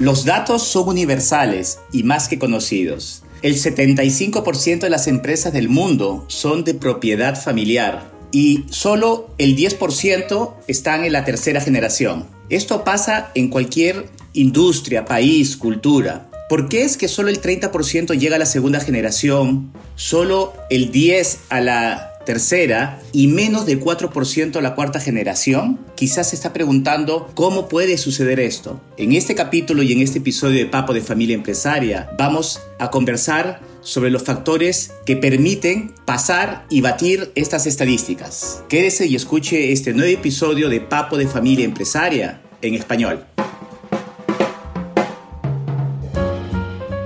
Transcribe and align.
Los 0.00 0.24
datos 0.24 0.62
son 0.62 0.88
universales 0.88 1.78
y 1.92 2.04
más 2.04 2.26
que 2.26 2.38
conocidos. 2.38 3.22
El 3.42 3.56
75% 3.56 4.80
de 4.80 4.88
las 4.88 5.06
empresas 5.06 5.52
del 5.52 5.68
mundo 5.68 6.24
son 6.26 6.64
de 6.64 6.72
propiedad 6.72 7.38
familiar 7.38 8.10
y 8.32 8.64
solo 8.70 9.28
el 9.36 9.54
10% 9.54 10.54
están 10.68 11.04
en 11.04 11.12
la 11.12 11.26
tercera 11.26 11.60
generación. 11.60 12.26
Esto 12.48 12.82
pasa 12.82 13.30
en 13.34 13.48
cualquier 13.48 14.06
industria, 14.32 15.04
país, 15.04 15.58
cultura. 15.58 16.30
¿Por 16.48 16.70
qué 16.70 16.84
es 16.84 16.96
que 16.96 17.06
solo 17.06 17.28
el 17.28 17.42
30% 17.42 18.18
llega 18.18 18.36
a 18.36 18.38
la 18.38 18.46
segunda 18.46 18.80
generación, 18.80 19.70
solo 19.96 20.54
el 20.70 20.90
10% 20.92 21.36
a 21.50 21.60
la 21.60 22.09
tercera 22.30 23.02
y 23.10 23.26
menos 23.26 23.66
del 23.66 23.80
4% 23.80 24.54
a 24.54 24.60
la 24.60 24.76
cuarta 24.76 25.00
generación? 25.00 25.80
Quizás 25.96 26.30
se 26.30 26.36
está 26.36 26.52
preguntando 26.52 27.28
cómo 27.34 27.68
puede 27.68 27.98
suceder 27.98 28.38
esto. 28.38 28.80
En 28.96 29.14
este 29.14 29.34
capítulo 29.34 29.82
y 29.82 29.92
en 29.92 30.00
este 30.00 30.18
episodio 30.18 30.58
de 30.58 30.66
Papo 30.66 30.92
de 30.92 31.00
Familia 31.00 31.34
Empresaria 31.34 32.08
vamos 32.16 32.60
a 32.78 32.88
conversar 32.92 33.60
sobre 33.80 34.10
los 34.10 34.22
factores 34.22 34.92
que 35.06 35.16
permiten 35.16 35.92
pasar 36.04 36.66
y 36.70 36.82
batir 36.82 37.32
estas 37.34 37.66
estadísticas. 37.66 38.62
Quédese 38.68 39.08
y 39.08 39.16
escuche 39.16 39.72
este 39.72 39.92
nuevo 39.92 40.16
episodio 40.16 40.68
de 40.68 40.80
Papo 40.80 41.16
de 41.16 41.26
Familia 41.26 41.64
Empresaria 41.64 42.42
en 42.62 42.74
español. 42.74 43.24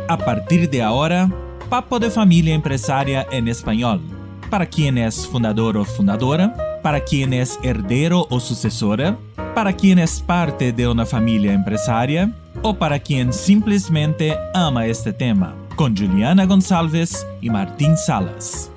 A 0.06 0.18
partir 0.18 0.68
de 0.68 0.82
ahora, 0.82 1.30
Papo 1.70 1.98
de 1.98 2.10
Familia 2.10 2.54
Empresaria 2.54 3.26
en 3.32 3.48
español. 3.48 4.23
Para 4.54 4.66
quien 4.66 4.98
es 4.98 5.26
fundador 5.26 5.76
o 5.76 5.84
fundadora, 5.84 6.80
para 6.80 7.00
quien 7.02 7.32
es 7.32 7.58
heredero 7.64 8.28
o 8.30 8.38
sucesora, 8.38 9.18
para 9.52 9.72
quien 9.72 9.98
es 9.98 10.20
parte 10.20 10.72
de 10.72 10.86
una 10.86 11.04
familia 11.04 11.52
empresaria 11.52 12.32
o 12.62 12.72
para 12.78 13.00
quien 13.00 13.32
simplemente 13.32 14.38
ama 14.54 14.86
este 14.86 15.12
tema. 15.12 15.56
Con 15.74 15.96
Juliana 15.96 16.46
Gonçalves 16.46 17.26
y 17.40 17.50
Martín 17.50 17.96
Salas. 17.96 18.70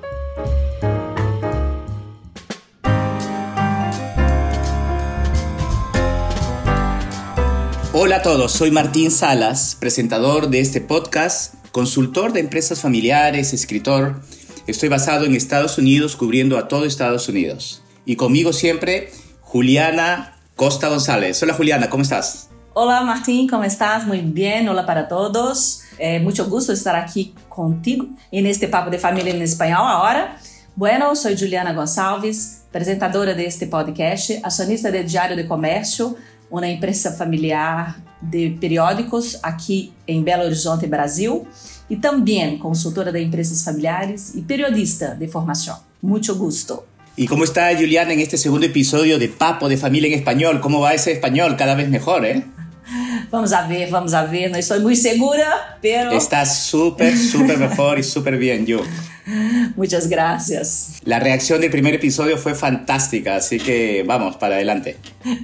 Hola 7.92 8.16
a 8.16 8.22
todos, 8.22 8.50
soy 8.50 8.72
Martín 8.72 9.12
Salas, 9.12 9.76
presentador 9.78 10.48
de 10.48 10.58
este 10.58 10.80
podcast, 10.80 11.54
consultor 11.70 12.32
de 12.32 12.40
empresas 12.40 12.80
familiares, 12.80 13.52
escritor. 13.52 14.20
Estoy 14.68 14.90
basado 14.90 15.24
en 15.24 15.34
Estados 15.34 15.78
Unidos 15.78 16.14
cubriendo 16.14 16.58
a 16.58 16.68
todo 16.68 16.84
Estados 16.84 17.26
Unidos. 17.26 17.82
Y 18.04 18.16
conmigo 18.16 18.52
siempre 18.52 19.10
Juliana 19.40 20.36
Costa 20.56 20.90
González. 20.90 21.42
Hola 21.42 21.54
Juliana, 21.54 21.88
¿cómo 21.88 22.02
estás? 22.02 22.50
Hola 22.74 23.00
Martín, 23.00 23.48
¿cómo 23.48 23.64
estás? 23.64 24.06
Muy 24.06 24.20
bien, 24.20 24.68
hola 24.68 24.84
para 24.84 25.08
todos. 25.08 25.84
É 25.98 26.20
muito 26.20 26.44
gusto 26.44 26.70
estar 26.74 26.94
aqui 26.94 27.32
contigo 27.48 28.10
e 28.30 28.42
neste 28.42 28.68
Papo 28.68 28.90
de 28.90 28.98
Família 28.98 29.32
em 29.32 29.40
Espanhol 29.40 29.86
agora. 29.86 30.36
Bueno, 30.76 31.16
sou 31.16 31.34
Juliana 31.34 31.72
Gonçalves, 31.72 32.66
apresentadora 32.68 33.34
deste 33.34 33.68
podcast, 33.68 34.38
acionista 34.42 34.92
de 34.92 35.02
Diário 35.02 35.34
de 35.34 35.44
Comércio, 35.44 36.14
uma 36.50 36.68
empresa 36.68 37.10
familiar 37.12 37.98
de 38.20 38.50
periódicos 38.60 39.38
aqui 39.42 39.94
em 40.06 40.22
Belo 40.22 40.44
Horizonte, 40.44 40.86
Brasil, 40.86 41.48
e 41.88 41.96
também 41.96 42.58
consultora 42.58 43.10
de 43.10 43.22
empresas 43.22 43.62
familiares 43.62 44.34
e 44.34 44.42
periodista 44.42 45.14
de 45.14 45.28
formação. 45.28 45.78
Muito 46.02 46.34
gusto. 46.34 46.84
¿Y 47.16 47.26
cómo 47.26 47.42
está 47.42 47.74
Juliana 47.74 48.12
en 48.12 48.20
este 48.20 48.38
segundo 48.38 48.66
episodio 48.66 49.18
de 49.18 49.28
Papo 49.28 49.68
de 49.68 49.76
Familia 49.76 50.08
en 50.08 50.14
Español? 50.14 50.60
¿Cómo 50.60 50.80
va 50.80 50.94
ese 50.94 51.10
español? 51.10 51.56
Cada 51.56 51.74
vez 51.74 51.88
mejor, 51.88 52.24
¿eh? 52.24 52.44
Vamos 53.30 53.52
a 53.52 53.66
ver, 53.66 53.90
vamos 53.90 54.14
a 54.14 54.24
ver. 54.24 54.50
No 54.50 54.56
estoy 54.56 54.80
muy 54.80 54.96
segura, 54.96 55.78
pero... 55.82 56.12
Está 56.12 56.46
súper, 56.46 57.16
súper 57.16 57.58
mejor 57.58 57.98
y 57.98 58.02
súper 58.02 58.38
bien, 58.38 58.64
yo. 58.64 58.80
Muchas 59.76 60.08
gracias. 60.08 61.00
La 61.04 61.18
reacción 61.18 61.60
del 61.60 61.70
primer 61.70 61.94
episodio 61.94 62.38
fue 62.38 62.54
fantástica, 62.54 63.36
así 63.36 63.58
que 63.58 64.02
vamos, 64.06 64.36
para 64.36 64.54
adelante. 64.54 64.96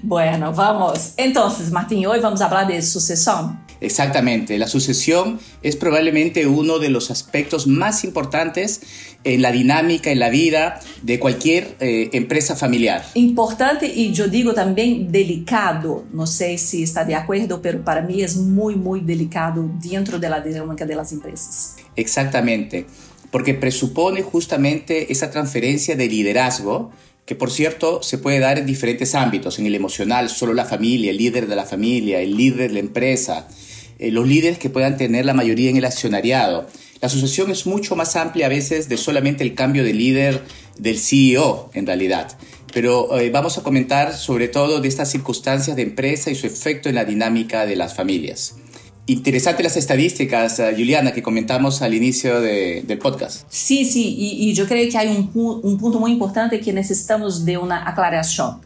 Bueno, 0.03 0.53
vamos. 0.53 1.13
Entonces, 1.17 1.71
Martín, 1.71 2.07
hoy 2.07 2.21
vamos 2.21 2.41
a 2.41 2.47
hablar 2.47 2.67
de 2.67 2.81
sucesión. 2.81 3.64
Exactamente, 3.85 4.59
la 4.59 4.67
sucesión 4.67 5.39
es 5.63 5.77
probablemente 5.77 6.47
uno 6.47 6.79
de 6.79 6.89
los 6.89 7.11
aspectos 7.11 7.67
más 7.67 8.05
importantes 8.05 8.81
en 9.25 9.43
la 9.43 9.53
dinámica, 9.53 10.11
en 10.11 10.19
la 10.19 10.31
vida 10.31 10.81
de 11.03 11.19
cualquier 11.19 11.77
eh, 11.81 12.11
empresa 12.13 12.57
familiar. 12.57 13.05
Importante 13.15 13.87
y 13.87 14.13
yo 14.13 14.29
digo 14.29 14.55
también 14.55 15.11
delicado. 15.11 16.05
No 16.13 16.27
sé 16.27 16.59
si 16.59 16.83
está 16.83 17.05
de 17.05 17.15
acuerdo, 17.15 17.61
pero 17.61 17.83
para 17.83 18.03
mí 18.03 18.23
es 18.23 18.37
muy, 18.37 18.77
muy 18.77 19.01
delicado 19.01 19.69
dentro 19.83 20.19
de 20.19 20.29
la 20.29 20.41
dinámica 20.41 20.85
de 20.85 20.95
las 20.95 21.13
empresas. 21.13 21.77
Exactamente, 21.97 22.87
porque 23.31 23.55
presupone 23.55 24.23
justamente 24.23 25.13
esa 25.13 25.31
transferencia 25.31 25.97
de 25.97 26.09
liderazgo 26.09 26.91
que 27.25 27.35
por 27.35 27.51
cierto 27.51 28.03
se 28.03 28.19
puede 28.19 28.39
dar 28.39 28.59
en 28.59 28.67
diferentes 28.67 29.15
ámbitos, 29.15 29.59
en 29.59 29.67
el 29.67 29.75
emocional, 29.75 30.29
solo 30.29 30.53
la 30.53 30.67
familia, 30.67 31.11
el 31.11 31.17
líder 31.17 31.47
de 31.47 31.57
la 31.57 31.65
familia, 31.65 32.21
el 32.21 32.37
líder 32.37 32.69
de 32.69 32.75
la 32.75 32.81
empresa, 32.81 33.49
eh, 33.99 34.11
los 34.11 34.27
líderes 34.27 34.59
que 34.59 34.71
puedan 34.71 34.97
tener 34.97 35.25
la 35.25 35.35
mayoría 35.35 35.71
en 35.71 35.77
el 35.77 35.85
accionariado. 35.85 36.67
La 37.01 37.07
asociación 37.07 37.51
es 37.51 37.67
mucho 37.67 37.97
más 37.97 38.17
amplia 38.17 38.47
a 38.47 38.49
veces 38.49 38.89
de 38.89 38.97
solamente 38.97 39.45
el 39.45 39.55
cambio 39.55 39.85
de 39.85 39.93
líder 39.93 40.43
del 40.79 40.99
CEO 40.99 41.71
en 41.75 41.87
realidad. 41.87 42.37
Pero 42.73 43.19
eh, 43.19 43.31
vamos 43.31 43.59
a 43.59 43.63
comentar 43.63 44.15
sobre 44.15 44.49
todo 44.49 44.81
de 44.81 44.89
estas 44.89 45.11
circunstancias 45.11 45.77
de 45.77 45.83
empresa 45.83 46.31
y 46.31 46.35
su 46.35 46.47
efecto 46.47 46.89
en 46.89 46.97
la 46.97 47.05
dinámica 47.05 47.67
de 47.67 47.77
las 47.77 47.95
familias. 47.95 48.57
Interesante 49.07 49.63
las 49.63 49.77
estadísticas, 49.77 50.59
uh, 50.59 50.75
Juliana, 50.75 51.13
que 51.13 51.23
comentamos 51.23 51.83
al 51.83 51.93
inicio 51.93 52.41
de, 52.41 52.83
del 52.87 52.99
podcast. 52.99 53.45
Sí, 53.51 53.85
sí, 53.85 54.17
y, 54.19 54.55
yo 54.55 54.67
creo 54.67 54.91
que 54.91 54.97
hay 54.97 55.09
un 55.09 55.79
punto 55.79 56.01
muy 56.01 56.11
importante 56.11 56.59
que 56.59 56.73
necesitamos 56.73 57.45
de 57.45 57.59
una 57.59 57.87
aclaración. 57.87 58.61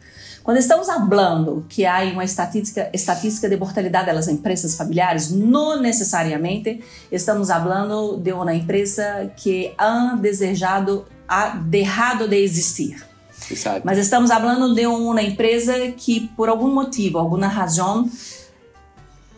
Quando 0.49 0.57
estamos 0.57 0.87
falando 0.87 1.67
que 1.69 1.85
há 1.85 2.05
uma 2.05 2.25
estatística, 2.25 2.89
estatística 2.95 3.51
de 3.51 3.57
mortalidade 3.59 4.07
das 4.07 4.29
empresas 4.29 4.75
familiares, 4.75 5.31
não 5.31 5.79
necessariamente 5.79 6.83
estamos 7.13 7.49
falando 7.49 8.17
de 8.17 8.33
uma 8.33 8.55
empresa 8.55 9.31
que 9.37 9.75
ha 9.77 10.17
desejado, 10.19 11.05
ha 11.29 11.51
deixado 11.51 12.27
de 12.27 12.43
existir. 12.43 13.07
Exato. 13.51 13.83
Mas 13.85 13.99
estamos 13.99 14.31
falando 14.31 14.75
de 14.75 14.87
uma 14.87 15.21
empresa 15.21 15.75
que, 15.95 16.31
por 16.35 16.49
algum 16.49 16.73
motivo, 16.73 17.19
alguma 17.19 17.47
razão, 17.47 18.11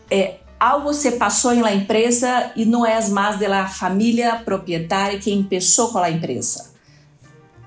é, 0.09 0.35
algo 0.57 0.93
se 0.93 1.11
passou 1.11 1.53
la 1.59 1.73
empresa 1.73 2.53
e 2.55 2.63
não 2.63 2.85
é 2.85 3.05
mais 3.09 3.37
da 3.37 3.67
família 3.67 4.37
proprietária 4.37 5.19
que 5.19 5.43
começou 5.43 5.91
com 5.91 5.97
a 5.97 6.09
empresa. 6.09 6.70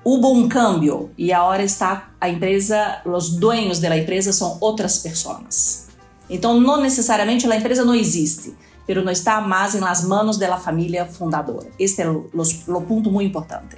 Hubo 0.05 0.31
um 0.31 0.47
câmbio 0.47 1.09
e 1.17 1.33
agora 1.33 1.63
está 1.63 2.11
a 2.21 2.29
empresa, 2.29 3.01
os 3.05 3.31
dueños 3.37 3.79
da 3.79 3.97
empresa 3.97 4.31
são 4.31 4.59
outras 4.61 4.99
pessoas. 4.99 5.87
Então, 6.29 6.61
não 6.61 6.79
necessariamente 6.79 7.47
a 7.47 7.55
empresa 7.55 7.83
não 7.83 7.95
existe, 7.95 8.53
mas 8.87 9.03
não 9.03 9.11
está 9.11 9.41
mais 9.41 9.73
las 9.73 10.03
manos 10.03 10.37
da 10.37 10.57
família 10.57 11.07
fundadora. 11.07 11.67
Este 11.79 12.03
é 12.03 12.09
o, 12.09 12.29
o 12.31 12.81
ponto 12.81 13.09
muito 13.09 13.27
importante. 13.27 13.77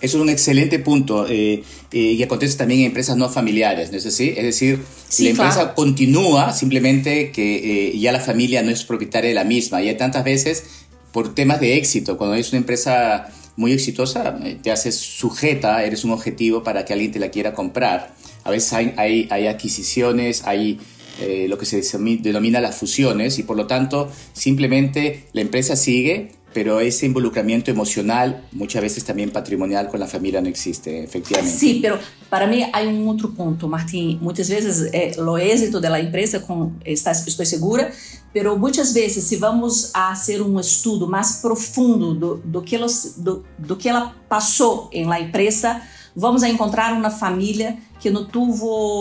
Eso 0.00 0.16
es 0.16 0.22
un 0.22 0.30
excelente 0.30 0.78
punto 0.78 1.26
eh, 1.28 1.62
eh, 1.92 2.12
y 2.12 2.22
acontece 2.22 2.56
también 2.56 2.80
en 2.80 2.86
empresas 2.86 3.16
no 3.16 3.28
familiares, 3.28 3.90
¿no 3.90 3.98
es 3.98 4.06
así? 4.06 4.32
Es 4.36 4.44
decir, 4.44 4.82
Sí, 5.08 5.24
la 5.24 5.30
empresa 5.30 5.54
claro. 5.54 5.74
continúa 5.74 6.52
simplemente 6.52 7.32
que 7.32 7.88
eh, 7.90 7.98
ya 7.98 8.12
la 8.12 8.20
familia 8.20 8.62
no 8.62 8.70
es 8.70 8.84
propietaria 8.84 9.28
de 9.28 9.34
la 9.34 9.44
misma. 9.44 9.82
Y 9.82 9.88
hay 9.88 9.96
tantas 9.96 10.22
veces 10.24 10.64
por 11.12 11.34
temas 11.34 11.60
de 11.60 11.76
éxito, 11.76 12.16
cuando 12.16 12.36
es 12.36 12.50
una 12.50 12.58
empresa 12.58 13.28
muy 13.58 13.72
exitosa, 13.72 14.38
eh, 14.44 14.56
te 14.62 14.70
haces 14.70 14.94
sujeta, 14.94 15.82
eres 15.82 16.04
un 16.04 16.12
objetivo 16.12 16.62
para 16.62 16.84
que 16.84 16.92
alguien 16.92 17.10
te 17.10 17.18
la 17.18 17.28
quiera 17.28 17.54
comprar. 17.54 18.14
A 18.44 18.50
veces 18.50 18.72
hay, 18.72 18.94
hay, 18.96 19.26
hay 19.32 19.48
adquisiciones, 19.48 20.44
hay 20.46 20.78
eh, 21.20 21.46
lo 21.48 21.58
que 21.58 21.66
se 21.66 21.82
denomina 22.20 22.60
las 22.60 22.76
fusiones 22.76 23.40
y 23.40 23.42
por 23.42 23.56
lo 23.56 23.66
tanto 23.66 24.08
simplemente 24.32 25.24
la 25.32 25.40
empresa 25.40 25.74
sigue, 25.74 26.30
pero 26.54 26.78
ese 26.78 27.06
involucramiento 27.06 27.72
emocional, 27.72 28.46
muchas 28.52 28.80
veces 28.80 29.04
también 29.04 29.30
patrimonial 29.30 29.88
con 29.88 29.98
la 29.98 30.06
familia 30.06 30.40
no 30.40 30.48
existe, 30.48 31.02
efectivamente. 31.02 31.58
Sim, 31.58 31.80
pero 31.82 31.98
para 32.30 32.46
mim 32.46 32.64
há 32.72 32.80
um 32.82 33.08
outro 33.08 33.32
ponto, 33.32 33.68
Martim. 33.68 34.18
Muitas 34.22 34.48
vezes 34.48 34.88
é, 34.92 35.20
o 35.20 35.36
êxito 35.36 35.80
da 35.80 36.00
empresa, 36.00 36.38
com, 36.38 36.72
está, 36.84 37.10
estou 37.10 37.44
segura, 37.44 37.90
pero 38.32 38.58
muitas 38.58 38.92
vezes 38.92 39.24
se 39.24 39.36
vamos 39.36 39.90
a 39.94 40.14
fazer 40.14 40.42
um 40.42 40.58
estudo 40.60 41.08
mais 41.08 41.36
profundo 41.40 42.14
do, 42.14 42.36
do, 42.36 42.62
que, 42.62 42.76
elas, 42.76 43.14
do, 43.16 43.44
do 43.58 43.76
que 43.76 43.88
ela 43.88 44.14
passou 44.28 44.88
em 44.92 45.06
la 45.06 45.20
empresa, 45.20 45.80
vamos 46.14 46.42
a 46.42 46.48
encontrar 46.48 46.92
uma 46.92 47.10
família 47.10 47.76
que 47.98 48.10
não 48.10 48.24
teve 48.24 48.46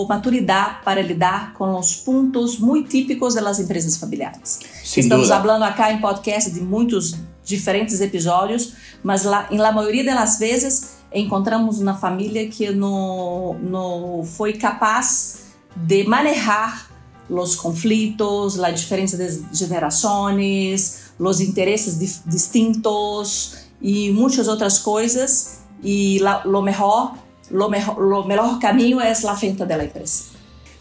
maturidade 0.07 0.77
para 0.83 1.01
lidar 1.01 1.53
com 1.53 1.77
os 1.77 1.95
pontos 1.95 2.57
muito 2.57 2.89
típicos 2.89 3.35
das 3.35 3.59
empresas 3.59 3.97
familiares. 3.97 4.59
Sin 4.83 5.01
Estamos 5.01 5.27
falando 5.27 5.63
acá 5.63 5.91
em 5.91 6.00
podcast 6.00 6.51
de 6.51 6.62
muitos 6.62 7.15
diferentes 7.44 8.01
episódios, 8.01 8.74
mas 9.03 9.24
lá, 9.24 9.47
em 9.51 9.57
la 9.57 9.71
maioria 9.71 10.03
das 10.03 10.39
vezes 10.39 10.97
encontramos 11.13 11.79
uma 11.79 11.94
família 11.94 12.47
que 12.47 12.71
não, 12.71 13.53
não 13.56 14.24
foi 14.24 14.53
capaz 14.53 15.45
de 15.75 16.03
manejar 16.03 16.97
los 17.29 17.57
conflitos, 17.57 18.57
la 18.57 18.71
diferencia 18.71 19.18
de 19.18 19.29
generaciones, 19.53 21.12
los 21.19 21.41
intereses 21.41 22.00
di 22.00 22.09
distintos 22.25 23.57
y 23.81 24.12
muchas 24.12 24.47
otras 24.47 24.79
cosas. 24.79 25.59
Y 25.83 26.19
la, 26.19 26.41
lo, 26.45 26.62
mejor, 26.62 27.12
lo, 27.51 27.69
mejor, 27.69 28.01
lo 28.01 28.24
mejor 28.24 28.59
camino 28.59 29.01
es 29.01 29.24
la 29.24 29.33
venta 29.35 29.65
de 29.65 29.77
la 29.77 29.83
empresa. 29.83 30.25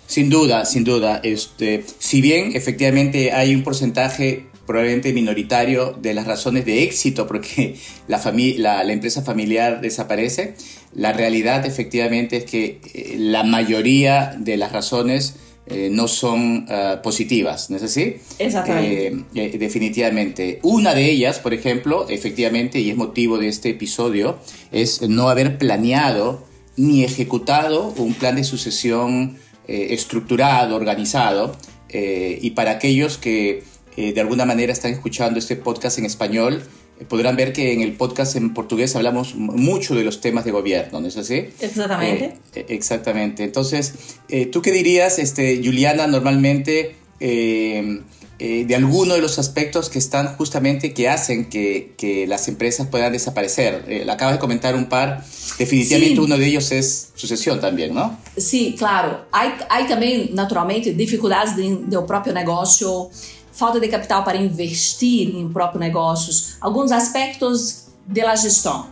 Sin 0.07 0.31
duda, 0.31 0.65
sin 0.65 0.85
duda. 0.85 1.21
Este, 1.23 1.85
si 1.99 2.21
bien 2.21 2.53
efectivamente 2.55 3.33
hay 3.33 3.55
un 3.55 3.65
porcentaje 3.65 4.47
probablemente 4.67 5.13
minoritario 5.13 5.93
de 5.93 6.13
las 6.13 6.27
razones 6.27 6.65
de 6.65 6.83
éxito 6.83 7.27
porque 7.27 7.77
la, 8.09 8.21
la, 8.59 8.85
la 8.85 8.93
empresa 8.93 9.23
familiar 9.23 9.81
desaparece, 9.81 10.55
la 10.95 11.13
realidad 11.13 11.67
efectivamente 11.67 12.39
es 12.39 12.45
que 12.45 12.81
eh, 12.95 13.17
la 13.19 13.45
mayoría 13.45 14.37
de 14.39 14.57
las 14.57 14.73
razones 14.73 15.37
eh, 15.69 15.89
no 15.91 16.07
son 16.07 16.67
uh, 16.69 17.03
positivas, 17.03 17.71
¿no 17.71 17.77
es 17.77 17.83
así? 17.83 18.19
Exactamente. 18.39 19.09
Eh, 19.09 19.25
eh, 19.35 19.59
definitivamente. 19.59 20.61
Una 20.63 20.95
de 20.95 21.11
ellas, 21.11 21.41
por 21.41 21.55
ejemplo, 21.55 22.09
efectivamente, 22.09 22.79
y 22.79 22.91
es 22.91 22.97
motivo 22.97 23.37
de 23.39 23.49
este 23.49 23.71
episodio, 23.71 24.39
es 24.71 25.03
no 25.03 25.29
haber 25.29 25.59
planeado 25.59 26.47
ni 26.77 27.03
ejecutado 27.03 27.93
un 27.97 28.15
plan 28.15 28.37
de 28.37 28.45
sucesión 28.45 29.39
estructurado, 29.67 30.77
organizado, 30.77 31.57
y 31.93 32.51
para 32.51 32.73
aquellos 32.73 33.19
que 33.19 33.65
de 33.97 34.21
alguna 34.21 34.45
manera 34.45 34.73
están 34.73 34.93
escuchando 34.93 35.39
este 35.41 35.57
podcast 35.57 35.99
en 35.99 36.05
español, 36.05 36.63
podrán 37.05 37.37
ver 37.37 37.53
que 37.53 37.73
en 37.73 37.83
el 37.83 37.93
podcast 37.93 38.37
en 38.37 38.55
portugués 38.55 38.97
hablamos 38.97 39.35
mucho 39.35 39.95
de 39.95 40.05
los 40.05 40.21
temas 40.21 40.45
de 40.45 40.51
gobierno, 40.51 41.01
¿no 41.01 41.07
es 41.07 41.17
así? 41.17 41.49
Exactamente. 41.61 42.39
Eh, 42.55 42.67
exactamente. 42.69 43.45
Entonces, 43.45 43.95
eh, 44.29 44.47
¿tú 44.47 44.63
qué 44.63 44.73
dirías, 44.73 45.19
este, 45.19 45.61
Juliana, 45.63 46.07
normalmente 46.07 46.97
eh, 47.21 48.03
de 48.39 48.75
alguno 48.75 49.15
de 49.15 49.21
los 49.21 49.39
aspectos 49.39 49.89
que 49.89 49.99
están 49.99 50.37
justamente 50.37 50.93
que 50.93 51.09
hacen 51.09 51.49
que, 51.49 51.95
que 51.97 52.27
las 52.27 52.49
empresas 52.49 52.87
puedan 52.89 53.13
desaparecer? 53.13 54.05
acabas 54.11 54.35
de 54.35 54.41
comentar 54.41 54.75
un 54.75 54.87
par. 54.87 55.25
Definitivamente 55.59 56.17
sí. 56.17 56.21
uno 56.21 56.37
de 56.37 56.47
ellos 56.47 56.71
es 56.71 57.13
sucesión 57.15 57.61
también, 57.61 57.95
¿no? 57.95 58.19
Sí, 58.37 58.75
claro. 58.77 59.25
Hay, 59.33 59.53
hay 59.71 59.87
también, 59.87 60.31
naturalmente, 60.35 60.93
dificultades 60.93 61.57
de, 61.57 61.79
de 61.87 61.99
propio 62.07 62.35
negocio 62.35 63.11
falta 63.57 63.81
de 63.81 63.89
capital 63.89 64.23
para 64.23 64.37
investir 64.37 65.35
em 65.35 65.49
próprios 65.49 65.81
negócios, 65.81 66.57
alguns 66.61 66.93
aspectos 66.93 67.87
da 68.07 68.37
gestão. 68.37 68.89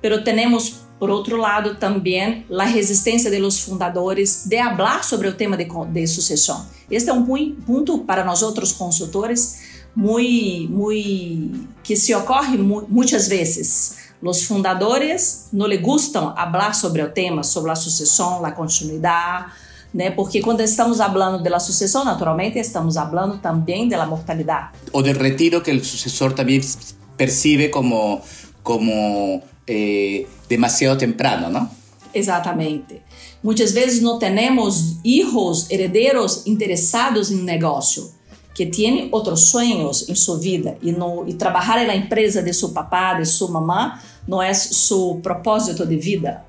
Pero 0.00 0.24
temos, 0.24 0.80
por 0.98 1.10
outro 1.10 1.36
lado, 1.36 1.76
também 1.76 2.46
a 2.58 2.64
resistência 2.64 3.30
dos 3.30 3.60
fundadores 3.60 4.46
de 4.46 4.56
falar 4.56 5.04
sobre 5.04 5.28
o 5.28 5.34
tema 5.34 5.56
de, 5.56 5.66
de 5.92 6.06
sucessão. 6.06 6.66
Este 6.90 7.10
é 7.10 7.12
um 7.12 7.24
ponto 7.66 7.98
para 7.98 8.24
nós 8.24 8.42
outros 8.42 8.72
consultores 8.72 9.60
muito, 9.94 10.72
muito 10.72 11.68
que 11.82 11.94
se 11.94 12.14
ocorre 12.14 12.56
muitas 12.56 13.28
vezes. 13.28 14.10
Os 14.22 14.44
fundadores 14.44 15.48
não 15.52 15.66
lhe 15.66 15.78
gustam 15.78 16.34
falar 16.34 16.74
sobre 16.74 17.02
o 17.02 17.10
tema, 17.10 17.42
sobre 17.42 17.70
a 17.70 17.74
sucessão, 17.74 18.44
a 18.44 18.50
continuidade, 18.50 19.52
né? 19.92 20.10
Porque 20.10 20.40
quando 20.40 20.60
estamos 20.60 20.98
falando 20.98 21.42
da 21.42 21.58
sucessão, 21.58 22.04
naturalmente 22.04 22.58
estamos 22.58 22.94
falando 22.94 23.38
também 23.38 23.88
da 23.88 24.06
mortalidade. 24.06 24.70
O 24.92 25.02
del 25.02 25.16
retiro 25.16 25.60
que 25.60 25.72
o 25.72 25.84
sucessor 25.84 26.32
também 26.32 26.60
percibe 27.16 27.68
como 27.68 28.20
como 28.62 29.42
eh, 29.66 30.26
demasiado 30.48 30.98
temprano, 30.98 31.50
não? 31.50 31.68
Exatamente. 32.12 33.02
Muitas 33.42 33.72
vezes 33.72 34.02
não 34.02 34.18
temos 34.18 34.98
filhos 35.02 35.70
herdeiros 35.70 36.46
interessados 36.46 37.30
em 37.30 37.42
negócio, 37.42 38.12
que 38.54 38.66
têm 38.66 39.08
outros 39.12 39.44
sonhos 39.44 40.08
em 40.08 40.14
sua 40.14 40.38
vida 40.38 40.76
e, 40.82 40.92
no, 40.92 41.26
e 41.26 41.34
trabalhar 41.34 41.86
na 41.86 41.96
empresa 41.96 42.42
de 42.42 42.52
seu 42.52 42.70
papá, 42.70 43.14
de 43.14 43.24
sua 43.24 43.48
mamã, 43.48 43.98
não 44.26 44.42
é 44.42 44.52
seu 44.52 45.18
propósito 45.22 45.86
de 45.86 45.96
vida. 45.96 46.44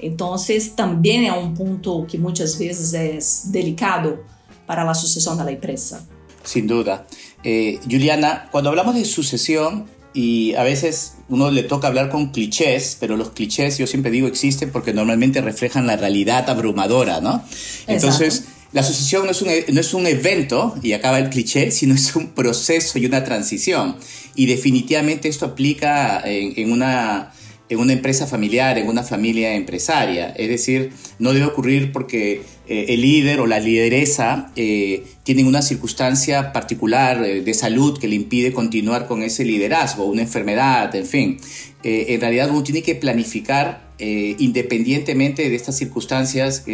Então, 0.00 0.36
também 0.76 1.28
é 1.28 1.32
um 1.32 1.54
ponto 1.54 2.04
que 2.06 2.16
muitas 2.16 2.54
vezes 2.54 2.94
é 2.94 3.18
delicado 3.50 4.20
para 4.66 4.88
a 4.88 4.94
sucessão 4.94 5.36
da 5.36 5.50
empresa. 5.50 6.06
Sin 6.44 6.66
duda. 6.66 7.06
Eh, 7.44 7.78
Juliana, 7.88 8.48
cuando 8.50 8.68
hablamos 8.70 8.94
de 8.94 9.04
sucesión, 9.04 9.86
y 10.14 10.54
a 10.54 10.62
veces 10.62 11.14
uno 11.28 11.50
le 11.50 11.62
toca 11.62 11.86
hablar 11.86 12.08
con 12.08 12.32
clichés, 12.32 12.96
pero 12.98 13.16
los 13.16 13.30
clichés 13.30 13.78
yo 13.78 13.86
siempre 13.86 14.10
digo 14.10 14.26
existen 14.26 14.70
porque 14.72 14.92
normalmente 14.92 15.40
reflejan 15.40 15.86
la 15.86 15.96
realidad 15.96 16.48
abrumadora, 16.50 17.20
¿no? 17.20 17.44
Entonces, 17.86 18.44
la 18.72 18.82
sucesión 18.82 19.26
no 19.26 19.30
es, 19.30 19.42
un, 19.42 19.48
no 19.72 19.80
es 19.80 19.94
un 19.94 20.06
evento 20.06 20.74
y 20.82 20.92
acaba 20.92 21.18
el 21.18 21.30
cliché, 21.30 21.70
sino 21.78 21.94
es 21.94 22.16
un 22.16 22.28
proceso 22.28 22.98
y 22.98 23.06
una 23.06 23.22
transición. 23.24 23.96
Y 24.34 24.46
definitivamente 24.46 25.28
esto 25.28 25.46
aplica 25.46 26.20
en, 26.24 26.54
en 26.56 26.72
una 26.72 27.32
en 27.68 27.78
una 27.78 27.92
empresa 27.92 28.26
familiar, 28.26 28.78
en 28.78 28.88
una 28.88 29.02
familia 29.02 29.54
empresaria. 29.54 30.30
Es 30.30 30.48
decir, 30.48 30.90
no 31.18 31.32
debe 31.32 31.46
ocurrir 31.46 31.92
porque 31.92 32.42
eh, 32.68 32.86
el 32.88 33.02
líder 33.02 33.40
o 33.40 33.46
la 33.46 33.60
lideresa 33.60 34.52
eh, 34.56 35.04
tienen 35.24 35.46
una 35.46 35.62
circunstancia 35.62 36.52
particular 36.52 37.22
eh, 37.24 37.42
de 37.42 37.54
salud 37.54 37.98
que 37.98 38.08
le 38.08 38.16
impide 38.16 38.52
continuar 38.52 39.06
con 39.06 39.22
ese 39.22 39.44
liderazgo, 39.44 40.04
una 40.04 40.22
enfermedad, 40.22 40.94
en 40.94 41.06
fin. 41.06 41.38
Eh, 41.84 42.06
en 42.08 42.20
realidad 42.20 42.50
uno 42.50 42.62
tiene 42.62 42.82
que 42.82 42.94
planificar 42.94 43.88
eh, 43.98 44.34
independientemente 44.38 45.48
de 45.48 45.54
estas 45.54 45.76
circunstancias 45.76 46.64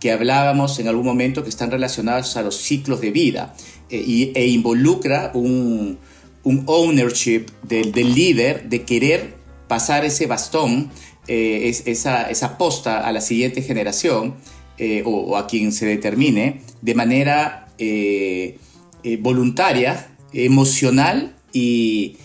que 0.00 0.12
hablábamos 0.12 0.78
en 0.78 0.88
algún 0.88 1.04
momento 1.04 1.42
que 1.42 1.48
están 1.48 1.70
relacionadas 1.70 2.36
a 2.36 2.42
los 2.42 2.56
ciclos 2.56 3.00
de 3.00 3.10
vida 3.10 3.54
eh, 3.90 4.02
y, 4.06 4.32
e 4.34 4.46
involucra 4.46 5.30
un, 5.34 5.98
un 6.42 6.62
ownership 6.66 7.46
del, 7.62 7.92
del 7.92 8.14
líder 8.14 8.68
de 8.68 8.82
querer 8.82 9.35
pasar 9.68 10.04
ese 10.04 10.26
bastón, 10.26 10.90
eh, 11.28 11.68
es, 11.68 11.82
esa, 11.86 12.30
esa 12.30 12.56
posta 12.56 13.06
a 13.06 13.12
la 13.12 13.20
siguiente 13.20 13.62
generación 13.62 14.34
eh, 14.78 15.02
o, 15.04 15.36
a 15.36 15.46
quien 15.46 15.72
se 15.72 15.86
determine 15.86 16.60
de 16.82 16.94
manera 16.94 17.68
eh, 17.78 18.58
voluntaria, 19.20 20.08
emocional 20.32 21.34
y, 21.52 22.16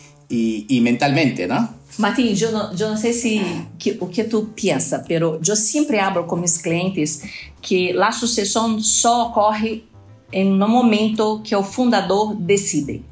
mentalmente, 0.81 1.47
¿no? 1.47 1.81
Não, 1.99 2.09
eu 2.17 2.89
não 2.89 2.97
sei 2.97 3.13
se 3.13 3.41
que, 3.77 3.97
o 3.99 4.07
que 4.07 4.23
tu 4.23 4.49
pensa, 4.55 5.03
pero 5.07 5.39
eu 5.45 5.55
sempre 5.55 5.99
abro 5.99 6.23
com 6.23 6.35
meus 6.35 6.57
clientes 6.57 7.21
que 7.61 7.95
a 7.97 8.11
sucessão 8.11 8.81
só 8.81 9.27
ocorre 9.27 9.83
em 10.31 10.45
no 10.45 10.67
momento 10.67 11.41
que 11.43 11.55
o 11.55 11.62
fundador 11.62 12.33
decide. 12.33 13.03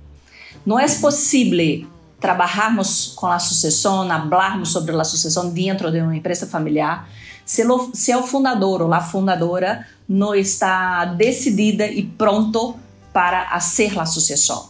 Não 0.65 0.79
é 0.79 0.87
possível 0.87 1.85
trabalharmos 2.19 3.13
com 3.15 3.27
a 3.27 3.39
sucessão, 3.39 4.07
falarmos 4.07 4.71
sobre 4.71 4.95
a 4.95 5.03
sucessão 5.03 5.49
dentro 5.49 5.91
de 5.91 6.01
uma 6.01 6.15
empresa 6.15 6.45
familiar, 6.45 7.09
se, 7.45 7.63
lo, 7.63 7.91
se 7.93 8.13
o 8.15 8.23
fundador 8.23 8.81
ou 8.81 8.93
a 8.93 9.01
fundadora 9.01 9.87
não 10.07 10.35
está 10.35 11.05
decidida 11.05 11.87
e 11.87 12.03
pronto 12.03 12.75
para 13.13 13.47
fazer 13.53 13.97
a 13.99 14.05
sucessão. 14.05 14.69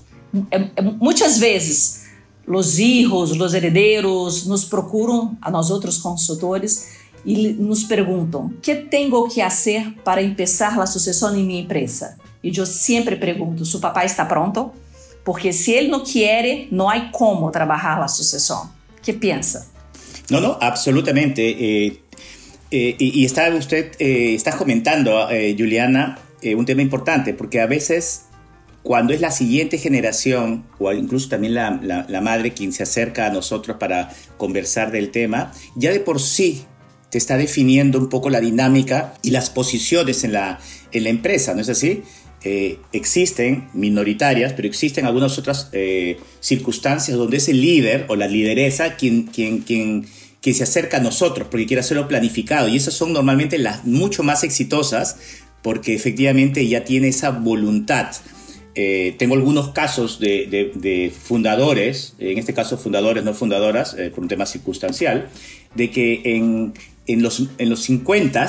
É, 0.52 0.70
é, 0.76 0.82
muitas 0.82 1.38
vezes, 1.38 2.08
os 2.48 2.76
filhos, 2.76 3.32
os 3.32 3.54
herdeiros 3.54 4.46
nos 4.46 4.64
procuram, 4.64 5.38
a 5.42 5.52
nós 5.52 5.70
outros 5.70 5.98
consultores, 5.98 7.00
e 7.26 7.54
nos 7.54 7.84
perguntam: 7.84 8.50
que 8.62 8.76
tenho 8.76 9.28
que 9.28 9.42
fazer 9.42 9.94
para 10.04 10.22
começar 10.22 10.80
a 10.80 10.86
sucessão 10.86 11.36
em 11.36 11.46
minha 11.46 11.62
empresa? 11.62 12.18
E 12.44 12.56
eu 12.56 12.66
sempre 12.66 13.16
pergunto: 13.16 13.66
se 13.66 13.76
o 13.76 13.80
papai 13.80 14.06
está 14.06 14.24
pronto? 14.26 14.72
Porque 15.30 15.54
si 15.54 15.76
él 15.76 15.92
no 15.92 16.04
quiere, 16.04 16.68
no 16.72 16.90
hay 16.90 17.12
cómo 17.12 17.52
trabajar 17.52 18.00
la 18.00 18.08
sucesión. 18.08 18.62
¿Qué 19.04 19.14
piensa? 19.14 19.68
No, 20.32 20.42
no, 20.42 20.58
absolutamente. 20.60 21.50
Eh, 21.52 22.02
eh, 22.72 22.96
y, 22.98 23.22
y, 23.22 23.26
está 23.26 23.48
usted, 23.54 23.92
eh, 24.00 24.34
está 24.34 24.58
comentando, 24.58 25.30
eh, 25.30 25.56
Juliana, 25.56 26.18
eh, 26.42 26.56
un 26.56 26.66
tema 26.66 26.82
importante, 26.82 27.36
porque 27.36 27.62
a 27.62 27.68
veces 27.68 28.24
cuando 28.82 29.14
es 29.14 29.22
la 29.22 29.30
siguiente 29.30 29.78
generación, 29.78 30.66
o 30.80 30.92
incluso 30.94 31.30
también 31.30 31.54
la, 31.54 31.80
la, 31.80 32.08
la, 32.10 32.22
madre 32.22 32.56
quien 32.56 32.74
se 32.74 32.82
acerca 32.82 33.28
a 33.28 33.30
nosotros 33.30 33.78
para 33.78 34.10
conversar 34.38 34.92
del 34.92 35.12
tema, 35.12 35.52
ya 35.76 35.92
de 35.92 36.00
por 36.00 36.20
sí 36.20 36.66
te 37.12 37.20
está 37.20 37.38
definiendo 37.38 38.00
un 38.00 38.10
poco 38.10 38.32
la 38.32 38.40
dinámica 38.40 39.14
y 39.22 39.30
las 39.30 39.52
posiciones 39.52 40.24
en 40.24 40.34
la, 40.34 40.60
en 40.92 41.04
la 41.04 41.10
empresa, 41.10 41.54
¿no 41.54 41.62
es 41.62 41.70
así? 41.70 42.02
Eh, 42.44 42.80
existen 42.94 43.68
minoritarias, 43.74 44.54
pero 44.54 44.68
existen 44.68 45.06
algunas 45.06 45.38
otras 45.38 45.70
eh, 45.74 46.18
circunstancias 46.40 47.18
donde 47.18 47.36
es 47.36 47.50
el 47.50 47.60
líder 47.60 48.06
o 48.08 48.16
la 48.16 48.28
lideresa 48.28 48.96
quien, 48.96 49.24
quien, 49.24 49.60
quien, 49.60 50.06
quien 50.42 50.56
se 50.56 50.64
acerca 50.64 50.98
a 50.98 51.00
nosotros 51.02 51.50
porque 51.52 51.66
quiere 51.66 51.82
hacerlo 51.82 52.08
planificado. 52.08 52.70
Y 52.70 52.78
esas 52.78 52.94
son 52.94 53.12
normalmente 53.12 53.58
las 53.58 53.84
mucho 53.84 54.24
más 54.24 54.46
exitosas 54.46 55.18
porque 55.62 55.94
efectivamente 55.94 56.66
ya 56.66 56.86
tiene 56.86 57.10
esa 57.10 57.32
voluntad. 57.32 58.12
Eh, 58.74 59.16
tengo 59.18 59.36
algunos 59.36 59.72
casos 59.72 60.22
de, 60.22 60.72
de, 60.74 61.12
fundadores, 61.12 62.14
en 62.20 62.38
este 62.38 62.54
caso 62.54 62.78
fundadores, 62.78 63.26
no 63.26 63.34
fundadoras, 63.34 63.98
por 64.16 64.24
un 64.24 64.30
tema 64.30 64.46
circunstancial, 64.46 65.28
de 65.76 65.92
que 65.92 66.22
en, 66.24 66.74
en, 67.06 67.22
los, 67.22 67.50
en 67.58 67.70
los 67.70 67.82
50 67.82 68.48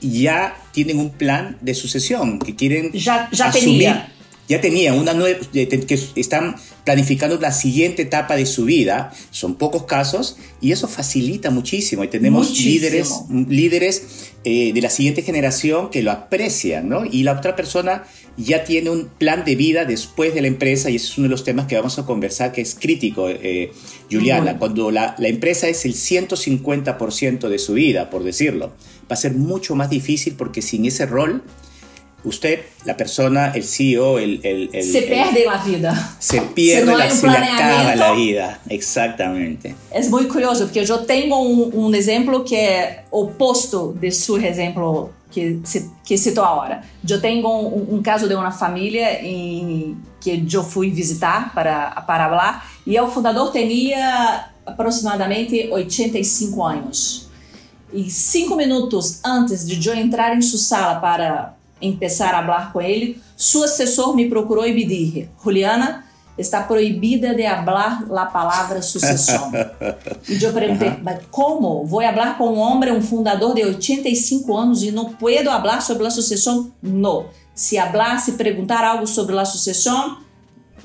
ya 0.00 0.56
tienen 0.72 0.98
un 0.98 1.10
plan 1.10 1.56
de 1.60 1.74
sucesión, 1.74 2.38
que 2.38 2.54
quieren 2.56 2.92
Ya, 2.92 3.28
ya 3.32 3.46
asumir, 3.46 3.64
tenía. 3.64 4.12
ya 4.48 4.60
tenían 4.60 4.98
una 4.98 5.12
nueva, 5.14 5.38
que 5.52 6.10
están 6.16 6.56
planificando 6.84 7.38
la 7.38 7.52
siguiente 7.52 8.02
etapa 8.02 8.36
de 8.36 8.46
su 8.46 8.64
vida. 8.64 9.12
Son 9.30 9.54
pocos 9.56 9.84
casos 9.84 10.36
y 10.60 10.72
eso 10.72 10.88
facilita 10.88 11.50
muchísimo. 11.50 12.02
Y 12.04 12.08
tenemos 12.08 12.48
Muchísimo. 12.48 12.72
líderes, 12.72 13.10
líderes 13.48 14.02
eh, 14.44 14.72
de 14.72 14.80
la 14.80 14.88
siguiente 14.88 15.22
generación 15.22 15.90
que 15.90 16.02
lo 16.02 16.10
aprecian, 16.10 16.88
¿no? 16.88 17.04
Y 17.04 17.24
la 17.24 17.32
otra 17.32 17.56
persona 17.56 18.04
ya 18.38 18.64
tiene 18.64 18.88
un 18.88 19.08
plan 19.08 19.44
de 19.44 19.54
vida 19.54 19.84
después 19.84 20.34
de 20.34 20.40
la 20.40 20.48
empresa 20.48 20.88
y 20.88 20.96
ese 20.96 21.06
es 21.06 21.18
uno 21.18 21.26
de 21.26 21.32
los 21.32 21.44
temas 21.44 21.66
que 21.66 21.76
vamos 21.76 21.98
a 21.98 22.06
conversar 22.06 22.50
que 22.52 22.62
es 22.62 22.74
crítico, 22.74 23.28
eh, 23.28 23.70
Juliana. 24.10 24.42
Bueno. 24.44 24.58
Cuando 24.58 24.90
la, 24.90 25.14
la 25.18 25.28
empresa 25.28 25.68
es 25.68 25.84
el 25.84 25.92
150% 25.92 27.48
de 27.48 27.58
su 27.58 27.74
vida, 27.74 28.08
por 28.08 28.24
decirlo, 28.24 28.68
va 29.10 29.14
a 29.14 29.16
ser 29.16 29.34
mucho 29.34 29.74
más 29.74 29.90
difícil 29.90 30.34
porque 30.38 30.62
sin 30.62 30.86
ese 30.86 31.04
rol, 31.04 31.42
usted, 32.24 32.60
la 32.84 32.96
persona, 32.96 33.52
el 33.54 33.64
CEO, 33.64 34.18
el... 34.18 34.40
el, 34.44 34.70
el- 34.72 34.82
Se 34.84 34.98
el- 34.98 35.04
perde 35.08 35.44
la 35.46 35.56
vida. 35.58 36.16
se 36.18 36.40
pierde, 36.42 36.80
Se 36.80 36.86
no 36.86 36.96
la, 36.98 37.10
se 37.10 37.26
le 37.26 37.36
acaba 37.36 37.94
la 37.96 38.12
vida. 38.12 38.60
Exactamente. 38.68 39.74
É 39.90 40.00
muito 40.08 40.28
curioso, 40.28 40.64
porque 40.64 40.80
eu 40.80 40.98
tenho 41.06 41.34
um, 41.34 41.86
um 41.86 41.94
exemplo 41.94 42.44
que 42.44 42.56
é 42.56 43.04
oposto 43.10 43.96
de 44.00 44.10
seu 44.10 44.36
exemplo 44.42 45.10
que, 45.30 45.60
que 46.04 46.18
citou 46.18 46.44
agora. 46.44 46.82
Eu 47.08 47.20
tenho 47.20 47.46
um, 47.48 47.94
um 47.96 48.02
caso 48.02 48.28
de 48.28 48.34
uma 48.34 48.50
família 48.50 49.24
em, 49.24 49.96
que 50.20 50.46
eu 50.52 50.62
fui 50.64 50.90
visitar 50.90 51.54
para, 51.54 51.90
para 52.06 52.28
falar, 52.28 52.70
e 52.86 52.98
o 53.00 53.08
fundador 53.08 53.50
tinha 53.52 54.50
aproximadamente 54.66 55.68
85 55.70 56.62
anos. 56.64 57.28
E 57.92 58.08
cinco 58.10 58.54
minutos 58.56 59.20
antes 59.24 59.66
de 59.66 59.88
eu 59.88 59.94
entrar 59.96 60.36
em 60.36 60.42
sua 60.42 60.58
sala 60.60 61.00
para 61.00 61.54
começar 61.80 62.34
a 62.34 62.44
falar 62.44 62.72
com 62.72 62.80
ele, 62.80 63.20
seu 63.36 63.64
assessor 63.64 64.14
me 64.14 64.28
procurou 64.28 64.66
e 64.66 64.72
me 64.72 64.84
disse: 64.84 65.28
Juliana, 65.42 66.04
está 66.40 66.62
proibida 66.62 67.34
de 67.34 67.42
falar 67.42 68.04
a 68.10 68.26
palavra 68.26 68.82
sucessão. 68.82 69.52
E 70.28 70.42
eu 70.42 70.52
perguntei, 70.52 70.96
mas 71.02 71.20
como? 71.30 71.84
Vou 71.84 72.00
falar 72.00 72.38
com 72.38 72.48
um 72.48 72.58
homem, 72.58 72.92
um 72.92 73.02
fundador 73.02 73.54
de 73.54 73.62
85 73.64 74.56
anos 74.56 74.82
e 74.82 74.90
não 74.90 75.12
puedo 75.12 75.50
falar 75.50 75.80
sobre 75.80 76.06
a 76.06 76.10
sucessão? 76.10 76.72
Não. 76.82 77.26
Se 77.54 77.76
falar, 77.76 78.18
se 78.18 78.32
perguntar 78.32 78.84
algo 78.84 79.06
sobre 79.06 79.38
a 79.38 79.44
sucessão, 79.44 80.18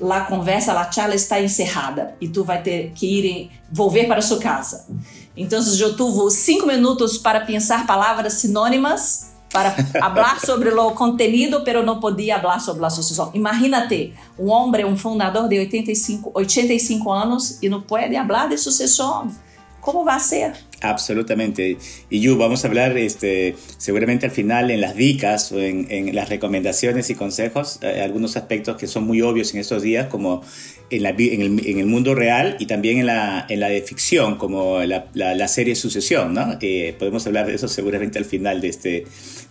a 0.00 0.20
conversa, 0.20 0.72
a 0.72 0.92
charla 0.92 1.14
está 1.14 1.40
encerrada 1.40 2.14
e 2.20 2.28
tu 2.28 2.44
vai 2.44 2.62
ter 2.62 2.92
que 2.94 3.06
ir 3.06 3.50
volver 3.72 4.06
para 4.06 4.20
sua 4.20 4.38
casa. 4.38 4.86
Então, 5.34 5.58
eu 5.58 5.96
tive 5.96 6.30
cinco 6.30 6.66
minutos 6.66 7.16
para 7.16 7.40
pensar 7.40 7.86
palavras 7.86 8.34
sinônimas 8.34 9.35
para 9.56 9.70
falar 9.70 10.38
sobre 10.40 10.68
o 10.68 10.90
conteúdo, 10.90 11.62
pero 11.64 11.82
não 11.82 11.98
podia 11.98 12.38
falar 12.38 12.58
sobre 12.58 12.84
a 12.84 12.90
sucessão. 12.90 13.30
Imagínate, 13.32 14.12
um 14.38 14.50
homem, 14.50 14.84
um 14.84 14.96
fundador 14.96 15.48
de 15.48 15.58
85, 15.58 16.30
85 16.34 17.10
anos 17.10 17.62
e 17.62 17.68
não 17.70 17.80
pode 17.80 18.14
falar 18.14 18.48
de 18.48 18.58
sucessão. 18.58 19.30
Como 19.86 20.02
vai 20.04 20.18
ser? 20.18 20.50
Absolutamente. 20.82 21.78
Y 22.10 22.18
Yu, 22.20 22.36
vamos 22.36 22.64
a 22.64 22.68
hablar 22.68 22.98
este, 22.98 23.54
seguramente 23.78 24.26
al 24.26 24.32
final 24.32 24.70
en 24.72 24.80
las 24.80 24.96
dicas 24.96 25.52
o 25.52 25.60
en, 25.60 25.86
en 25.90 26.12
las 26.12 26.28
recomendaciones 26.28 27.08
y 27.10 27.14
consejos, 27.14 27.78
eh, 27.82 28.00
algunos 28.02 28.36
aspectos 28.36 28.76
que 28.76 28.88
son 28.88 29.04
muy 29.06 29.22
obvios 29.22 29.54
en 29.54 29.60
estos 29.60 29.82
días, 29.82 30.08
como 30.08 30.42
en, 30.90 31.02
la 31.04 31.10
en, 31.10 31.40
el, 31.40 31.66
en 31.66 31.78
el 31.78 31.86
mundo 31.86 32.16
real 32.16 32.56
y 32.58 32.66
también 32.66 32.98
en 32.98 33.06
la, 33.06 33.46
en 33.48 33.60
la 33.60 33.68
de 33.68 33.80
ficción, 33.82 34.36
como 34.38 34.80
la, 34.80 35.06
la- 35.14 35.34
la 35.36 35.48
serie 35.48 35.76
Sucesión, 35.76 36.34
¿no? 36.34 36.58
Eh, 36.60 36.94
podemos 36.98 37.24
hablar 37.28 37.46
de 37.46 37.54
eso 37.54 37.68
seguramente 37.68 38.18
al 38.18 38.24
final 38.24 38.60
de 38.60 38.68
este, 38.68 39.04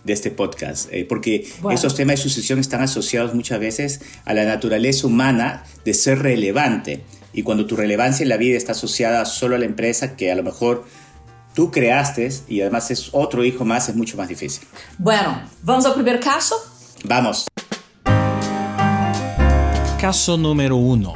de 0.04 0.12
este 0.12 0.30
podcast, 0.30 0.92
eh, 0.92 1.06
porque 1.08 1.46
Bueno. 1.62 1.78
esos 1.78 1.94
temas 1.94 2.16
de 2.16 2.22
sucesión 2.24 2.58
están 2.58 2.82
asociados 2.82 3.34
muchas 3.34 3.58
veces 3.58 4.00
a 4.26 4.34
la 4.34 4.44
naturaleza 4.44 5.06
humana 5.06 5.64
de 5.84 5.94
ser 5.94 6.18
relevante. 6.18 7.00
Y 7.36 7.42
cuando 7.42 7.66
tu 7.66 7.76
relevancia 7.76 8.24
en 8.24 8.30
la 8.30 8.38
vida 8.38 8.56
está 8.56 8.72
asociada 8.72 9.26
solo 9.26 9.56
a 9.56 9.58
la 9.58 9.66
empresa, 9.66 10.16
que 10.16 10.32
a 10.32 10.34
lo 10.34 10.42
mejor 10.42 10.86
tú 11.54 11.70
creaste 11.70 12.32
y 12.48 12.62
además 12.62 12.90
es 12.90 13.10
otro 13.12 13.44
hijo 13.44 13.62
más, 13.62 13.90
es 13.90 13.94
mucho 13.94 14.16
más 14.16 14.26
difícil. 14.26 14.66
Bueno, 14.96 15.42
vamos 15.62 15.84
ao 15.84 15.92
primeiro 15.92 16.18
caso? 16.18 16.56
Vamos. 17.04 17.46
Caso 20.00 20.38
número 20.38 20.76
1. 20.76 21.12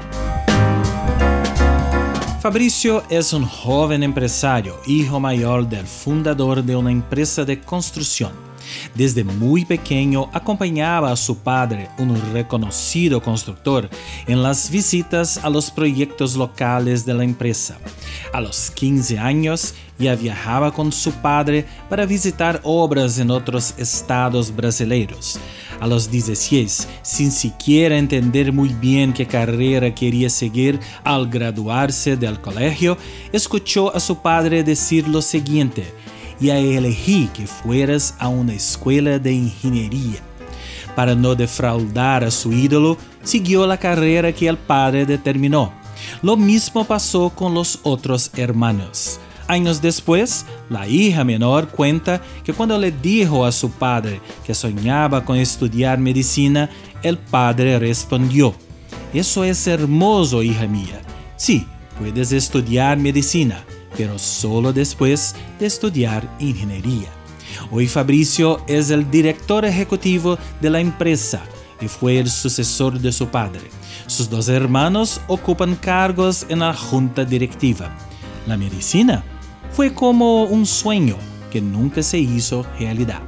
Fabricio 2.43 3.03
es 3.09 3.33
un 3.33 3.47
joven 3.47 4.03
empresario, 4.03 4.79
hijo 4.87 5.21
mayor 5.21 5.67
del 5.71 5.87
fundador 5.87 6.62
de 6.62 6.77
una 6.77 6.91
empresa 6.91 7.47
de 7.47 7.62
construcción. 7.62 8.50
Desde 8.95 9.25
muy 9.25 9.64
pequeño 9.64 10.29
acompañaba 10.33 11.12
a 11.12 11.17
su 11.17 11.38
padre, 11.38 11.88
un 11.99 12.21
reconocido 12.33 13.23
constructor, 13.23 13.88
en 14.26 14.43
las 14.43 14.71
visitas 14.71 15.38
a 15.38 15.50
los 15.50 15.71
proyectos 15.71 16.37
locales 16.37 17.05
de 17.05 17.14
la 17.14 17.25
empresa. 17.25 17.79
A 18.33 18.40
los 18.40 18.71
15 18.71 19.19
años 19.19 19.75
ya 19.99 20.14
viajaba 20.14 20.73
con 20.73 20.90
su 20.90 21.12
padre 21.12 21.67
para 21.88 22.07
visitar 22.07 22.61
obras 22.64 23.19
en 23.19 23.31
otros 23.31 23.75
estados 23.76 24.55
brasileiros. 24.55 25.38
A 25.79 25.87
los 25.87 26.11
16, 26.11 26.88
sin 27.02 27.31
siquiera 27.31 27.97
entender 27.97 28.52
muy 28.52 28.71
bien 28.71 29.12
qué 29.12 29.26
carrera 29.26 29.95
quería 29.95 30.29
seguir 30.29 30.81
al 31.05 31.29
graduarse 31.29 32.17
del 32.17 32.40
colegio, 32.40 32.97
escuchó 33.33 33.95
a 33.95 34.00
su 34.00 34.21
padre 34.21 34.62
decir 34.62 35.07
lo 35.09 35.23
siguiente, 35.23 35.85
ya 36.40 36.59
elegí 36.59 37.28
que 37.35 37.47
fueras 37.47 38.14
a 38.18 38.28
una 38.28 38.54
escuela 38.54 39.18
de 39.18 39.32
ingeniería. 39.32 40.20
Para 40.97 41.14
no 41.14 41.35
defraudar 41.35 42.25
a 42.25 42.30
su 42.30 42.52
ídolo, 42.52 42.97
siguió 43.23 43.66
la 43.66 43.76
carrera 43.76 44.32
que 44.32 44.49
el 44.49 44.56
padre 44.56 45.06
determinó. 45.06 45.73
Lo 46.23 46.37
mismo 46.37 46.85
pasó 46.85 47.30
con 47.30 47.54
los 47.54 47.78
otros 47.82 48.30
hermanos. 48.37 49.20
Años 49.47 49.82
después, 49.82 50.47
la 50.68 50.87
hija 50.87 51.25
menor 51.25 51.68
cuenta 51.68 52.23
que 52.44 52.52
cuando 52.52 52.78
le 52.78 52.92
dijo 52.92 53.44
a 53.44 53.50
su 53.50 53.70
padre 53.70 54.20
que 54.47 54.54
soñaba 54.54 55.25
con 55.25 55.37
estudiar 55.37 55.99
medicina, 55.99 56.70
el 57.02 57.18
padre 57.18 57.78
respondió, 57.78 58.54
Eso 59.12 59.42
es 59.42 59.66
hermoso, 59.66 60.42
hija 60.42 60.66
mía. 60.66 61.00
Sí, 61.37 61.66
puedes 61.99 62.30
estudiar 62.30 62.97
medicina, 62.99 63.64
pero 64.00 64.19
solo 64.19 64.73
después 64.73 65.35
de 65.59 65.66
estudiar 65.66 66.26
ingeniería. 66.38 67.11
Hoy 67.71 67.87
Fabricio 67.87 68.62
es 68.66 68.88
el 68.88 69.11
director 69.11 69.66
ejecutivo 69.66 70.38
de 70.62 70.71
la 70.71 70.80
empresa 70.80 71.42
y 71.83 71.87
fue 71.87 72.19
el 72.19 72.30
sucesor 72.30 72.99
de 72.99 73.12
su 73.12 73.28
padre. 73.28 73.61
Sus 74.07 74.30
dos 74.30 74.49
hermanos 74.49 75.21
ocupan 75.26 75.75
cargos 75.75 76.47
en 76.49 76.61
la 76.61 76.73
junta 76.73 77.26
directiva. 77.26 77.95
La 78.47 78.57
medicina 78.57 79.23
fue 79.71 79.92
como 79.92 80.45
un 80.45 80.64
sueño 80.64 81.16
que 81.52 81.61
nunca 81.61 82.02
se 82.02 82.19
hizo 82.21 82.64
realidad. 82.78 83.21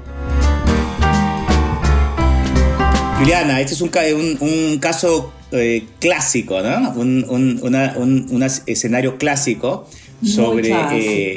Juliana, 3.18 3.60
este 3.60 3.74
es 3.74 3.80
un, 3.82 3.90
un- 3.90 4.38
un 4.40 4.78
caso 4.78 5.34
eh, 5.52 5.86
clásico, 6.00 6.60
¿no? 6.62 6.92
Un, 6.92 7.26
un- 7.28 7.60
una- 7.62 8.46
escenario 8.66 9.18
clásico 9.18 9.86
sobre 10.24 10.70
eh, 10.92 11.36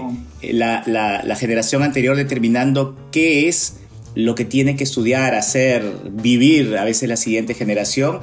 la, 0.52 0.84
la- 0.86 1.24
la 1.24 1.36
generación 1.36 1.84
anterior 1.84 2.16
determinando 2.16 2.96
qué 3.12 3.48
es 3.48 3.78
lo 4.16 4.36
que 4.36 4.46
tiene 4.46 4.76
que 4.76 4.84
estudiar, 4.84 5.36
hacer, 5.36 5.84
vivir 6.12 6.78
a 6.78 6.84
veces 6.86 7.10
la 7.10 7.18
siguiente 7.18 7.54
generación, 7.54 8.20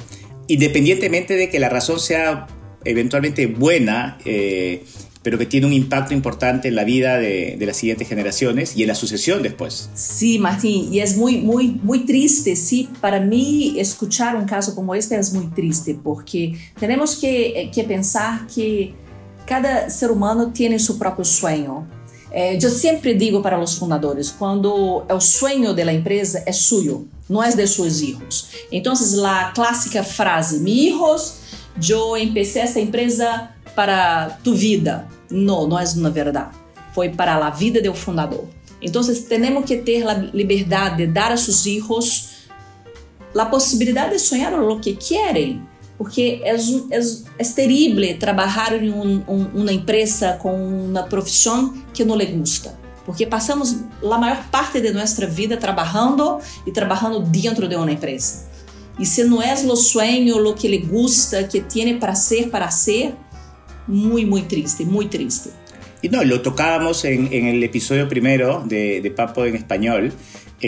independientemente 0.48 1.34
de 1.34 1.48
que 1.48 1.58
la 1.58 1.68
razón 1.68 2.00
sea 2.00 2.46
eventualmente 2.84 3.46
buena, 3.46 4.18
eh, 4.24 4.84
pero 5.22 5.38
que 5.38 5.46
tiene 5.46 5.66
un 5.66 5.72
impacto 5.72 6.14
importante 6.14 6.66
en 6.66 6.74
la 6.74 6.82
vida 6.82 7.16
de, 7.18 7.56
de 7.56 7.66
las 7.66 7.76
siguientes 7.76 8.08
generaciones 8.08 8.76
y 8.76 8.82
en 8.82 8.88
la 8.88 8.96
sucesión 8.96 9.40
después. 9.42 9.88
Sí, 9.94 10.40
Martín, 10.40 10.92
y 10.92 10.98
es 10.98 11.16
muy, 11.16 11.38
muy, 11.38 11.78
muy 11.82 12.00
triste, 12.06 12.56
sí, 12.56 12.88
para 13.00 13.20
mí 13.20 13.74
escuchar 13.78 14.34
un 14.34 14.46
caso 14.46 14.74
como 14.74 14.96
este 14.96 15.16
es 15.16 15.32
muy 15.32 15.46
triste, 15.46 15.96
porque 16.02 16.54
tenemos 16.80 17.16
que, 17.16 17.60
eh, 17.60 17.70
que 17.72 17.84
pensar 17.84 18.48
que 18.52 18.94
cada 19.46 19.90
ser 19.90 20.10
humano 20.10 20.52
tiene 20.52 20.78
su 20.78 20.98
propio 20.98 21.24
sueño. 21.24 21.86
Eh, 22.32 22.58
yo 22.58 22.70
siempre 22.70 23.14
digo 23.14 23.42
para 23.42 23.58
los 23.58 23.76
fundadores, 23.76 24.34
cuando 24.36 25.06
el 25.08 25.20
sueño 25.20 25.74
de 25.74 25.84
la 25.84 25.92
empresa 25.92 26.42
es 26.46 26.56
suyo, 26.56 27.02
no 27.28 27.44
es 27.44 27.56
de 27.56 27.66
sus 27.66 28.00
hijos. 28.00 28.50
Entonces, 28.70 29.12
la 29.12 29.52
clásica 29.54 30.02
frase, 30.02 30.58
mis 30.58 30.76
hijos, 30.88 31.34
yo 31.78 32.16
empecé 32.16 32.62
esta 32.62 32.80
empresa 32.80 33.54
para 33.74 34.38
tu 34.42 34.54
vida. 34.54 35.08
No, 35.28 35.66
no 35.66 35.78
es 35.78 35.94
una 35.94 36.10
verdad. 36.10 36.50
Foi 36.94 37.10
para 37.10 37.36
a 37.36 37.50
vida 37.50 37.80
do 37.80 37.94
fundador. 37.94 38.46
Então, 38.82 39.02
temos 39.28 39.64
que 39.64 39.76
ter 39.76 40.06
a 40.06 40.14
liberdade 40.14 41.06
de 41.06 41.12
dar 41.12 41.32
a 41.32 41.36
seus 41.36 41.62
filhos 41.62 42.32
a 43.40 43.46
possibilidade 43.46 44.10
de 44.10 44.18
sonhar 44.18 44.52
o 44.54 44.78
que 44.78 44.94
querem, 44.94 45.62
porque 46.02 46.40
é, 46.42 46.56
é, 46.56 47.00
é 47.38 47.44
terrível 47.44 48.18
trabalhar 48.18 48.74
em 48.82 48.90
um, 48.90 49.22
um, 49.28 49.46
uma 49.54 49.72
empresa 49.72 50.32
com 50.32 50.52
uma 50.52 51.04
profissão 51.04 51.72
que 51.94 52.04
não 52.04 52.16
lhe 52.16 52.26
gusta. 52.26 52.76
porque 53.06 53.24
passamos 53.24 53.76
a 54.02 54.18
maior 54.18 54.44
parte 54.50 54.80
de 54.80 54.90
nossa 54.90 55.24
vida 55.28 55.56
trabalhando 55.56 56.40
e 56.66 56.72
trabalhando 56.72 57.20
dentro 57.20 57.68
de 57.68 57.76
uma 57.76 57.92
empresa. 57.92 58.48
E 58.98 59.06
se 59.06 59.22
não 59.22 59.40
é 59.40 59.54
o 59.54 59.76
sonho, 59.76 60.44
o 60.44 60.54
que 60.54 60.66
ele 60.66 60.78
gusta, 60.78 61.44
que 61.44 61.60
tem 61.60 61.96
para 61.96 62.16
ser, 62.16 62.50
para 62.50 62.68
ser, 62.68 63.14
muito, 63.86 64.28
muito 64.28 64.48
triste, 64.48 64.84
muito 64.84 65.10
triste. 65.10 65.50
Y 66.02 66.08
no, 66.08 66.24
lo 66.24 66.42
tocábamos 66.42 67.04
en, 67.04 67.32
en 67.32 67.46
el 67.46 68.08
primero 68.08 68.64
de, 68.66 69.00
de, 69.00 69.10
Papo 69.12 69.44
en 69.44 69.54
español, 69.54 70.12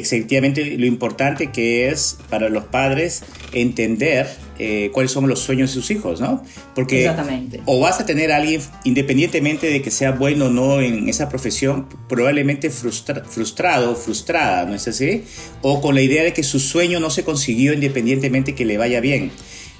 efectivamente 0.00 0.76
lo 0.78 0.86
importante 0.86 1.50
que 1.50 1.88
es 1.88 2.18
para 2.28 2.48
los 2.48 2.64
padres 2.64 3.22
entender 3.52 4.28
eh, 4.58 4.90
cuáles 4.92 5.10
son 5.10 5.28
los 5.28 5.40
sueños 5.40 5.70
de 5.70 5.80
sus 5.80 5.90
hijos, 5.90 6.20
¿no? 6.20 6.42
Porque 6.74 7.00
Exactamente. 7.00 7.60
o 7.64 7.80
vas 7.80 8.00
a 8.00 8.06
tener 8.06 8.30
a 8.30 8.36
alguien, 8.36 8.60
independientemente 8.84 9.68
de 9.68 9.82
que 9.82 9.90
sea 9.90 10.12
bueno 10.12 10.46
o 10.46 10.50
no 10.50 10.80
en 10.80 11.08
esa 11.08 11.28
profesión, 11.28 11.88
probablemente 12.08 12.70
frustra, 12.70 13.24
frustrado 13.24 13.92
o 13.92 13.94
frustrada, 13.96 14.64
¿no 14.64 14.74
es 14.74 14.86
así? 14.86 15.24
O 15.62 15.80
con 15.80 15.94
la 15.94 16.02
idea 16.02 16.22
de 16.22 16.32
que 16.32 16.42
su 16.42 16.60
sueño 16.60 17.00
no 17.00 17.10
se 17.10 17.24
consiguió 17.24 17.72
independientemente 17.72 18.54
que 18.54 18.64
le 18.64 18.78
vaya 18.78 19.00
bien. 19.00 19.32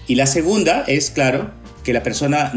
Y 0.07 0.17
la 0.17 0.27
segunda 0.27 0.85
es, 0.87 1.11
claro, 1.11 1.51
que 1.85 1.93
la 1.93 2.03
persona, 2.03 2.53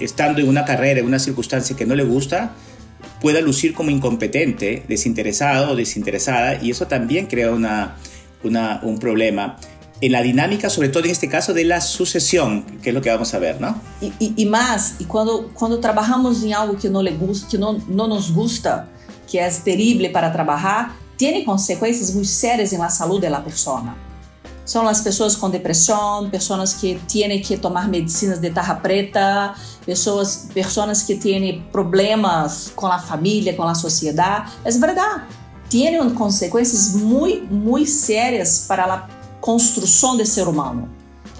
estando 0.00 0.40
en 0.40 0.48
una 0.48 0.64
carrera, 0.64 1.00
en 1.00 1.06
una 1.06 1.18
circunstancia 1.18 1.76
que 1.76 1.86
no 1.86 1.94
le 1.94 2.04
gusta, 2.04 2.54
pueda 3.20 3.40
lucir 3.40 3.74
como 3.74 3.90
incompetente, 3.90 4.84
desinteresado 4.88 5.72
o 5.72 5.76
desinteresada, 5.76 6.62
y 6.62 6.70
eso 6.70 6.86
también 6.86 7.26
crea 7.26 7.50
una, 7.50 7.96
un 8.42 8.98
problema 8.98 9.56
en 10.00 10.12
la 10.12 10.22
dinámica, 10.22 10.70
sobre 10.70 10.88
todo 10.88 11.04
en 11.04 11.10
este 11.10 11.28
caso, 11.28 11.52
de 11.54 11.64
la 11.64 11.80
sucesión, 11.80 12.64
que 12.82 12.90
es 12.90 12.94
lo 12.94 13.02
que 13.02 13.10
vamos 13.10 13.34
a 13.34 13.38
ver, 13.38 13.60
¿no? 13.60 13.80
Y, 14.00 14.12
y, 14.18 14.34
y 14.36 14.46
más, 14.46 14.94
y 14.98 15.04
cuando, 15.04 15.50
cuando 15.54 15.80
trabajamos 15.80 16.42
en 16.44 16.54
algo 16.54 16.76
que 16.76 16.88
no, 16.88 17.02
le 17.02 17.12
gusta, 17.12 17.48
que 17.48 17.58
no, 17.58 17.78
no 17.88 18.06
nos 18.06 18.32
gusta, 18.32 18.88
que 19.30 19.44
es 19.44 19.64
terrible 19.64 20.10
para 20.10 20.32
trabajar, 20.32 20.92
tiene 21.16 21.44
consecuencias 21.44 22.14
muy 22.14 22.24
serias 22.24 22.72
en 22.72 22.80
la 22.80 22.90
salud 22.90 23.20
de 23.20 23.28
la 23.28 23.42
persona. 23.42 23.96
São 24.68 24.86
as 24.86 25.00
pessoas 25.00 25.34
com 25.34 25.48
depressão, 25.48 26.28
pessoas 26.28 26.74
que 26.74 27.00
têm 27.10 27.40
que 27.40 27.56
tomar 27.56 27.88
medicinas 27.88 28.38
de 28.38 28.50
tarra 28.50 28.74
preta, 28.74 29.54
pessoas, 29.86 30.50
pessoas 30.52 31.02
que 31.02 31.14
têm 31.14 31.62
problemas 31.72 32.70
com 32.76 32.86
a 32.86 32.98
família, 32.98 33.54
com 33.54 33.62
a 33.62 33.74
sociedade. 33.74 34.52
É 34.62 34.70
verdade. 34.70 35.22
Tem 35.70 35.98
consequências 36.10 36.94
muito, 36.94 37.46
muito 37.50 37.88
sérias 37.88 38.66
para 38.68 38.84
a 38.84 39.08
construção 39.40 40.18
do 40.18 40.26
ser 40.26 40.46
humano, 40.46 40.86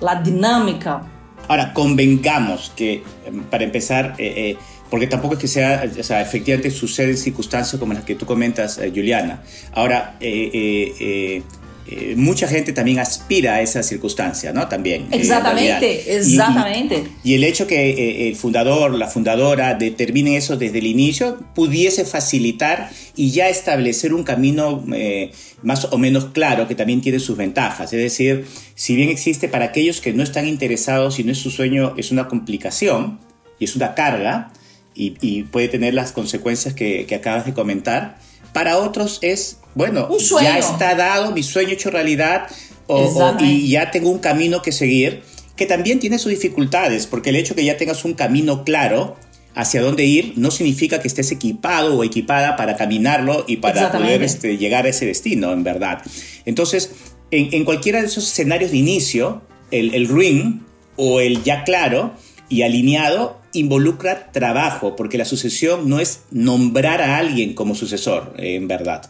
a 0.00 0.14
dinâmica. 0.14 1.02
Ahora, 1.46 1.66
convengamos 1.74 2.72
que, 2.74 3.04
para 3.50 3.62
empezar, 3.62 4.14
eh, 4.18 4.52
eh, 4.52 4.56
porque 4.88 5.06
tampoco 5.06 5.34
es 5.34 5.40
que 5.40 5.48
sea, 5.48 5.84
o 6.00 6.02
sea, 6.02 6.22
efectivamente 6.22 6.70
suceden 6.70 7.18
circunstancias 7.18 7.78
como 7.78 7.92
las 7.92 8.04
que 8.04 8.14
tú 8.14 8.24
comentas, 8.24 8.78
eh, 8.78 8.90
Juliana. 8.90 9.42
Ahora, 9.74 10.16
eh, 10.18 10.94
eh, 10.98 11.42
mucha 12.16 12.46
gente 12.48 12.72
también 12.72 12.98
aspira 12.98 13.54
a 13.54 13.62
esa 13.62 13.82
circunstancia, 13.82 14.52
¿no? 14.52 14.68
También. 14.68 15.06
Exactamente, 15.10 16.16
exactamente. 16.16 17.04
Y, 17.24 17.32
y, 17.32 17.34
el 17.34 17.44
hecho 17.44 17.66
que 17.66 17.90
eh, 17.90 18.28
el 18.28 18.36
fundador, 18.36 18.94
la 18.94 19.08
fundadora 19.08 19.74
determine 19.74 20.36
eso 20.36 20.56
desde 20.56 20.78
el 20.78 20.86
inicio 20.86 21.38
pudiese 21.54 22.04
facilitar 22.04 22.90
y 23.16 23.30
ya 23.30 23.48
establecer 23.48 24.12
un 24.12 24.22
camino 24.22 24.84
eh, 24.94 25.32
más 25.62 25.86
o 25.90 25.98
menos 25.98 26.26
claro 26.26 26.68
que 26.68 26.74
también 26.74 27.00
tiene 27.00 27.18
sus 27.18 27.36
ventajas. 27.36 27.92
Es 27.92 28.00
decir, 28.00 28.44
si 28.74 28.94
bien 28.94 29.08
existe 29.08 29.48
para 29.48 29.66
aquellos 29.66 30.00
que 30.00 30.12
no 30.12 30.22
están 30.22 30.46
interesados 30.46 31.18
y 31.18 31.24
no 31.24 31.32
es 31.32 31.38
su 31.38 31.50
sueño, 31.50 31.94
es 31.96 32.10
una 32.10 32.28
complicación 32.28 33.18
y 33.58 33.64
es 33.64 33.76
una 33.76 33.94
carga 33.94 34.52
y, 34.94 35.14
y 35.20 35.44
puede 35.44 35.68
tener 35.68 35.94
las 35.94 36.12
consecuencias 36.12 36.74
que, 36.74 37.06
que 37.06 37.14
acabas 37.14 37.46
de 37.46 37.54
comentar, 37.54 38.18
para 38.52 38.78
otros 38.78 39.18
es 39.22 39.58
bueno, 39.78 40.08
ya 40.42 40.58
está 40.58 40.96
dado, 40.96 41.30
mi 41.30 41.44
sueño 41.44 41.70
hecho 41.70 41.88
realidad 41.88 42.48
o, 42.88 42.96
o, 42.96 43.36
y 43.38 43.70
ya 43.70 43.92
tengo 43.92 44.10
un 44.10 44.18
camino 44.18 44.60
que 44.60 44.72
seguir, 44.72 45.22
que 45.54 45.66
también 45.66 46.00
tiene 46.00 46.18
sus 46.18 46.30
dificultades, 46.30 47.06
porque 47.06 47.30
el 47.30 47.36
hecho 47.36 47.54
que 47.54 47.64
ya 47.64 47.76
tengas 47.76 48.04
un 48.04 48.14
camino 48.14 48.64
claro 48.64 49.16
hacia 49.54 49.80
dónde 49.80 50.04
ir 50.04 50.32
no 50.34 50.50
significa 50.50 51.00
que 51.00 51.06
estés 51.06 51.30
equipado 51.30 51.96
o 51.96 52.02
equipada 52.02 52.56
para 52.56 52.74
caminarlo 52.74 53.44
y 53.46 53.58
para 53.58 53.92
poder 53.92 54.24
este, 54.24 54.58
llegar 54.58 54.84
a 54.84 54.88
ese 54.88 55.06
destino, 55.06 55.52
en 55.52 55.62
verdad. 55.62 56.02
Entonces, 56.44 56.90
en, 57.30 57.54
en 57.54 57.64
cualquiera 57.64 58.00
de 58.00 58.08
esos 58.08 58.26
escenarios 58.26 58.72
de 58.72 58.78
inicio, 58.78 59.42
el, 59.70 59.94
el 59.94 60.08
ring 60.08 60.62
o 60.96 61.20
el 61.20 61.44
ya 61.44 61.62
claro 61.62 62.14
y 62.48 62.62
alineado 62.62 63.38
involucra 63.52 64.32
trabajo, 64.32 64.96
porque 64.96 65.18
la 65.18 65.24
sucesión 65.24 65.88
no 65.88 66.00
es 66.00 66.22
nombrar 66.32 67.00
a 67.00 67.18
alguien 67.18 67.54
como 67.54 67.76
sucesor, 67.76 68.34
en 68.38 68.66
verdad 68.66 69.08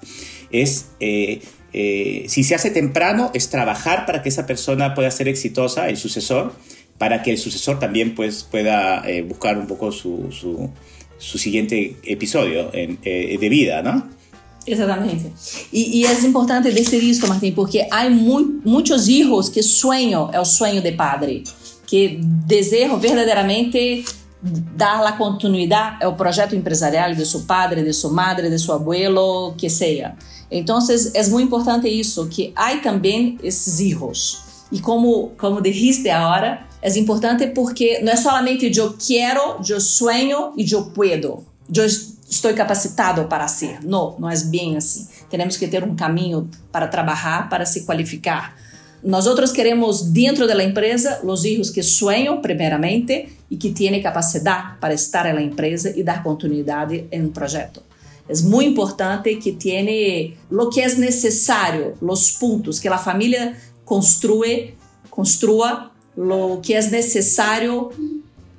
es, 0.50 0.90
eh, 1.00 1.40
eh, 1.72 2.24
si 2.28 2.44
se 2.44 2.54
hace 2.54 2.70
temprano, 2.70 3.30
es 3.34 3.50
trabajar 3.50 4.06
para 4.06 4.22
que 4.22 4.28
esa 4.28 4.46
persona 4.46 4.94
pueda 4.94 5.10
ser 5.10 5.28
exitosa, 5.28 5.88
el 5.88 5.96
sucesor, 5.96 6.54
para 6.98 7.22
que 7.22 7.30
el 7.30 7.38
sucesor 7.38 7.78
también 7.78 8.14
pues, 8.14 8.44
pueda 8.44 9.08
eh, 9.08 9.22
buscar 9.22 9.58
un 9.58 9.66
poco 9.66 9.92
su, 9.92 10.30
su, 10.32 10.70
su 11.18 11.38
siguiente 11.38 11.96
episodio 12.04 12.70
en, 12.72 12.98
eh, 13.04 13.36
de 13.38 13.48
vida, 13.48 13.82
¿no? 13.82 14.18
Exatamente. 14.66 15.32
E, 15.72 16.04
é 16.04 16.12
importante 16.26 16.70
dizer 16.70 17.02
isso, 17.02 17.26
Martim, 17.26 17.52
porque 17.52 17.86
há 17.90 18.08
mu 18.10 18.60
muitos 18.64 19.08
hijos 19.08 19.48
que 19.48 19.62
sonham, 19.62 20.30
é 20.30 20.38
o 20.38 20.44
sonho 20.44 20.82
de 20.82 20.92
padre, 20.92 21.42
que 21.86 22.20
desejam 22.46 22.98
verdadeiramente 22.98 24.04
dar 24.42 25.04
a 25.04 25.12
continuidade 25.12 26.04
ao 26.04 26.14
projeto 26.14 26.54
empresarial 26.54 27.14
de 27.14 27.26
seu 27.26 27.40
padre, 27.40 27.82
de 27.82 27.92
sua 27.92 28.12
madre, 28.12 28.48
de 28.48 28.58
seu 28.58 28.74
abuelo, 28.74 29.54
que 29.56 29.68
seja. 29.68 30.14
Então, 30.50 30.78
é 31.14 31.28
muito 31.28 31.46
importante 31.46 31.88
isso, 31.88 32.26
que 32.28 32.52
há 32.56 32.76
também 32.76 33.38
esses 33.42 33.80
erros. 33.80 34.42
E 34.70 34.80
como, 34.80 35.32
como 35.38 35.60
dijiste 35.60 36.08
agora, 36.08 36.66
é 36.80 36.98
importante 36.98 37.48
porque 37.48 38.00
não 38.00 38.12
é 38.12 38.16
somente 38.16 38.70
eu 38.76 38.94
quero, 38.94 39.60
eu 39.68 39.80
sonho 39.80 40.52
e 40.56 40.70
eu 40.70 40.84
puedo. 40.86 41.44
Eu 41.74 41.84
estou 41.84 42.52
capacitado 42.54 43.24
para 43.24 43.48
ser. 43.48 43.80
Não, 43.82 44.16
não 44.18 44.30
é 44.30 44.36
bem 44.44 44.76
assim. 44.76 45.06
Temos 45.28 45.56
que 45.56 45.66
ter 45.66 45.82
um 45.82 45.96
caminho 45.96 46.48
para 46.70 46.86
trabalhar, 46.86 47.48
para 47.48 47.66
se 47.66 47.84
qualificar. 47.84 48.54
Nós 49.02 49.26
outros 49.26 49.52
queremos 49.52 50.02
dentro 50.02 50.46
da 50.46 50.62
empresa 50.62 51.20
os 51.22 51.44
erros 51.44 51.70
que 51.70 51.82
sonham 51.82 52.40
primeiramente 52.40 53.28
e 53.50 53.56
que 53.56 53.70
têm 53.70 54.02
capacidade 54.02 54.78
para 54.80 54.92
estar 54.94 55.32
na 55.32 55.40
empresa 55.40 55.92
e 55.96 56.02
dar 56.02 56.22
continuidade 56.22 57.06
em 57.10 57.22
um 57.22 57.30
projeto. 57.30 57.82
É 58.28 58.36
muito 58.42 58.70
importante 58.70 59.36
que 59.36 59.52
tenha 59.52 60.34
o 60.50 60.68
que 60.68 60.80
é 60.80 60.94
necessário, 60.96 61.94
os 62.00 62.32
pontos 62.32 62.78
que 62.78 62.88
a 62.88 62.98
família 62.98 63.56
construe, 63.84 64.74
construa 65.08 65.90
o 66.14 66.60
que 66.60 66.74
é 66.74 66.82
necessário 66.90 67.90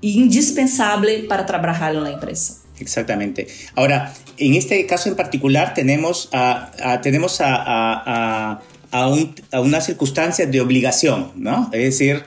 e 0.02 0.18
indispensável 0.20 1.28
para 1.28 1.44
trabalhar 1.44 1.94
na 1.94 2.12
empresa. 2.12 2.60
Exactamente. 2.80 3.48
Ahora, 3.76 4.14
en 4.38 4.56
este 4.56 4.86
caso 4.86 5.10
en 5.10 5.16
particular 5.16 5.74
tenemos 5.74 6.30
a, 6.32 6.72
a 6.82 7.02
tenemos 7.02 7.42
a, 7.42 7.56
a, 7.56 8.04
a, 8.06 8.62
un, 8.92 9.36
a, 9.52 9.62
una 9.62 9.82
circunstancia 9.82 10.46
de 10.46 10.62
obligación, 10.62 11.32
¿no? 11.36 11.70
Es 11.74 11.82
decir, 11.82 12.24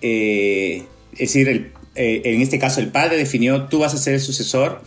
eh, 0.00 0.84
es 1.12 1.18
decir 1.18 1.72
eh, 1.94 2.22
en 2.24 2.40
este 2.40 2.58
caso 2.58 2.80
el 2.80 2.88
padre 2.88 3.16
definió, 3.16 3.64
tú 3.64 3.80
vas 3.80 3.94
a 3.94 3.98
ser 3.98 4.14
el 4.14 4.20
sucesor, 4.20 4.82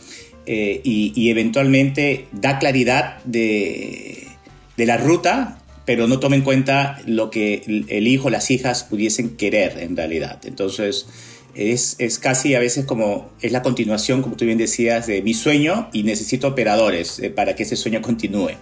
eh, 0.48 0.82
y, 0.84 1.30
eventualmente 1.30 2.26
da 2.32 2.58
claridad 2.58 3.24
de, 3.26 4.28
de, 4.76 4.86
la 4.88 4.98
ruta, 4.98 5.62
pero 5.86 6.08
no 6.08 6.20
toma 6.20 6.36
en 6.36 6.42
cuenta 6.42 7.00
lo 7.06 7.30
que 7.30 7.86
el 7.88 8.08
hijo, 8.08 8.32
las 8.32 8.50
hijas 8.50 8.84
pudiesen 8.84 9.38
querer 9.38 9.78
en 9.78 9.96
realidad. 9.96 10.40
Entonces, 10.46 11.06
es, 11.54 11.96
es, 12.00 12.18
casi 12.18 12.56
a 12.56 12.60
veces 12.60 12.86
como, 12.86 13.30
es 13.42 13.52
la 13.52 13.62
continuación, 13.62 14.24
como 14.24 14.36
tú 14.36 14.46
bien 14.46 14.58
decías, 14.58 15.06
de 15.06 15.22
mi 15.22 15.36
sueño 15.36 15.90
y 15.94 16.04
necesito 16.04 16.48
operadores 16.48 17.22
para 17.36 17.56
que 17.56 17.64
ese 17.64 17.76
sueño 17.76 18.02
continúe. 18.02 18.54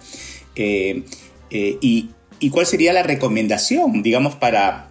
Y, 0.54 2.10
y, 2.40 2.50
cuál 2.50 2.66
sería 2.66 2.92
la 2.92 3.02
recomendación, 3.02 4.02
digamos, 4.02 4.34
para, 4.34 4.88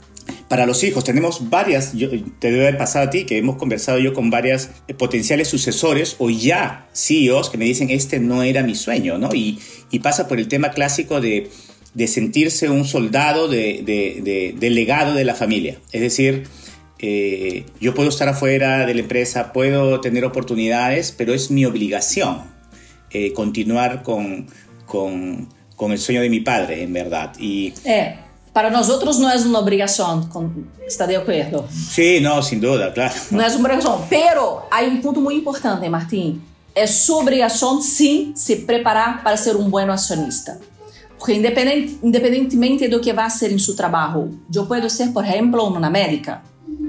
para 0.47 0.65
los 0.65 0.83
hijos, 0.83 1.03
tenemos 1.03 1.49
varias, 1.49 1.93
te 2.39 2.51
debe 2.51 2.67
haber 2.67 2.77
pasado 2.77 3.07
a 3.07 3.09
ti, 3.09 3.25
que 3.25 3.38
hemos 3.38 3.57
conversado 3.57 3.99
yo 3.99 4.13
con 4.13 4.29
varias 4.29 4.69
potenciales 4.97 5.47
sucesores 5.47 6.15
o 6.19 6.29
ya 6.29 6.88
CEOs 6.93 7.49
que 7.49 7.57
me 7.57 7.65
dicen, 7.65 7.89
este 7.89 8.19
no 8.19 8.43
era 8.43 8.63
mi 8.63 8.75
sueño, 8.75 9.17
¿no? 9.17 9.29
Y, 9.33 9.59
pasa 10.01 10.27
por 10.27 10.39
el 10.39 10.47
tema 10.47 10.71
clásico 10.71 11.19
de, 11.19 11.49
de 11.93 12.07
sentirse 12.07 12.69
un 12.69 12.85
soldado 12.85 13.47
de, 13.47 13.81
de, 13.83 14.55
del 14.57 14.75
legado 14.75 15.13
de 15.13 15.25
la 15.25 15.35
familia. 15.35 15.77
Es 15.91 16.01
decir, 16.01 16.43
eh, 16.99 17.65
yo 17.79 17.93
puedo 17.93 18.09
estar 18.09 18.27
afuera 18.27 18.85
de 18.85 18.93
la 18.93 18.99
empresa, 18.99 19.53
puedo 19.53 20.01
tener 20.01 20.25
oportunidades, 20.25 21.13
pero 21.17 21.33
es 21.33 21.49
mi 21.49 21.65
obligación 21.65 22.41
eh, 23.12 23.33
continuar 23.33 24.03
con, 24.03 24.47
con, 24.85 25.49
con, 25.79 25.91
el 25.91 25.97
sueño 25.97 26.21
de 26.21 26.29
mi 26.29 26.41
padre, 26.41 26.83
en 26.83 26.93
verdad. 26.93 27.31
Y, 27.39 27.73
eh. 27.85 28.19
Para 28.53 28.69
nosotros 28.69 29.19
no 29.19 29.31
es 29.31 29.45
una 29.45 29.59
obligación, 29.59 30.27
¿está 30.85 31.07
de 31.07 31.17
acuerdo? 31.17 31.67
Sí, 31.69 32.19
no, 32.19 32.41
sin 32.41 32.59
duda, 32.59 32.91
claro. 32.91 33.13
No 33.31 33.45
es 33.45 33.55
una 33.55 33.69
obligación, 33.69 34.01
pero 34.09 34.67
hay 34.71 34.87
un 34.87 35.01
punto 35.01 35.21
muy 35.21 35.35
importante, 35.35 35.87
Martín. 35.87 36.49
é 36.75 36.87
sua 36.87 37.17
obrigação, 37.17 37.81
sim, 37.81 38.31
se 38.35 38.55
preparar 38.57 39.21
para 39.23 39.35
ser 39.35 39.55
um 39.55 39.69
bom 39.69 39.91
acionista. 39.91 40.59
Porque 41.17 41.33
independente, 41.33 41.99
independentemente 42.01 42.87
do 42.87 43.01
que 43.01 43.11
vai 43.11 43.29
ser 43.29 43.51
em 43.51 43.59
seu 43.59 43.75
trabalho, 43.75 44.39
eu 44.53 44.65
posso 44.65 44.89
ser, 44.89 45.11
por 45.11 45.25
exemplo, 45.25 45.61
uma 45.67 45.89
médica, 45.89 46.41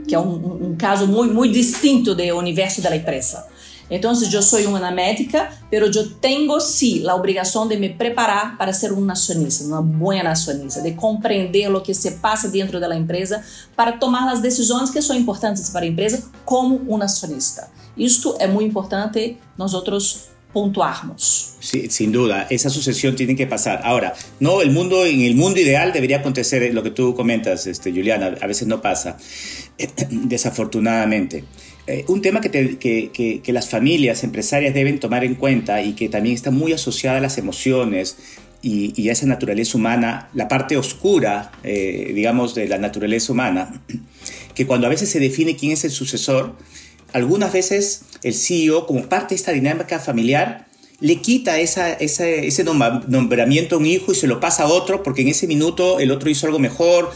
que 0.07 0.15
é 0.15 0.19
um, 0.19 0.71
um 0.71 0.77
caso 0.77 1.09
muito, 1.09 1.35
muito 1.35 1.53
distinto 1.53 2.15
do 2.15 2.23
universo 2.37 2.81
da 2.81 2.95
empresa. 2.95 3.45
Então, 3.91 4.13
eu 4.13 4.43
sou 4.43 4.61
uma 4.61 4.91
médica, 4.91 5.51
mas 5.71 5.97
eu 5.97 6.11
tenho 6.15 6.61
sim 6.61 7.07
a 7.09 7.15
obrigação 7.15 7.67
de 7.67 7.77
me 7.77 7.89
preparar 7.89 8.57
para 8.57 8.73
ser 8.73 8.93
um 8.93 9.11
acionista, 9.11 9.65
uma 9.65 9.83
boa 9.83 10.21
acionista, 10.29 10.81
de 10.81 10.93
compreender 10.93 11.75
o 11.75 11.81
que 11.81 11.93
se 11.93 12.13
passa 12.13 12.49
dentro 12.49 12.79
da 12.79 12.95
empresa 12.95 13.43
para 13.75 13.93
tomar 13.93 14.31
as 14.33 14.41
decisões 14.41 14.91
que 14.91 15.03
são 15.03 15.17
importantes 15.17 15.71
para 15.71 15.85
a 15.85 15.89
empresa 15.89 16.31
como 16.45 16.81
um 16.89 17.03
acionista. 17.03 17.69
Isto 17.97 18.37
é 18.39 18.47
muito 18.47 18.69
importante 18.71 19.37
nós 19.59 19.75
outros 19.75 20.31
pontuarnos. 20.53 21.57
Sí, 21.61 21.89
sin 21.91 22.13
duda, 22.13 22.47
esa 22.51 22.71
sucesión 22.71 23.15
tiene 23.15 23.37
que 23.37 23.47
pasar. 23.47 23.83
Ahora, 23.85 24.15
no, 24.41 24.63
el 24.63 24.71
mundo, 24.71 25.05
en 25.05 25.21
el 25.21 25.35
mundo 25.35 25.61
ideal 25.61 25.93
debería 25.93 26.19
acontecer 26.19 26.73
lo 26.75 26.83
que 26.83 26.91
tú 26.91 27.15
comentas, 27.15 27.67
este, 27.67 27.93
Juliana, 27.93 28.35
a 28.41 28.47
veces 28.47 28.67
no 28.67 28.81
pasa, 28.81 29.17
desafortunadamente. 30.11 31.45
Eh, 31.87 32.05
un 32.09 32.23
tema 32.23 32.41
que, 32.41 32.79
que, 32.79 33.41
que, 33.43 33.53
las 33.53 33.69
familias 33.69 34.23
empresarias 34.23 34.75
deben 34.75 35.01
tomar 35.01 35.25
en 35.25 35.35
cuenta 35.35 35.83
y 35.83 35.95
que 35.95 36.09
también 36.09 36.35
está 36.35 36.51
muy 36.51 36.73
asociada 36.73 37.19
a 37.19 37.21
las 37.21 37.39
emociones 37.39 38.17
y, 38.63 38.93
y 39.01 39.09
a 39.09 39.13
esa 39.13 39.27
naturaleza 39.27 39.79
humana, 39.79 40.29
la 40.35 40.47
parte 40.47 40.77
oscura, 40.77 41.53
eh, 41.65 42.13
digamos, 42.15 42.55
de 42.55 42.69
la 42.69 42.79
naturaleza 42.79 43.33
humana, 43.33 43.83
que 44.55 44.67
cuando 44.67 44.87
a 44.87 44.91
veces 44.91 45.09
se 45.09 45.19
define 45.21 45.57
quién 45.57 45.73
es 45.73 45.85
el 45.85 45.91
sucesor, 45.91 46.55
algunas 47.13 47.53
veces 47.53 48.03
el 48.23 48.35
CEO, 48.35 48.87
como 48.87 49.09
parte 49.09 49.31
de 49.31 49.37
esta 49.37 49.53
dinámica 49.53 49.99
familiar, 49.99 50.67
le 51.01 51.17
quita 51.17 51.59
esa, 51.59 51.95
ese 51.95 52.65
nombramiento 52.65 53.77
a 53.77 53.79
un 53.79 53.87
hijo 53.87 54.13
y 54.13 54.15
se 54.15 54.27
lo 54.27 54.39
pasa 54.39 54.65
a 54.65 54.67
otro 54.67 55.03
porque 55.03 55.23
en 55.23 55.29
ese 55.29 55.47
minuto 55.47 55.99
el 55.99 56.11
otro 56.11 56.29
hizo 56.29 56.47
algo 56.47 56.59
mejor, 56.59 57.11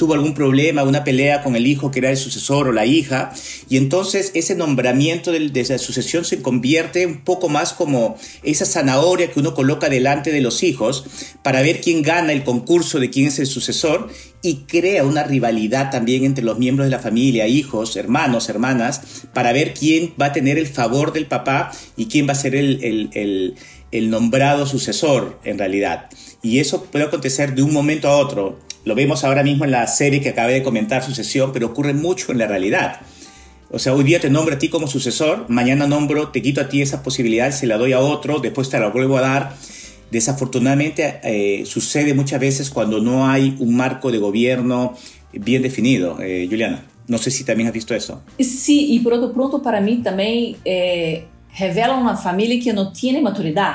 tuvo 0.00 0.14
algún 0.14 0.32
problema, 0.32 0.82
una 0.82 1.04
pelea 1.04 1.42
con 1.42 1.56
el 1.56 1.66
hijo 1.66 1.90
que 1.90 1.98
era 1.98 2.08
el 2.08 2.16
sucesor 2.16 2.66
o 2.66 2.72
la 2.72 2.86
hija, 2.86 3.34
y 3.68 3.76
entonces 3.76 4.30
ese 4.32 4.54
nombramiento 4.54 5.30
de, 5.30 5.50
de, 5.50 5.64
la 5.64 5.76
sucesión 5.76 6.24
se 6.24 6.40
convierte 6.40 7.04
un 7.04 7.18
poco 7.18 7.50
más 7.50 7.74
como 7.74 8.16
esa 8.42 8.64
zanahoria 8.64 9.30
que 9.30 9.40
uno 9.40 9.52
coloca 9.52 9.90
delante 9.90 10.32
de 10.32 10.40
los 10.40 10.62
hijos 10.62 11.04
para 11.42 11.60
ver 11.60 11.82
quién 11.82 12.00
gana 12.00 12.32
el 12.32 12.44
concurso 12.44 12.98
de 12.98 13.10
quién 13.10 13.26
es 13.26 13.38
el 13.40 13.46
sucesor 13.46 14.08
y 14.40 14.60
crea 14.66 15.04
una 15.04 15.22
rivalidad 15.22 15.90
también 15.90 16.24
entre 16.24 16.46
los 16.46 16.58
miembros 16.58 16.86
de 16.86 16.96
la 16.96 17.02
familia, 17.02 17.46
hijos, 17.46 17.94
hermanos, 17.96 18.48
hermanas, 18.48 19.02
para 19.34 19.52
ver 19.52 19.74
quién 19.74 20.14
va 20.18 20.26
a 20.26 20.32
tener 20.32 20.56
el 20.56 20.66
favor 20.66 21.12
del 21.12 21.26
papá 21.26 21.72
y 21.98 22.06
quién 22.06 22.26
va 22.26 22.32
a 22.32 22.36
ser 22.36 22.54
el 22.54 23.54
nombrado 24.08 24.64
sucesor 24.64 25.38
en 25.44 25.58
realidad. 25.58 26.08
Y 26.42 26.60
eso 26.60 26.84
puede 26.84 27.04
acontecer 27.04 27.54
de 27.54 27.62
un 27.62 27.74
momento 27.74 28.08
a 28.08 28.16
otro 28.16 28.69
lo 28.84 28.94
vemos 28.94 29.24
ahora 29.24 29.42
mismo 29.42 29.64
en 29.64 29.72
la 29.72 29.86
serie 29.86 30.20
que 30.20 30.30
acabé 30.30 30.54
de 30.54 30.62
comentar, 30.62 31.04
Sucesión, 31.04 31.52
pero 31.52 31.66
ocurre 31.66 31.94
mucho 31.94 32.32
en 32.32 32.38
la 32.38 32.46
realidad. 32.46 33.00
O 33.72 33.78
sea, 33.78 33.94
hoy 33.94 34.02
día 34.02 34.20
te 34.20 34.30
nombro 34.30 34.56
a 34.56 34.58
ti 34.58 34.68
como 34.68 34.88
sucesor, 34.88 35.44
mañana 35.48 35.86
nombro, 35.86 36.28
te 36.28 36.42
quito 36.42 36.60
a 36.60 36.68
ti 36.68 36.82
esa 36.82 37.04
posibilidad, 37.04 37.52
se 37.52 37.66
la 37.66 37.78
doy 37.78 37.92
a 37.92 38.00
otro, 38.00 38.40
después 38.40 38.68
te 38.68 38.80
la 38.80 38.88
vuelvo 38.88 39.16
a 39.18 39.20
dar. 39.20 39.54
Desafortunadamente 40.10 41.20
eh, 41.22 41.64
sucede 41.66 42.14
muchas 42.14 42.40
veces 42.40 42.68
cuando 42.68 43.00
no 43.00 43.28
hay 43.28 43.54
un 43.60 43.76
marco 43.76 44.10
de 44.10 44.18
gobierno 44.18 44.96
bien 45.32 45.62
definido. 45.62 46.20
Eh, 46.20 46.48
Juliana, 46.50 46.84
no 47.06 47.18
sé 47.18 47.30
si 47.30 47.44
también 47.44 47.68
has 47.68 47.74
visto 47.74 47.94
eso. 47.94 48.22
Sí, 48.40 48.92
y 48.92 48.98
por 49.00 49.12
otro 49.12 49.32
pronto 49.32 49.62
para 49.62 49.80
mí 49.80 49.98
también 49.98 50.56
eh, 50.64 51.26
revela 51.56 51.94
una 51.94 52.16
familia 52.16 52.60
que 52.60 52.72
no 52.72 52.92
tiene 52.92 53.20
maturidad 53.20 53.74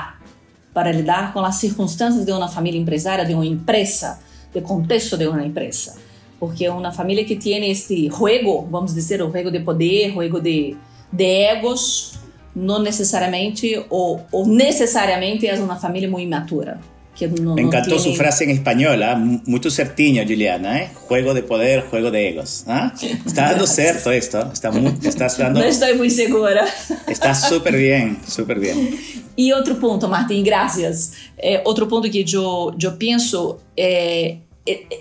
para 0.74 0.92
lidar 0.92 1.32
con 1.32 1.42
las 1.42 1.58
circunstancias 1.58 2.26
de 2.26 2.34
una 2.34 2.48
familia 2.48 2.78
empresaria, 2.78 3.24
de 3.24 3.34
una 3.34 3.46
empresa 3.46 4.20
de 4.52 4.60
contexto 4.60 5.16
de 5.16 5.26
uma 5.26 5.44
empresa. 5.44 5.96
Porque 6.38 6.66
é 6.66 6.70
uma 6.70 6.92
família 6.92 7.24
que 7.24 7.36
tem 7.36 7.70
este 7.70 8.08
juego, 8.08 8.66
vamos 8.70 8.94
dizer, 8.94 9.22
o 9.22 9.30
juego 9.30 9.50
de 9.50 9.60
poder, 9.60 10.12
juego 10.12 10.40
de, 10.40 10.76
de 11.12 11.24
egos, 11.24 12.18
não 12.54 12.78
necessariamente, 12.80 13.84
ou, 13.90 14.20
ou 14.32 14.46
necessariamente 14.46 15.46
é 15.46 15.54
uma 15.54 15.76
família 15.76 16.08
muito 16.08 16.26
imatura. 16.26 16.80
Que 17.16 17.28
no, 17.28 17.54
Me 17.54 17.62
encantó 17.62 17.96
tiene... 17.96 18.02
su 18.02 18.14
frase 18.14 18.44
en 18.44 18.50
español, 18.50 19.02
¿eh? 19.02 19.40
muy 19.46 19.60
certiño, 19.70 20.22
Juliana, 20.22 20.82
¿eh? 20.82 20.90
juego 20.94 21.32
de 21.32 21.42
poder, 21.42 21.82
juego 21.82 22.10
de 22.10 22.28
egos. 22.28 22.64
¿eh? 22.68 22.90
Está 23.24 23.50
dando 23.50 23.66
cierto 23.66 24.12
esto, 24.12 24.50
está 24.52 24.70
muy, 24.70 24.94
estás 25.02 25.38
dando... 25.38 25.60
No 25.60 25.66
estoy 25.66 25.94
muy 25.94 26.10
segura. 26.10 26.66
Está 27.08 27.34
súper 27.34 27.76
bien, 27.76 28.18
súper 28.28 28.60
bien. 28.60 28.98
E 29.36 29.52
outro 29.52 29.76
ponto, 29.76 30.08
Martin, 30.08 30.42
graças. 30.42 31.12
É, 31.38 31.62
outro 31.64 31.86
ponto 31.86 32.08
que 32.10 32.24
eu, 32.34 32.74
eu 32.80 32.92
penso 32.92 33.58
é 33.76 34.36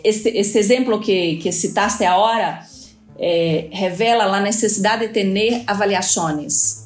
esse, 0.03 0.29
esse 0.29 0.57
exemplo 0.59 0.99
que, 0.99 1.37
que 1.37 1.51
citaste 1.51 2.05
agora 2.05 2.65
é, 3.17 3.67
revela 3.71 4.25
a 4.25 4.41
necessidade 4.41 5.07
de 5.07 5.13
ter 5.13 5.63
avaliações 5.65 6.84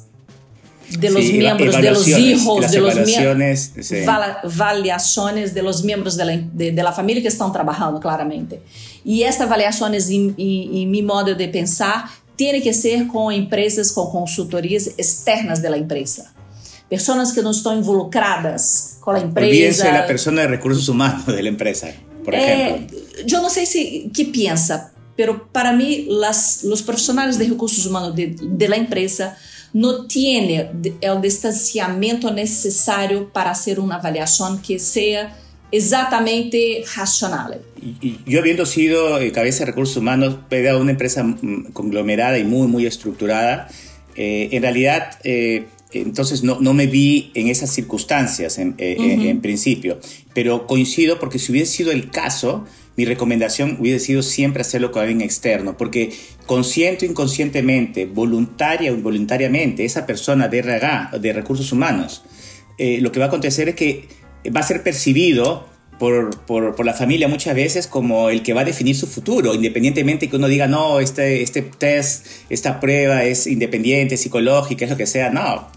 de 0.98 1.10
los 1.10 1.24
sí, 1.24 1.32
miembros, 1.34 1.76
de 1.76 1.90
los 1.90 2.08
hijos, 2.08 2.70
de 2.70 2.80
los 2.80 2.94
miembros, 2.94 3.70
sí. 3.80 4.04
avaliações 4.06 5.54
de 5.54 5.62
los 5.62 5.82
miembros 5.82 6.16
de 6.16 6.24
la, 6.24 6.36
de, 6.36 6.72
de 6.72 6.82
la 6.82 6.92
familia 6.92 7.22
que 7.22 7.28
estão 7.28 7.50
trabalhando, 7.50 8.00
claramente. 8.00 8.60
E 9.04 9.22
estas 9.22 9.46
avaliações, 9.46 10.10
em, 10.10 10.34
em, 10.36 10.82
em 10.82 10.86
meu 10.86 11.04
modo 11.04 11.34
de 11.34 11.48
pensar, 11.48 12.12
tem 12.36 12.60
que 12.60 12.72
ser 12.72 13.06
com 13.06 13.30
empresas, 13.30 13.90
com 13.90 14.06
consultorias 14.06 14.94
externas 14.98 15.60
da 15.60 15.76
empresa. 15.76 16.32
Pessoas 16.88 17.32
que 17.32 17.40
não 17.42 17.52
estão 17.52 17.78
involucradas 17.78 18.98
com 19.00 19.12
a 19.12 19.20
empresa. 19.20 19.48
Olvídense 19.48 19.86
a 19.86 20.02
pessoa 20.02 20.34
de 20.34 20.46
recursos 20.46 20.88
humanos 20.88 21.24
da 21.26 21.40
empresa 21.40 21.94
por 22.24 22.34
ejemplo? 22.34 22.98
Eh, 22.98 23.24
yo 23.26 23.42
no 23.42 23.50
sé 23.50 23.66
si 23.66 24.10
qué 24.14 24.26
piensa, 24.26 24.92
pero 25.16 25.48
para 25.52 25.72
mí 25.72 26.06
las, 26.08 26.64
los 26.64 26.82
profesionales 26.82 27.38
de 27.38 27.48
recursos 27.48 27.84
humanos 27.86 28.14
de, 28.14 28.36
de 28.40 28.68
la 28.68 28.76
empresa 28.76 29.36
no 29.72 30.06
tienen 30.06 30.96
el 31.00 31.20
distanciamiento 31.20 32.32
necesario 32.32 33.28
para 33.32 33.50
hacer 33.50 33.78
una 33.80 33.96
avaliación 33.96 34.60
que 34.60 34.78
sea 34.78 35.36
exactamente 35.72 36.84
racional. 36.96 37.60
Yo 38.26 38.40
habiendo 38.40 38.66
sido 38.66 39.20
eh, 39.20 39.30
cabeza 39.32 39.60
de 39.60 39.66
recursos 39.66 39.96
humanos, 39.96 40.36
de 40.48 40.74
una 40.74 40.90
empresa 40.90 41.22
mm, 41.22 41.72
conglomerada 41.72 42.38
y 42.38 42.44
muy, 42.44 42.66
muy 42.66 42.86
estructurada, 42.86 43.68
eh, 44.16 44.48
en 44.52 44.62
realidad 44.62 45.18
eh, 45.22 45.66
entonces 45.92 46.42
no, 46.42 46.60
no, 46.60 46.72
me 46.72 46.86
vi 46.86 47.30
en 47.34 47.48
esas 47.48 47.70
circunstancias 47.70 48.58
en, 48.58 48.74
eh, 48.78 48.96
en, 48.98 49.40
principio, 49.40 49.98
pero 50.34 50.66
coincido 50.66 51.18
porque 51.18 51.38
si 51.38 51.52
hubiese 51.52 51.72
sido 51.72 51.90
el 51.90 52.10
caso, 52.10 52.64
mi 52.96 53.04
recomendación 53.04 53.76
hubiese 53.80 54.06
sido 54.06 54.22
siempre 54.22 54.62
hacerlo 54.62 54.92
con 54.92 55.02
alguien 55.02 55.20
externo, 55.22 55.76
porque 55.76 56.12
consciente 56.46 57.06
o 57.06 57.10
inconscientemente, 57.10 58.06
voluntaria 58.06 58.92
o 58.92 58.94
involuntariamente, 58.94 59.84
esa 59.84 60.06
persona 60.06 60.48
de 60.48 60.58
RH, 60.58 61.18
de 61.18 61.32
recursos 61.32 61.72
humanos, 61.72 62.24
eh, 62.76 63.00
lo 63.00 63.12
que 63.12 63.20
va 63.20 63.26
a 63.26 63.28
acontecer 63.28 63.68
es 63.68 63.74
que 63.74 64.08
va 64.54 64.60
a 64.60 64.64
ser 64.64 64.82
percibido 64.82 65.69
por, 66.00 66.34
por, 66.46 66.74
por, 66.74 66.86
la 66.86 66.94
familia 66.94 67.28
muchas 67.28 67.54
veces 67.54 67.86
como 67.86 68.30
el 68.30 68.42
que 68.42 68.54
va 68.54 68.62
a 68.62 68.64
definir 68.64 68.96
su 68.96 69.06
futuro, 69.06 69.54
independientemente 69.54 70.30
que 70.30 70.36
uno 70.36 70.48
diga, 70.48 70.66
no, 70.66 70.98
este, 70.98 71.42
este 71.42 71.60
test, 71.60 72.26
esta 72.48 72.80
prueba 72.80 73.22
es 73.24 73.46
independiente, 73.46 74.16
psicológica, 74.16 74.86
es 74.86 74.90
lo 74.90 74.96
que 74.96 75.04
sea, 75.04 75.28
no, 75.28 75.68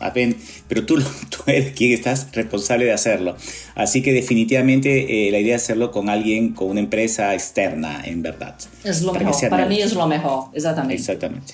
pero 0.69 0.85
tú, 0.85 0.95
tú 1.29 1.39
eres 1.45 1.73
quien 1.73 1.91
estás 1.91 2.29
responsable 2.31 2.85
de 2.85 2.93
hacerlo. 2.93 3.35
Así 3.75 4.01
que 4.01 4.13
definitivamente 4.13 5.27
eh, 5.27 5.31
la 5.31 5.39
idea 5.39 5.57
es 5.57 5.63
hacerlo 5.63 5.91
con 5.91 6.07
alguien, 6.07 6.53
con 6.53 6.69
una 6.69 6.79
empresa 6.79 7.33
externa, 7.33 8.01
en 8.05 8.21
verdad. 8.21 8.55
Es 8.85 9.01
lo 9.01 9.11
para 9.11 9.25
mejor, 9.25 9.49
para 9.49 9.65
mí 9.65 9.81
es 9.81 9.93
lo 9.93 10.07
mejor, 10.07 10.45
exactamente. 10.53 11.01
Exactamente. 11.01 11.53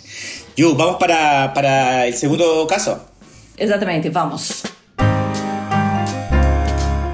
Yu, 0.56 0.76
vamos 0.76 0.98
para, 1.00 1.56
para 1.56 2.06
el 2.06 2.14
segundo 2.14 2.68
caso. 2.68 3.04
Exactamente, 3.58 4.12
vamos. 4.12 4.62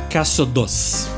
Caso 0.09 0.45
2. 0.45 1.14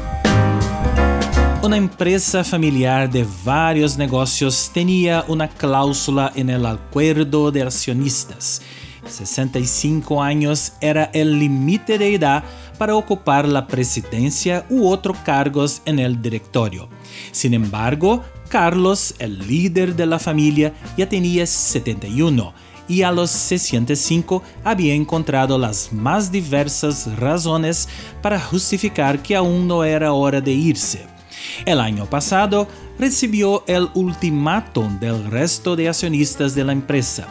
Una 1.64 1.76
empresa 1.76 2.44
familiar 2.44 3.10
de 3.10 3.26
varios 3.44 3.98
negocios 3.98 4.70
tenía 4.72 5.26
una 5.28 5.50
cláusula 5.50 6.32
en 6.36 6.52
el 6.52 6.66
acuerdo 6.66 7.52
de 7.52 7.64
accionistas. 7.64 8.62
65 9.06 10.22
años 10.22 10.74
era 10.82 11.06
el 11.14 11.40
límite 11.40 11.98
de 11.98 12.14
edad 12.14 12.44
para 12.78 12.96
ocupar 12.96 13.48
la 13.48 13.66
presidencia 13.66 14.68
u 14.70 14.88
otros 14.88 15.18
cargos 15.26 15.82
en 15.86 15.98
el 15.98 16.22
directorio. 16.22 16.90
Sin 17.32 17.56
embargo, 17.56 18.24
Carlos, 18.50 19.16
el 19.18 19.40
líder 19.48 19.96
de 19.96 20.06
la 20.06 20.20
familia, 20.20 20.74
ya 20.96 21.10
tenía 21.10 21.48
71 21.48 22.54
y 22.88 23.02
a 23.02 23.12
los 23.12 23.32
65 23.32 24.44
había 24.64 24.94
encontrado 24.94 25.58
las 25.58 25.92
más 25.92 26.32
diversas 26.32 27.14
razones 27.18 27.90
para 28.22 28.40
justificar 28.40 29.22
que 29.24 29.36
aún 29.36 29.68
no 29.68 29.84
era 29.84 30.14
hora 30.14 30.40
de 30.40 30.52
irse. 30.54 31.17
El 31.66 31.80
año 31.80 32.06
pasado 32.06 32.68
recibió 33.00 33.64
el 33.68 33.90
ultimátum 33.94 35.00
del 35.00 35.30
resto 35.30 35.76
de 35.76 35.90
accionistas 35.90 36.56
de 36.56 36.64
la 36.64 36.72
empresa. 36.72 37.28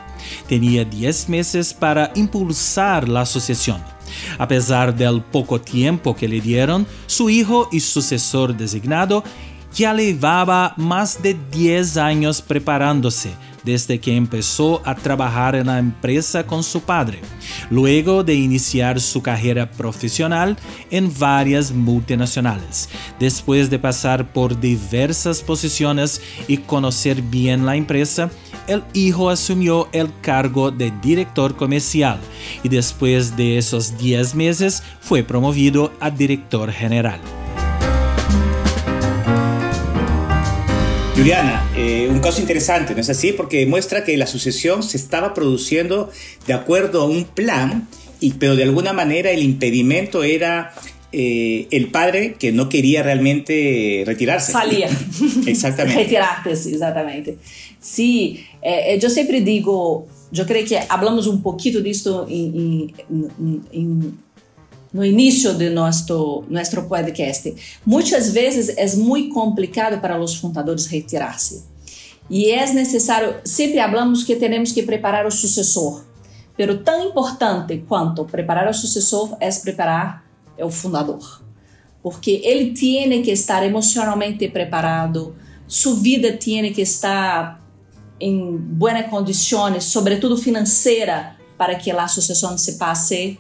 Tenía 0.49 0.85
10 0.85 1.29
meses 1.29 1.75
para 1.75 2.13
impulsar 2.15 3.09
la 3.09 3.23
asociación. 3.23 3.83
A 4.39 4.47
pesar 4.47 4.95
del 4.95 5.21
poco 5.21 5.61
tiempo 5.61 6.15
que 6.15 6.29
le 6.29 6.41
dieron, 6.41 6.87
su 7.07 7.29
hijo 7.31 7.69
y 7.73 7.81
sucesor 7.81 8.57
designado 8.57 9.25
ya 9.75 9.93
llevaba 9.95 10.75
más 10.77 11.23
de 11.23 11.37
10 11.51 11.97
años 11.97 12.41
preparándose 12.41 13.35
desde 13.67 13.99
que 13.99 14.17
empezó 14.17 14.81
a 14.85 14.95
trabajar 14.95 15.57
en 15.57 15.67
la 15.67 15.79
empresa 15.79 16.47
con 16.47 16.63
su 16.63 16.81
padre, 16.81 17.19
luego 17.69 18.23
de 18.23 18.35
iniciar 18.35 19.01
su 19.01 19.21
carrera 19.21 19.71
profesional 19.71 20.57
en 20.91 21.13
varias 21.19 21.73
multinacionales. 21.73 22.89
Después 23.19 23.69
de 23.69 23.81
pasar 23.81 24.33
por 24.33 24.59
diversas 24.59 25.43
posiciones 25.43 26.23
y 26.47 26.59
conocer 26.59 27.21
bien 27.21 27.67
la 27.67 27.75
empresa, 27.75 28.31
el 28.69 28.85
hijo 28.95 29.31
asumió 29.31 29.89
el 29.93 30.11
cargo 30.21 30.71
de 30.71 30.93
director 31.03 31.57
comercial 31.57 32.21
y 32.63 32.69
después 32.69 33.37
de 33.37 33.59
esos 33.59 33.99
10 33.99 34.37
meses 34.37 34.83
fue 35.01 35.25
promovido 35.25 35.93
a 35.99 36.11
director 36.11 36.71
general. 36.71 37.21
Juliana, 41.17 41.67
eh, 41.75 42.09
un 42.11 42.19
caso 42.21 42.43
interesante, 42.43 42.95
¿no 42.95 43.01
es 43.01 43.09
así? 43.09 43.33
Porque 43.33 43.61
demuestra 43.61 44.05
que 44.05 44.15
la 44.19 44.27
sucesión 44.27 44.83
se 44.83 44.99
estaba 44.99 45.33
produciendo 45.33 46.11
de 46.47 46.53
acuerdo 46.53 47.01
a 47.01 47.07
un 47.07 47.25
plan, 47.25 47.89
y, 48.21 48.35
pero 48.35 48.55
de 48.55 48.65
alguna 48.65 48.93
manera 48.93 49.31
el 49.31 49.43
impedimento 49.43 50.25
era 50.25 50.75
eh, 51.13 51.69
el 51.71 51.87
padre 51.87 52.35
que 52.39 52.53
no 52.53 52.69
quería 52.69 53.03
realmente 53.03 54.03
retirarse. 54.05 54.53
Salía. 54.53 54.91
Exactamente. 55.47 56.03
Retirarse, 56.03 56.71
exactamente. 56.71 57.39
Sí, 57.81 58.45
eh, 58.61 58.99
yo 59.01 59.09
siempre 59.09 59.41
digo, 59.41 60.07
yo 60.33 60.45
creo 60.45 60.67
que 60.67 60.81
hablamos 60.87 61.27
un 61.29 61.43
poquito 61.43 61.81
de 61.81 61.91
esto 61.91 62.27
en, 62.29 62.93
en, 63.09 63.63
en 63.73 64.19
no 64.93 65.05
início 65.05 65.55
de 65.55 65.71
nosso, 65.71 66.45
nosso 66.49 66.83
podcast. 66.83 67.55
Muitas 67.85 68.31
vezes 68.31 68.69
é 68.77 68.97
muito 68.97 69.35
complicado 69.35 70.01
para 70.01 70.19
os 70.21 70.37
fundadores 70.37 70.87
retirar-se. 70.87 71.65
E 72.29 72.51
é 72.51 72.73
necessário, 72.73 73.37
sempre 73.45 73.79
falamos 73.79 74.25
que 74.25 74.37
temos 74.37 74.73
que 74.73 74.83
preparar 74.83 75.27
o 75.27 75.31
sucessor. 75.31 76.05
Pero 76.57 76.79
tão 76.79 77.09
importante 77.09 77.85
quanto 77.87 78.25
preparar 78.25 78.69
o 78.69 78.75
sucessor 78.75 79.37
é 79.41 79.51
preparar 79.51 80.25
o 80.59 80.71
fundador. 80.71 81.43
Porque 82.03 82.41
ele 82.43 82.73
tem 82.73 83.23
que 83.23 83.31
estar 83.31 83.65
emocionalmente 83.65 84.49
preparado, 84.49 85.37
sua 85.67 85.95
vida 85.97 86.33
tem 86.33 86.73
que 86.73 86.81
estar 86.81 87.61
em 88.19 88.57
boas 88.57 89.07
condições, 89.11 89.85
sobretudo 89.85 90.37
financeira, 90.37 91.37
para 91.59 91.75
que 91.75 91.91
a 91.91 92.09
sucessão 92.09 92.57
se 92.57 92.75
passe 92.79 93.39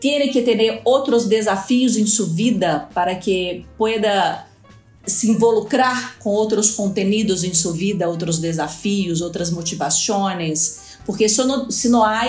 tiene 0.00 0.30
que 0.30 0.42
ter 0.42 0.80
outros 0.84 1.28
desafios 1.28 1.96
em 1.96 2.06
sua 2.06 2.26
vida 2.26 2.88
para 2.94 3.14
que 3.14 3.66
pueda 3.76 4.48
se 5.06 5.30
involucrar 5.30 6.18
com 6.18 6.30
outros 6.30 6.70
contenidos 6.70 7.44
em 7.44 7.54
sua 7.54 7.72
vida, 7.72 8.08
outros 8.08 8.38
desafios, 8.38 9.20
outras 9.20 9.50
motivações, 9.50 10.98
porque 11.04 11.28
se 11.28 11.44
não, 11.44 11.70
se 11.70 11.88
não 11.88 12.04
há, 12.04 12.24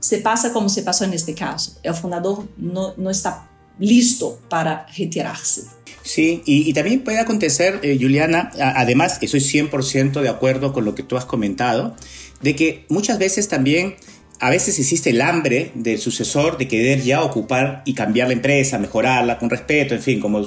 se 0.00 0.18
passa 0.18 0.50
como 0.50 0.68
se 0.68 0.82
passou 0.82 1.06
neste 1.06 1.32
caso. 1.32 1.76
O 1.84 1.94
fundador 1.94 2.46
não 2.56 3.10
está 3.10 3.48
listo 3.78 4.38
para 4.48 4.86
retirar-se. 4.96 5.66
Sí, 6.02 6.42
y, 6.44 6.70
también 6.74 7.02
puede 7.02 7.18
acontecer, 7.18 7.80
eh, 7.82 7.96
Juliana, 7.98 8.50
además, 8.58 9.18
estoy 9.22 9.40
100% 9.40 10.20
de 10.20 10.28
acuerdo 10.28 10.74
con 10.74 10.84
lo 10.84 10.94
que 10.94 11.02
tú 11.02 11.16
has 11.16 11.24
comentado, 11.24 11.96
de 12.42 12.54
que 12.54 12.84
muchas 12.90 13.18
veces 13.18 13.48
también 13.48 13.96
a 14.40 14.50
veces 14.50 14.78
existe 14.78 15.10
el 15.10 15.20
hambre 15.20 15.70
del 15.74 15.98
sucesor 15.98 16.58
de 16.58 16.68
querer 16.68 17.02
ya 17.02 17.22
ocupar 17.22 17.82
y 17.84 17.94
cambiar 17.94 18.28
la 18.28 18.34
empresa, 18.34 18.78
mejorarla 18.78 19.38
con 19.38 19.48
respeto, 19.48 19.94
en 19.94 20.02
fin, 20.02 20.20
como 20.20 20.38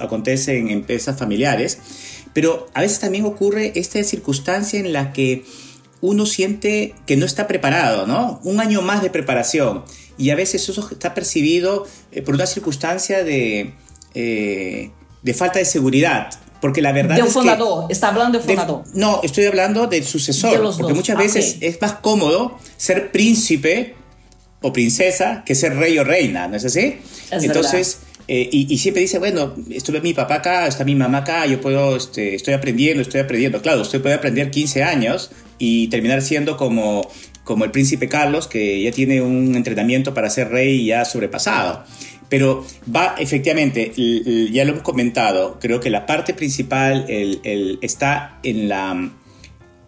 acontece 0.00 0.58
en 0.58 0.68
empresas 0.70 1.18
familiares. 1.18 1.78
Pero 2.32 2.68
a 2.74 2.80
veces 2.80 3.00
también 3.00 3.24
ocurre 3.24 3.72
esta 3.76 4.02
circunstancia 4.02 4.78
en 4.80 4.92
la 4.92 5.12
que 5.12 5.44
uno 6.00 6.26
siente 6.26 6.94
que 7.06 7.16
no 7.16 7.24
está 7.24 7.46
preparado, 7.46 8.06
¿no? 8.06 8.40
Un 8.44 8.60
año 8.60 8.82
más 8.82 9.02
de 9.02 9.10
preparación. 9.10 9.84
Y 10.18 10.30
a 10.30 10.34
veces 10.34 10.68
eso 10.68 10.86
está 10.90 11.14
percibido 11.14 11.86
eh, 12.12 12.22
por 12.22 12.34
una 12.34 12.46
circunstancia 12.46 13.24
de, 13.24 13.72
eh, 14.14 14.90
de 15.22 15.34
falta 15.34 15.58
de 15.58 15.64
seguridad. 15.64 16.30
Porque 16.66 16.82
la 16.82 16.92
verdad 16.92 17.16
del 17.16 17.26
fundador, 17.26 17.86
está 17.88 18.08
hablando 18.08 18.38
del 18.38 18.46
fundador. 18.46 18.82
no, 18.94 19.20
estoy 19.22 19.44
hablando 19.44 19.86
del 19.86 20.04
sucesor, 20.04 20.74
porque 20.76 20.94
muchas 20.94 21.16
veces 21.16 21.58
es 21.60 21.80
más 21.80 21.92
cómodo 21.94 22.58
ser 22.76 23.12
príncipe 23.12 23.94
o 24.62 24.72
princesa 24.72 25.44
que 25.46 25.54
ser 25.54 25.76
rey 25.76 25.96
o 25.98 26.04
reina, 26.04 26.48
¿no 26.48 26.56
es 26.56 26.64
así? 26.64 26.98
Entonces, 27.30 28.00
eh, 28.28 28.48
y, 28.50 28.76
siempre 28.78 29.02
dice, 29.02 29.20
bueno, 29.20 29.54
estuve 29.70 30.00
mi 30.00 30.12
papá 30.12 30.36
acá, 30.36 30.66
está 30.66 30.84
mi 30.84 30.96
mamá 30.96 31.18
acá, 31.18 31.46
yo 31.46 31.60
puedo, 31.60 31.96
este, 31.96 32.34
estoy 32.34 32.54
aprendiendo, 32.54 33.00
estoy 33.00 33.20
aprendiendo. 33.20 33.62
Claro, 33.62 33.82
usted 33.82 34.02
puede 34.02 34.16
aprender 34.16 34.50
15 34.50 34.82
años 34.82 35.30
y 35.60 35.86
terminar 35.86 36.20
siendo 36.22 36.56
como, 36.56 37.08
como 37.44 37.64
el 37.64 37.70
príncipe 37.70 38.08
Carlos, 38.08 38.48
que 38.48 38.82
ya 38.82 38.90
tiene 38.90 39.22
un 39.22 39.54
entrenamiento 39.54 40.12
para 40.12 40.28
ser 40.30 40.48
rey 40.48 40.86
ya 40.86 41.04
sobrepasado. 41.04 41.84
Pero 42.28 42.64
va, 42.94 43.14
efectivamente, 43.18 43.92
ya 44.50 44.64
lo 44.64 44.72
hemos 44.72 44.82
comentado, 44.82 45.58
creo 45.60 45.80
que 45.80 45.90
la 45.90 46.06
parte 46.06 46.34
principal 46.34 47.06
está 47.08 48.40
en 48.42 48.68
la, 48.68 49.10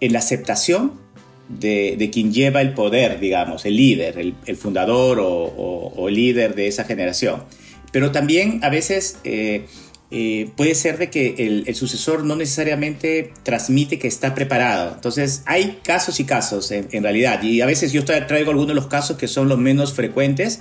en 0.01 0.13
la 0.13 0.19
aceptación 0.19 0.93
de, 1.49 2.11
quien 2.13 2.33
lleva 2.33 2.61
el 2.61 2.75
poder, 2.75 3.19
digamos, 3.19 3.65
el 3.65 3.77
líder, 3.77 4.19
el, 4.19 4.57
fundador 4.57 5.19
o, 5.21 6.09
el 6.09 6.15
líder 6.15 6.55
de 6.55 6.69
esa 6.69 6.85
generación. 6.85 7.45
Pero 7.93 8.13
también 8.13 8.61
a 8.63 8.71
veces... 8.71 9.19
Eh, 9.25 9.67
eh, 10.11 10.49
puede 10.57 10.75
ser 10.75 10.97
de 10.97 11.11
que 11.11 11.35
el, 11.67 11.75
sucesor 11.75 12.25
no 12.25 12.35
necesariamente 12.35 13.31
transmite 13.43 13.99
que 13.99 14.09
está 14.09 14.35
preparado. 14.35 14.95
Entonces, 14.95 15.43
hay 15.45 15.81
casos 15.83 16.19
y 16.19 16.25
casos 16.25 16.71
en, 16.71 17.03
realidad. 17.03 17.43
Y 17.43 17.61
a 17.61 17.67
veces 17.67 17.93
yo 17.93 18.05
traigo 18.07 18.51
algunos 18.51 18.69
de 18.69 18.75
los 18.75 18.87
casos 18.87 19.19
que 19.19 19.29
son 19.29 19.51
los 19.51 19.59
menos 19.59 19.93
frecuentes, 19.93 20.61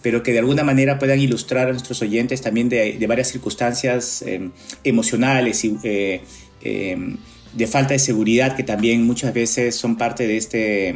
pero 0.00 0.22
que 0.22 0.32
de 0.32 0.38
alguna 0.38 0.64
manera 0.64 0.98
puedan 0.98 1.20
ilustrar 1.20 1.68
a 1.68 1.72
nuestros 1.72 2.00
oyentes 2.00 2.40
también 2.40 2.70
de, 2.70 3.04
varias 3.06 3.28
circunstancias 3.28 4.22
em, 4.22 4.52
emocionales 4.84 5.64
y 5.64 5.76
eh, 5.82 6.22
em, 6.62 7.18
de 7.52 7.66
falta 7.66 7.92
de 7.92 7.98
seguridad 7.98 8.56
que 8.56 8.62
también 8.62 9.02
muchas 9.06 9.34
veces 9.34 9.76
son 9.76 9.98
parte 9.98 10.26
de, 10.26 10.36
este, 10.38 10.94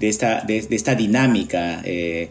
de, 0.00 0.08
esta, 0.08 0.40
de, 0.40 0.66
esta 0.70 0.96
dinámica. 0.96 1.82
Eh, 1.84 2.30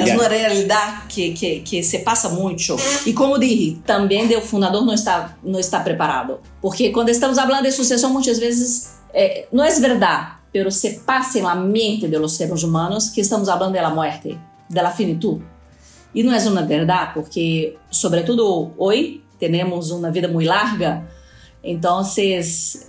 é 0.00 0.14
uma 0.14 0.28
realidade 0.28 1.06
que, 1.08 1.32
que, 1.32 1.60
que 1.60 1.82
se 1.82 2.00
passa 2.00 2.28
muito. 2.28 2.76
E 3.06 3.12
como 3.12 3.38
disse, 3.38 3.82
também 3.86 4.26
o 4.36 4.40
fundador 4.40 4.84
não 4.84 4.94
está, 4.94 5.36
não 5.42 5.58
está 5.58 5.80
preparado. 5.80 6.40
Porque 6.60 6.90
quando 6.90 7.08
estamos 7.08 7.36
falando 7.38 7.62
de 7.64 7.72
sucessão, 7.72 8.12
muitas 8.12 8.38
vezes 8.38 8.94
é, 9.12 9.46
não 9.52 9.64
é 9.64 9.70
verdade, 9.78 10.34
mas 10.54 10.76
se 10.76 11.00
passa 11.00 11.40
na 11.40 11.54
mente 11.54 12.06
dos 12.06 12.32
seres 12.32 12.62
humanos 12.62 13.08
que 13.08 13.20
estamos 13.20 13.48
falando 13.48 13.74
da 13.74 13.90
morte, 13.90 14.38
da 14.70 14.90
finitud. 14.90 15.42
E 16.14 16.22
não 16.22 16.32
é 16.32 16.38
uma 16.48 16.62
verdade, 16.62 17.14
porque, 17.14 17.76
sobretudo 17.90 18.72
hoje, 18.76 19.22
temos 19.38 19.90
uma 19.90 20.10
vida 20.10 20.28
muito 20.28 20.46
larga, 20.46 21.04
então 21.62 22.02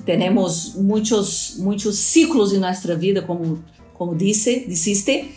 temos 0.05 0.75
muitos, 0.75 1.55
muitos 1.57 1.97
ciclos 1.97 2.53
em 2.53 2.59
nossa 2.59 2.95
vida, 2.95 3.21
como, 3.21 3.63
como 3.93 4.13
disse, 4.13 4.67
disseste, 4.67 5.31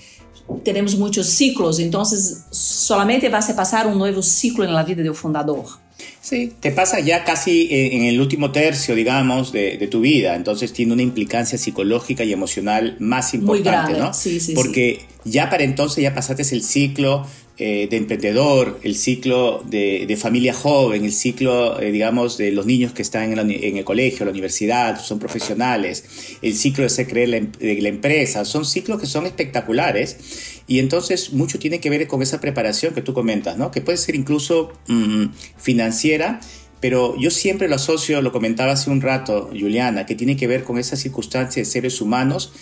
teremos 0.65 0.95
muitos 0.95 1.27
ciclos, 1.27 1.79
então 1.79 2.03
solamente 2.05 3.29
vai 3.29 3.43
se 3.43 3.55
passar 3.55 3.87
um 3.87 3.95
novo 3.95 4.23
ciclo 4.23 4.67
na 4.67 4.83
vida 4.83 5.03
do 5.03 5.15
fundador. 5.15 5.79
Sí, 6.21 6.53
te 6.61 6.71
pasa 6.71 7.01
ya 7.01 7.25
casi 7.25 7.69
en 7.71 8.05
el 8.05 8.21
último 8.21 8.53
tercio, 8.53 8.95
digamos, 8.95 9.51
de, 9.51 9.79
de, 9.79 9.87
tu 9.89 10.01
vida. 10.01 10.37
Entonces 10.37 10.73
tiene 10.73 10.93
una 10.93 11.03
implicancia 11.03 11.59
psicológica 11.59 12.23
y 12.23 12.33
emocional 12.33 12.97
más 13.01 13.35
importante, 13.35 13.93
Muy. 13.93 14.01
¿no? 14.01 14.15
Sí, 14.15 14.39
sí, 14.39 14.53
Porque 14.55 15.07
sí. 15.25 15.31
ya 15.31 15.51
para 15.51 15.65
entonces 15.65 16.03
ya 16.03 16.15
pasaste 16.15 16.43
el 16.55 16.63
ciclo 16.63 17.27
eh, 17.61 17.89
de 17.91 17.97
emprendedor, 17.97 18.79
el 18.85 18.95
ciclo 18.95 19.65
de, 19.69 20.05
de 20.07 20.17
familia 20.17 20.55
joven, 20.55 21.05
el 21.05 21.13
ciclo, 21.13 21.81
eh, 21.81 21.91
digamos, 21.91 22.39
de 22.39 22.53
los 22.53 22.67
niños 22.67 22.93
que 22.93 23.03
están 23.03 23.33
en, 23.33 23.51
en, 23.51 23.77
el 23.77 23.85
colegio, 23.85 24.25
la 24.25 24.31
universidad, 24.31 25.01
son 25.01 25.19
profesionales, 25.19 26.05
el 26.41 26.55
ciclo 26.55 26.85
de 26.85 26.91
ser 26.91 27.09
creer 27.09 27.29
la, 27.31 27.41
de 27.41 27.83
la 27.83 27.89
empresa, 27.89 28.45
son 28.45 28.65
ciclos 28.65 29.01
que 29.01 29.07
son 29.07 29.27
espectaculares 29.27 30.63
y 30.69 30.79
entonces 30.79 31.33
mucho 31.33 31.59
tiene 31.59 31.81
que 31.81 31.91
ver 31.91 32.07
con 32.07 32.23
esa 32.23 32.41
preparación 32.41 32.95
que 32.95 33.03
tú 33.03 33.13
comentas, 33.13 33.59
¿no? 33.59 33.73
Que 33.73 33.81
puede 33.81 33.99
ser 33.99 34.15
incluso 34.15 34.73
mmm, 34.87 35.25
financiera, 35.57 36.39
pero 36.81 37.17
yo 37.19 37.33
siempre 37.33 37.67
lo 37.67 37.75
asocio, 37.75 38.23
lo 38.23 38.31
comentaba 38.31 38.71
hace 38.71 38.89
un 38.89 39.01
rato, 39.01 39.51
Juliana, 39.51 40.07
que 40.07 40.15
tiene 40.15 40.37
que 40.37 40.47
ver 40.47 40.63
con 40.63 40.79
esa 40.79 40.95
circunstancia 40.95 41.61
de 41.61 41.67
seres 41.67 42.01
humanos 42.01 42.53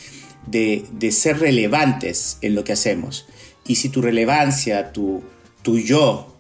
de, 0.46 0.84
de 0.92 1.12
ser 1.12 1.38
relevantes 1.38 2.38
en 2.40 2.54
lo 2.54 2.64
que 2.64 2.72
hacemos. 2.72 3.26
Y 3.68 3.76
si 3.76 3.88
tu 3.88 4.02
relevancia, 4.02 4.92
tu, 4.92 5.22
tu 5.62 5.78
yo, 5.78 6.34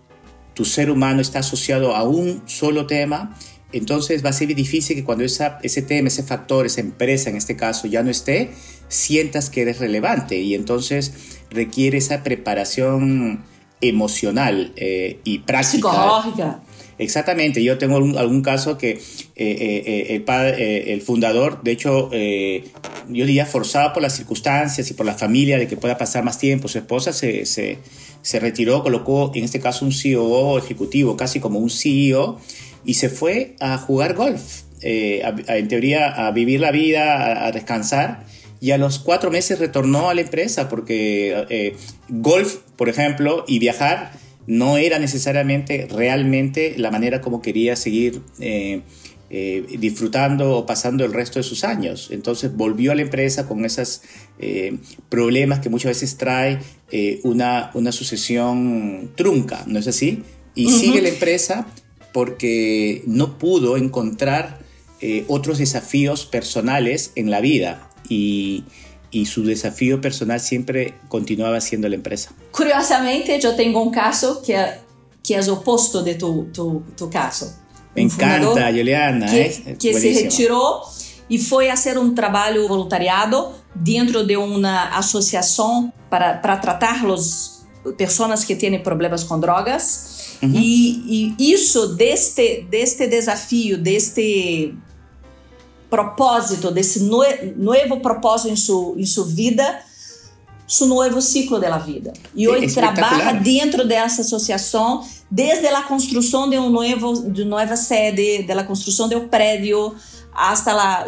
tu 0.54 0.64
ser 0.64 0.90
humano 0.90 1.20
está 1.20 1.40
asociado 1.40 1.94
a 1.94 2.02
un 2.04 2.42
solo 2.46 2.86
tema, 2.86 3.36
entonces 3.72 4.24
va 4.24 4.30
a 4.30 4.32
ser 4.32 4.54
difícil 4.54 4.96
que 4.96 5.04
cuando 5.04 5.24
esa, 5.24 5.58
ese 5.62 5.82
tema, 5.82 6.08
ese 6.08 6.22
factor, 6.22 6.66
esa 6.66 6.80
empresa 6.80 7.30
en 7.30 7.36
este 7.36 7.56
caso 7.56 7.86
ya 7.86 8.02
no 8.02 8.10
esté, 8.10 8.52
sientas 8.88 9.50
que 9.50 9.62
eres 9.62 9.78
relevante 9.78 10.38
y 10.38 10.54
entonces 10.54 11.12
requiere 11.50 11.98
esa 11.98 12.22
preparación 12.22 13.44
emocional 13.80 14.72
eh, 14.76 15.20
y 15.24 15.40
práctica. 15.40 15.90
Psicológica. 15.90 16.62
Exactamente, 16.98 17.62
yo 17.62 17.78
tengo 17.78 17.96
algún, 17.96 18.42
caso 18.42 18.78
que 18.78 18.92
eh, 18.92 19.00
eh, 19.36 20.06
el, 20.10 20.22
padre, 20.22 20.92
el 20.92 21.02
fundador, 21.02 21.62
de 21.62 21.72
hecho, 21.72 22.10
yo 22.10 23.26
diría 23.26 23.44
forzado 23.44 23.92
por 23.92 24.02
las 24.02 24.16
circunstancias 24.16 24.90
y 24.90 24.94
por 24.94 25.04
la 25.04 25.14
familia 25.14 25.58
de 25.58 25.68
que 25.68 25.76
pueda 25.76 25.98
pasar 25.98 26.24
más 26.24 26.38
tiempo, 26.38 26.68
su 26.68 26.78
esposa 26.78 27.12
se, 27.12 27.44
se, 27.44 27.78
se 28.22 28.40
retiró, 28.40 28.82
colocó 28.82 29.30
en 29.34 29.44
este 29.44 29.60
caso 29.60 29.84
un 29.84 29.92
CEO 29.92 30.58
ejecutivo, 30.58 31.16
casi 31.16 31.38
como 31.38 31.58
un 31.58 31.70
CEO, 31.70 32.40
y 32.84 32.94
se 32.94 33.08
fue 33.08 33.56
a 33.60 33.76
jugar 33.76 34.14
golf, 34.14 34.62
en 34.80 35.68
teoría 35.68 36.26
a 36.26 36.30
vivir 36.30 36.60
la 36.60 36.70
vida, 36.70 37.46
a 37.46 37.52
descansar 37.52 38.24
y 38.60 38.70
a 38.70 38.78
los 38.78 38.98
cuatro 38.98 39.30
meses 39.30 39.58
retornó 39.58 40.10
a 40.10 40.14
la 40.14 40.22
empresa 40.22 40.68
porque 40.68 41.46
eh, 41.50 41.76
golf, 42.08 42.56
por 42.76 42.88
ejemplo, 42.88 43.44
y 43.46 43.58
viajar 43.58 44.12
no 44.46 44.76
era 44.76 44.98
necesariamente 44.98 45.88
realmente 45.90 46.74
la 46.76 46.90
manera 46.90 47.20
como 47.20 47.42
quería 47.42 47.76
seguir 47.76 48.20
eh, 48.40 48.82
eh, 49.28 49.64
disfrutando 49.78 50.56
o 50.56 50.66
pasando 50.66 51.04
el 51.04 51.12
resto 51.12 51.38
de 51.38 51.42
sus 51.42 51.64
años. 51.64 52.08
Entonces 52.12 52.54
volvió 52.54 52.92
a 52.92 52.94
la 52.94 53.02
empresa 53.02 53.46
con 53.46 53.64
esos 53.64 54.02
problemas 55.08 55.60
que 55.60 55.68
muchas 55.68 55.90
veces 55.90 56.16
trae 56.16 56.58
una, 57.24 57.70
una 57.74 57.90
sucesión 57.90 59.12
trunca, 59.16 59.64
¿no 59.66 59.78
es 59.78 59.88
así? 59.88 60.22
Y 60.54 60.70
sigue 60.70 61.02
la 61.02 61.08
empresa 61.08 61.66
porque 62.12 63.02
no 63.06 63.38
pudo 63.38 63.76
encontrar 63.76 64.60
otros 65.26 65.58
desafíos 65.58 66.26
personales 66.26 67.12
en 67.16 67.30
la 67.30 67.40
vida 67.40 67.90
y, 68.08 68.64
y 69.16 69.24
su 69.24 69.42
desafío 69.42 69.98
personal 69.98 70.40
siempre 70.40 70.94
continuaba 71.08 71.58
siendo 71.62 71.88
la 71.88 71.94
empresa. 71.94 72.32
Curiosamente, 72.50 73.40
yo 73.40 73.56
tengo 73.56 73.82
un 73.82 73.90
caso 73.90 74.42
que, 74.42 74.56
que 75.22 75.36
es 75.36 75.48
opuesto 75.48 76.02
de 76.02 76.16
tu, 76.16 76.48
tu, 76.52 76.82
tu 76.94 77.08
caso. 77.08 77.50
Me 77.94 78.02
un 78.02 78.10
encanta, 78.10 78.70
Juliana. 78.70 79.26
Que, 79.26 79.40
eh? 79.40 79.76
que 79.78 79.94
se 79.94 80.12
retirou 80.12 80.82
e 81.30 81.38
foi 81.38 81.70
a 81.70 81.76
ser 81.76 81.96
um 81.96 82.14
trabalho 82.14 82.68
voluntariado 82.68 83.52
dentro 83.74 84.22
de 84.22 84.36
uma 84.36 84.90
associação 84.90 85.90
para, 86.10 86.34
para 86.34 86.58
tratar 86.58 87.04
as 87.06 87.64
pessoas 87.96 88.44
que 88.44 88.54
têm 88.54 88.78
problemas 88.82 89.24
com 89.24 89.40
drogas. 89.40 90.36
Uhum. 90.42 90.52
E, 90.54 91.34
e, 91.38 91.52
isso, 91.54 91.94
deste, 91.94 92.66
deste 92.68 93.06
desafio, 93.06 93.78
deste 93.78 94.74
propósito, 95.88 96.70
desse 96.70 97.00
novo 97.04 98.00
propósito 98.00 98.50
em 98.50 98.56
sua, 98.56 98.94
em 99.00 99.34
vida, 99.34 99.80
seu 100.66 100.86
novo 100.86 101.22
ciclo 101.22 101.60
da 101.60 101.78
vida. 101.78 102.12
E 102.34 102.48
hoje 102.48 102.74
trabalha 102.74 103.34
dentro 103.34 103.86
dessa 103.86 104.22
associação 104.22 105.04
desde 105.30 105.66
a 105.66 105.82
construção 105.82 106.48
de 106.48 106.58
um 106.58 106.70
novo 106.70 107.30
de 107.30 107.44
nova 107.44 107.76
sede, 107.76 108.42
da 108.42 108.64
construção 108.64 109.08
de 109.08 109.16
um 109.16 109.28
prédio, 109.28 109.94
hasta 110.32 110.72
la 110.72 111.06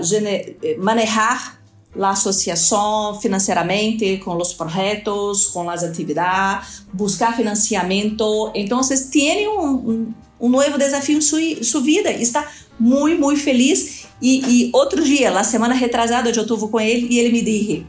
manejar 0.78 1.58
a 2.00 2.10
associação 2.10 3.18
financeiramente 3.20 4.18
com 4.18 4.36
os 4.36 4.52
projetos, 4.52 5.46
com 5.46 5.68
as 5.68 5.82
atividades, 5.82 6.84
buscar 6.92 7.36
financiamento. 7.36 8.52
Então, 8.54 8.80
tem 9.10 9.48
um, 9.48 9.64
um, 9.64 10.14
um 10.40 10.48
novo 10.48 10.78
desafio 10.78 11.18
em 11.18 11.20
sua, 11.20 11.40
sua 11.62 11.80
vida. 11.80 12.10
Está 12.10 12.46
muito, 12.78 13.20
muito 13.20 13.40
feliz 13.40 14.07
e, 14.20 14.66
e 14.66 14.70
outro 14.72 15.02
dia, 15.02 15.30
na 15.30 15.44
semana 15.44 15.74
retrasada, 15.74 16.28
eu 16.28 16.42
estive 16.42 16.68
com 16.68 16.80
ele 16.80 17.06
e 17.10 17.18
ele 17.18 17.30
me 17.30 17.42
disse: 17.42 17.86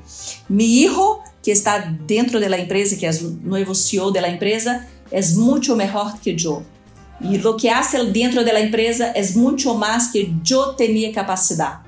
Mi 0.50 0.84
hijo, 0.84 1.20
que 1.42 1.52
está 1.52 1.80
dentro 1.80 2.40
da 2.40 2.60
empresa, 2.60 2.96
que 2.96 3.06
é 3.06 3.12
o 3.12 3.40
novo 3.44 3.74
CEO 3.74 4.12
da 4.12 4.30
empresa, 4.30 4.86
é 5.12 5.22
muito 5.34 5.76
melhor 5.76 6.20
que 6.20 6.36
eu. 6.44 6.64
E 7.22 7.38
o 7.38 7.56
que 7.56 7.68
hace 7.68 8.02
dentro 8.06 8.46
da 8.46 8.60
empresa 8.62 9.06
é 9.08 9.28
muito 9.34 9.74
mais 9.74 10.08
que 10.08 10.34
eu 10.50 10.76
tinha 10.76 11.12
capacidade. 11.12 11.82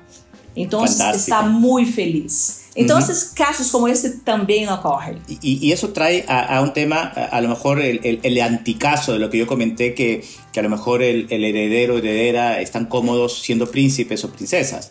Então, 0.54 0.84
está 0.84 1.42
muito 1.42 1.92
feliz. 1.92 2.61
Entonces, 2.74 3.30
uh 3.30 3.34
-huh. 3.34 3.36
casos 3.36 3.70
como 3.70 3.88
este 3.88 4.10
también 4.10 4.68
ocurren. 4.68 5.20
Y, 5.28 5.66
y 5.66 5.72
eso 5.72 5.90
trae 5.90 6.24
a, 6.26 6.56
a, 6.56 6.62
un 6.62 6.72
tema, 6.72 7.02
a, 7.14 7.24
a 7.26 7.40
lo 7.40 7.48
mejor 7.48 7.80
el, 7.80 8.00
el, 8.02 8.20
el, 8.22 8.40
anticaso 8.40 9.12
de 9.12 9.18
lo 9.18 9.28
que 9.28 9.38
yo 9.38 9.46
comenté, 9.46 9.94
que, 9.94 10.24
que 10.52 10.60
a 10.60 10.62
lo 10.62 10.70
mejor 10.70 11.02
el, 11.02 11.26
el 11.30 11.44
heredero 11.44 11.94
o 11.94 11.98
heredera 11.98 12.60
están 12.60 12.86
cómodos 12.86 13.42
siendo 13.42 13.70
príncipes 13.70 14.24
o 14.24 14.30
princesas, 14.30 14.90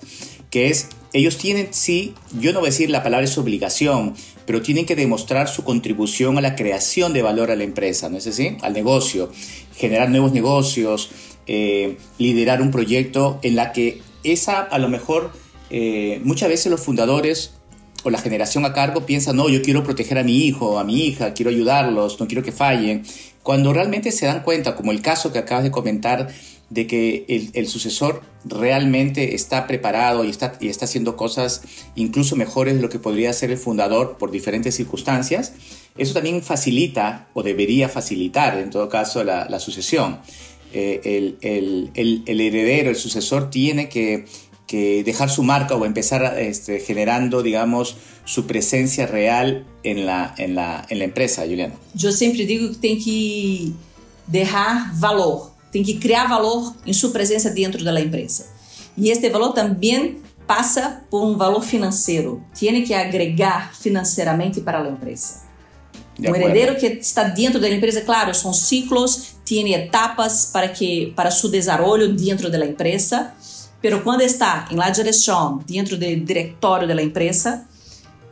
que 0.52 0.68
es, 0.70 0.90
ellos 1.14 1.38
tienen, 1.38 1.70
sí, 1.72 2.14
yo 2.40 2.54
no 2.54 2.60
voy 2.60 2.68
a 2.68 2.72
decir 2.72 2.90
la 2.90 3.02
palabra 3.02 3.26
es 3.26 3.38
obligación, 3.38 4.14
pero 4.46 4.62
tienen 4.62 4.86
que 4.86 4.96
demostrar 4.96 5.48
su 5.48 5.64
contribución 5.64 6.38
a 6.38 6.42
la 6.42 6.56
creación 6.56 7.14
de 7.14 7.22
valor 7.22 7.52
a 7.52 7.56
la 7.56 7.64
empresa, 7.64 8.10
¿no 8.10 8.18
es 8.18 8.28
así? 8.28 8.58
Al 8.62 8.74
negocio, 8.74 9.32
generar 9.76 10.10
nuevos 10.10 10.34
negocios, 10.34 11.10
eh, 11.48 11.98
liderar 12.20 12.62
un 12.62 12.70
proyecto 12.70 13.40
en 13.42 13.56
la 13.56 13.72
que 13.72 14.02
esa, 14.24 14.60
a 14.60 14.78
lo 14.78 14.90
mejor, 14.90 15.32
eh, 15.70 16.22
muchas 16.24 16.50
veces 16.50 16.70
los 16.72 16.82
fundadores 16.82 17.54
o 18.04 18.10
la 18.10 18.18
generación 18.18 18.66
a 18.66 18.74
cargo 18.74 19.06
piensa, 19.06 19.34
no, 19.34 19.50
yo 19.50 19.62
quiero 19.62 19.84
proteger 19.84 20.18
a 20.18 20.24
mi 20.24 20.46
hijo, 20.46 20.80
a 20.80 20.84
mi 20.84 21.06
hija, 21.06 21.34
quiero 21.34 21.50
ayudarlos, 21.50 22.20
no 22.20 22.28
quiero 22.28 22.44
que 22.44 22.52
fallen, 22.52 23.04
cuando 23.44 23.74
realmente 23.74 24.12
se 24.12 24.26
dan 24.26 24.44
cuenta, 24.44 24.76
como 24.76 24.92
el 24.92 25.02
caso 25.02 25.32
que 25.32 25.40
acabas 25.40 25.64
de 25.64 25.72
comentar, 25.72 26.30
de 26.70 26.88
que 26.88 27.52
el, 27.54 27.68
sucesor 27.68 28.22
realmente 28.46 29.36
está 29.36 29.68
preparado 29.68 30.24
y 30.24 30.30
está, 30.30 30.54
y 30.62 30.70
está 30.70 30.86
haciendo 30.86 31.18
cosas 31.18 31.64
incluso 31.96 32.38
mejores 32.38 32.76
de 32.76 32.82
lo 32.82 32.88
que 32.88 32.98
podría 32.98 33.30
hacer 33.30 33.52
el 33.52 33.58
fundador 33.58 34.18
por 34.18 34.32
diferentes 34.32 34.76
circunstancias, 34.76 35.54
eso 35.98 36.14
también 36.14 36.42
facilita 36.42 37.28
o 37.34 37.44
debería 37.44 37.90
facilitar 37.90 38.58
en 38.58 38.70
todo 38.70 38.88
caso 38.88 39.24
la, 39.26 39.50
la 39.50 39.60
sucesión. 39.60 40.20
Eh, 40.74 41.02
el, 41.04 41.38
el, 41.42 42.24
el 42.26 42.40
heredero, 42.40 42.90
el 42.90 42.96
sucesor 42.96 43.50
tiene 43.50 43.90
que 43.90 44.24
que 44.72 45.04
dejar 45.04 45.30
su 45.30 45.44
marca 45.44 45.76
o 45.76 45.86
empezar 45.86 46.40
este, 46.40 46.80
generando, 46.80 47.44
digamos, 47.44 47.98
su 48.24 48.48
presencia 48.48 49.06
real 49.06 49.66
en 49.84 50.06
la, 50.06 50.34
en 50.38 50.56
la, 50.56 50.86
en 50.90 51.00
la 51.00 51.04
empresa, 51.04 51.44
Juliana? 51.44 51.74
Yo 51.94 52.10
siempre 52.14 52.46
digo 52.46 52.70
que 52.70 52.78
tem 52.78 52.98
que 52.98 53.74
dejar 54.28 54.94
valor, 54.94 55.52
tem 55.74 55.84
que 55.84 56.00
criar 56.00 56.26
valor 56.30 56.74
em 56.86 56.94
sua 56.94 57.12
presença 57.12 57.50
dentro 57.50 57.84
da 57.84 58.00
empresa. 58.00 58.46
E 58.96 59.10
este 59.10 59.30
valor 59.30 59.52
também 59.52 60.22
passa 60.48 61.04
por 61.10 61.22
um 61.26 61.36
valor 61.36 61.64
financeiro, 61.64 62.42
tem 62.58 62.82
que 62.82 62.94
agregar 62.94 63.76
financeiramente 63.76 64.62
para 64.62 64.82
a 64.82 64.90
empresa. 64.90 65.42
Um 66.18 66.36
herdeiro 66.36 66.76
que 66.76 66.86
está 66.86 67.24
dentro 67.24 67.60
da 67.60 67.70
empresa, 67.70 68.02
claro, 68.02 68.34
são 68.34 68.54
ciclos, 68.54 69.36
tem 69.44 69.74
etapas 69.74 70.46
para 70.46 70.70
que 70.70 71.12
para 71.16 71.32
seu 71.32 71.50
desenvolvimento 71.50 72.24
dentro 72.24 72.50
da 72.50 72.66
empresa 72.66 73.34
Pero 73.82 74.02
quando 74.04 74.22
está 74.22 74.68
em 74.70 74.76
la 74.76 74.90
direção, 74.90 75.60
dentro 75.66 75.98
do 75.98 76.06
diretório 76.26 76.88
da 76.88 77.02
empresa, 77.02 77.66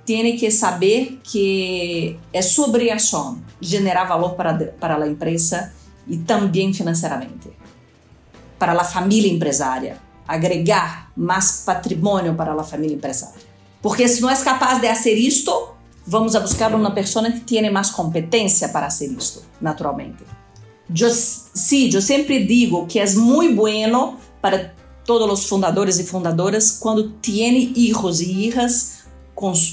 tem 0.05 0.37
que 0.37 0.49
saber 0.51 1.19
que 1.23 2.17
é 2.31 2.41
sua 2.41 2.67
obrigação 2.67 3.41
gerar 3.59 4.05
valor 4.05 4.35
para, 4.35 4.53
para 4.79 5.03
a 5.03 5.07
empresa 5.07 5.73
e 6.07 6.17
também 6.17 6.73
financeiramente. 6.73 7.51
Para 8.57 8.73
a 8.73 8.83
família 8.83 9.31
empresária. 9.31 9.97
Agregar 10.27 11.11
mais 11.17 11.63
patrimônio 11.65 12.35
para 12.35 12.53
a 12.53 12.63
família 12.63 12.95
empresária. 12.95 13.49
Porque 13.81 14.07
se 14.07 14.21
não 14.21 14.29
é 14.29 14.35
capaz 14.35 14.79
de 14.79 14.87
fazer 14.87 15.15
isto, 15.15 15.69
vamos 16.05 16.35
a 16.35 16.39
buscar 16.39 16.73
uma 16.75 16.91
pessoa 16.91 17.31
que 17.31 17.39
tenha 17.41 17.71
mais 17.71 17.89
competência 17.89 18.69
para 18.69 18.89
fazer 18.89 19.11
isto, 19.11 19.43
naturalmente. 19.59 20.23
Eu, 20.89 21.09
sim, 21.09 21.89
eu 21.93 22.01
sempre 22.01 22.45
digo 22.45 22.85
que 22.87 22.99
é 22.99 23.09
muito 23.13 23.55
bueno 23.55 24.17
para 24.41 24.73
todos 25.09 25.39
os 25.39 25.49
fundadores 25.49 25.97
e 25.97 26.03
fundadoras 26.03 26.73
quando 26.73 27.09
têm 27.13 27.73
hijos 27.75 28.21
e 28.21 28.45
hijas 28.45 28.99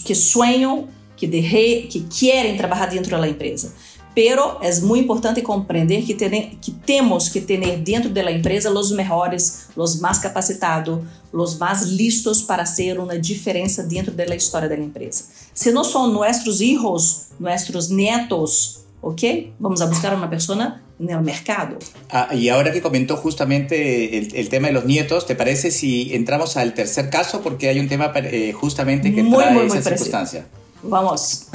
que 0.02 0.14
sonham, 0.14 0.88
que, 1.14 1.26
de, 1.26 1.42
que 1.90 2.06
querem 2.08 2.56
trabalhar 2.56 2.86
dentro 2.86 3.10
da 3.20 3.28
empresa. 3.28 3.74
Pero 4.14 4.56
é 4.62 4.80
muito 4.80 5.04
importante 5.04 5.42
compreender 5.42 6.06
que, 6.06 6.14
ten, 6.14 6.56
que 6.58 6.70
temos 6.70 7.28
que 7.28 7.42
ter 7.42 7.76
dentro 7.80 8.08
da 8.08 8.32
empresa 8.32 8.70
os 8.70 8.90
melhores, 8.90 9.68
os 9.76 10.00
mais 10.00 10.18
capacitados, 10.18 11.00
os 11.30 11.58
mais 11.58 11.82
listos 11.82 12.40
para 12.40 12.64
ser 12.64 12.98
uma 12.98 13.18
diferença 13.18 13.82
dentro 13.82 14.12
da 14.12 14.34
história 14.34 14.70
da 14.70 14.78
empresa. 14.78 15.24
Se 15.52 15.70
não 15.70 15.84
são 15.84 16.10
nossos 16.10 16.62
hijos, 16.62 17.26
nossos 17.38 17.90
netos, 17.90 18.86
ok? 19.02 19.52
Vamos 19.60 19.82
a 19.82 19.86
buscar 19.86 20.14
uma 20.14 20.28
pessoa 20.28 20.80
en 20.98 21.10
el 21.10 21.20
mercado. 21.20 21.78
Ah, 22.10 22.28
y 22.34 22.48
ahora 22.48 22.72
que 22.72 22.80
comentó 22.80 23.16
justamente 23.16 24.18
el, 24.18 24.34
el, 24.34 24.48
tema 24.48 24.68
de 24.68 24.74
los 24.74 24.84
nietos, 24.84 25.26
¿te 25.26 25.34
parece 25.34 25.70
si 25.70 26.14
entramos 26.14 26.56
al 26.56 26.74
tercer 26.74 27.10
caso? 27.10 27.42
Porque 27.42 27.68
hay 27.68 27.78
un 27.78 27.88
tema 27.88 28.12
eh, 28.16 28.52
justamente 28.52 29.14
que 29.14 29.22
muy, 29.22 29.38
trae 29.38 29.52
muy, 29.52 29.66
esa 29.66 29.74
muy 29.74 29.82
circunstancia. 29.82 30.46
Vamos. 30.82 31.48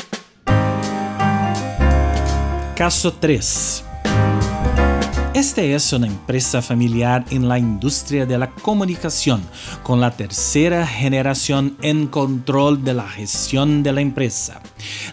Caso 2.75 3.13
3. 3.13 3.83
Esta 5.33 5.61
es 5.61 5.93
una 5.93 6.07
empresa 6.07 6.61
familiar 6.61 7.23
en 7.29 7.47
la 7.47 7.57
industria 7.57 8.25
de 8.25 8.37
la 8.37 8.51
comunicación, 8.51 9.41
con 9.81 10.01
la 10.01 10.11
tercera 10.11 10.85
generación 10.85 11.77
en 11.81 12.07
control 12.07 12.83
de 12.83 12.93
la 12.93 13.07
gestión 13.07 13.81
de 13.81 13.93
la 13.93 14.01
empresa. 14.01 14.61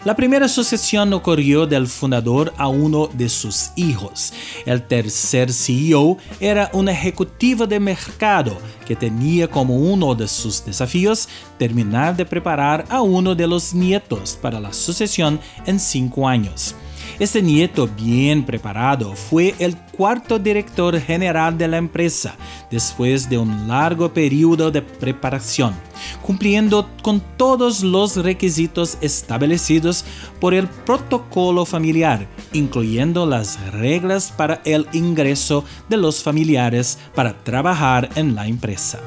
La 0.03 0.17
primera 0.17 0.49
sucesión 0.49 1.13
ocurrió 1.13 1.65
del 1.65 1.87
fundador 1.87 2.53
a 2.57 2.67
uno 2.67 3.07
de 3.07 3.29
sus 3.29 3.71
hijos. 3.77 4.33
El 4.65 4.85
tercer 4.85 5.53
CEO 5.53 6.17
era 6.41 6.69
un 6.73 6.89
ejecutivo 6.89 7.65
de 7.65 7.79
mercado 7.79 8.57
que 8.85 8.97
tenía 8.97 9.49
como 9.49 9.77
uno 9.77 10.15
de 10.15 10.27
sus 10.27 10.65
desafíos 10.65 11.29
terminar 11.57 12.17
de 12.17 12.25
preparar 12.25 12.83
a 12.89 13.01
uno 13.01 13.35
de 13.35 13.47
los 13.47 13.73
nietos 13.73 14.37
para 14.41 14.59
la 14.59 14.73
sucesión 14.73 15.39
en 15.65 15.79
cinco 15.79 16.27
años. 16.27 16.75
Este 17.19 17.41
nieto 17.41 17.85
bien 17.85 18.45
preparado 18.45 19.13
fue 19.13 19.53
el 19.59 19.75
cuarto 19.75 20.39
director 20.39 20.97
general 21.01 21.57
de 21.57 21.67
la 21.67 21.75
empresa 21.75 22.37
después 22.71 23.29
de 23.29 23.37
un 23.37 23.67
largo 23.67 24.13
periodo 24.13 24.71
de 24.71 24.81
preparación, 24.81 25.73
cumpliendo 26.21 26.89
con 27.01 27.21
todos 27.35 27.83
los 27.83 28.15
requisitos 28.15 28.97
establecidos 29.01 30.05
por 30.39 30.53
el 30.53 30.69
protocolo 30.69 31.65
familiar, 31.65 32.25
incluyendo 32.53 33.25
las 33.25 33.59
reglas 33.73 34.31
para 34.31 34.61
el 34.63 34.87
ingreso 34.93 35.65
de 35.89 35.97
los 35.97 36.23
familiares 36.23 36.97
para 37.13 37.37
trabajar 37.43 38.09
en 38.15 38.33
la 38.33 38.47
empresa. 38.47 39.01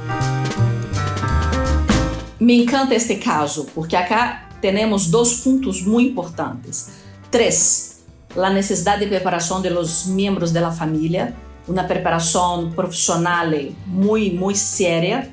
Me 2.38 2.56
encanta 2.60 2.94
este 2.94 3.18
caso, 3.18 3.66
porque 3.74 3.96
acá 3.96 4.50
tenemos 4.60 5.10
dos 5.10 5.36
puntos 5.36 5.80
muy 5.80 6.08
importantes. 6.08 6.90
Tres, 7.30 7.91
a 8.36 8.50
necessidade 8.50 9.00
de 9.00 9.06
preparação 9.06 9.60
de 9.60 9.68
los 9.68 10.06
miembros 10.06 10.52
de 10.52 10.60
la 10.60 10.70
familia, 10.70 11.34
uma 11.66 11.84
preparação 11.84 12.70
profissional 12.72 13.46
muito, 13.86 14.36
muito 14.36 14.58
séria. 14.58 15.28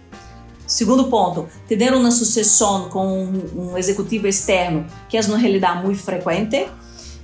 Segundo 0.68 1.06
ponto, 1.06 1.48
ter 1.68 1.94
uma 1.94 2.12
sucessão 2.12 2.90
com 2.90 3.24
um, 3.56 3.78
executivo 3.78 4.28
externo, 4.28 4.86
que 5.08 5.18
é 5.18 5.22
uma 5.22 5.38
realidade 5.38 5.84
muito 5.84 6.00
frequente. 6.00 6.68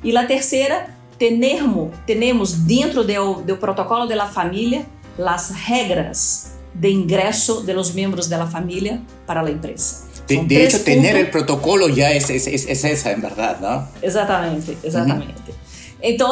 E 0.03 0.17
a 0.17 0.26
terceira, 0.26 0.88
termos, 1.19 1.91
temos 2.07 2.53
dentro 2.53 3.03
do, 3.03 3.41
do 3.43 3.57
protocolo 3.57 4.07
da 4.07 4.26
família 4.26 4.86
as 5.23 5.51
regras 5.51 6.55
de 6.73 6.89
ingresso 6.89 7.61
de 7.61 7.73
los 7.73 7.93
miembros 7.93 8.28
de 8.28 8.38
la 8.38 8.47
familia 8.47 9.01
para 9.26 9.41
a 9.41 9.49
empresa. 9.49 10.05
De, 10.28 10.43
de 10.43 10.65
hecho, 10.65 10.84
tener 10.84 11.15
el 11.15 11.30
protocolo 11.30 11.88
ya 11.88 12.11
es, 12.11 12.30
es, 12.32 12.47
es, 12.47 12.65
es, 12.65 12.84
esa 12.84 13.11
en 13.11 13.21
verdad, 13.21 13.59
¿no? 13.61 13.88
Exatamente, 14.01 14.76
exatamente. 14.82 15.51
Uh 15.51 15.53
-huh. 15.53 15.64
Então, 16.08 16.32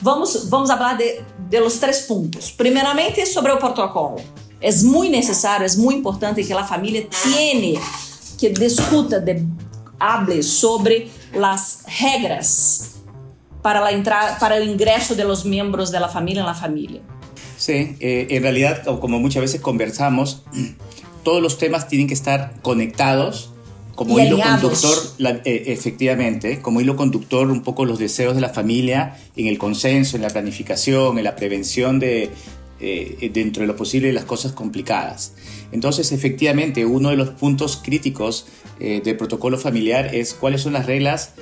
vamos, 0.00 0.48
vamos 0.48 0.70
falar 0.70 0.96
de, 0.96 1.20
de 1.50 1.60
los 1.60 1.78
três 1.78 2.00
pontos. 2.06 2.50
Primeiramente, 2.50 3.26
sobre 3.26 3.52
o 3.52 3.58
protocolo. 3.58 4.18
É 4.62 4.72
muito 4.82 5.12
necessário, 5.12 5.66
é 5.66 5.76
muito 5.76 5.98
importante 5.98 6.42
que 6.42 6.52
a 6.54 6.64
família 6.64 7.06
tenha 7.22 7.78
que 8.38 8.48
discuta, 8.48 9.20
de, 9.20 9.44
hable 9.98 10.42
sobre 10.42 11.10
as 11.42 11.82
regras 11.86 12.94
para, 13.62 13.80
la 13.80 13.92
entrada, 13.92 14.38
para 14.38 14.56
o 14.56 14.64
ingresso 14.64 15.14
de 15.14 15.24
los 15.24 15.44
miembros 15.44 15.90
de 15.90 16.00
la 16.00 16.08
familia 16.08 16.40
en 16.40 16.46
la 16.46 16.54
familia. 16.54 17.02
Sí, 17.58 17.96
eh, 18.00 18.26
en 18.30 18.42
realidad, 18.42 18.84
como 19.00 19.18
muchas 19.18 19.42
veces 19.42 19.60
conversamos, 19.60 20.44
todos 21.24 21.42
los 21.42 21.58
temas 21.58 21.88
tienen 21.88 22.08
que 22.08 22.14
estar 22.14 22.54
conectados 22.62 23.50
como 24.00 24.18
hilo 24.18 24.40
conductor, 24.40 24.96
eh, 25.44 25.64
efectivamente, 25.66 26.60
como 26.60 26.80
hilo 26.80 26.96
conductor 26.96 27.50
un 27.50 27.62
poco 27.62 27.84
los 27.84 27.98
deseos 27.98 28.34
de 28.34 28.40
la 28.40 28.48
familia 28.48 29.18
en 29.36 29.46
el 29.46 29.58
consenso, 29.58 30.16
en 30.16 30.22
la 30.22 30.30
planificación, 30.30 31.18
en 31.18 31.24
la 31.24 31.36
prevención 31.36 31.98
de, 31.98 32.30
eh, 32.80 33.30
dentro 33.34 33.60
de 33.60 33.66
lo 33.66 33.76
posible 33.76 34.10
las 34.14 34.24
cosas 34.24 34.52
complicadas. 34.52 35.34
Entonces, 35.70 36.12
efectivamente, 36.12 36.86
uno 36.86 37.10
de 37.10 37.16
los 37.16 37.28
puntos 37.28 37.76
críticos 37.76 38.46
eh, 38.78 39.02
del 39.04 39.18
protocolo 39.18 39.58
familiar 39.58 40.14
es 40.14 40.32
cuáles 40.32 40.62
son 40.62 40.72
las 40.72 40.86
reglas 40.86 41.34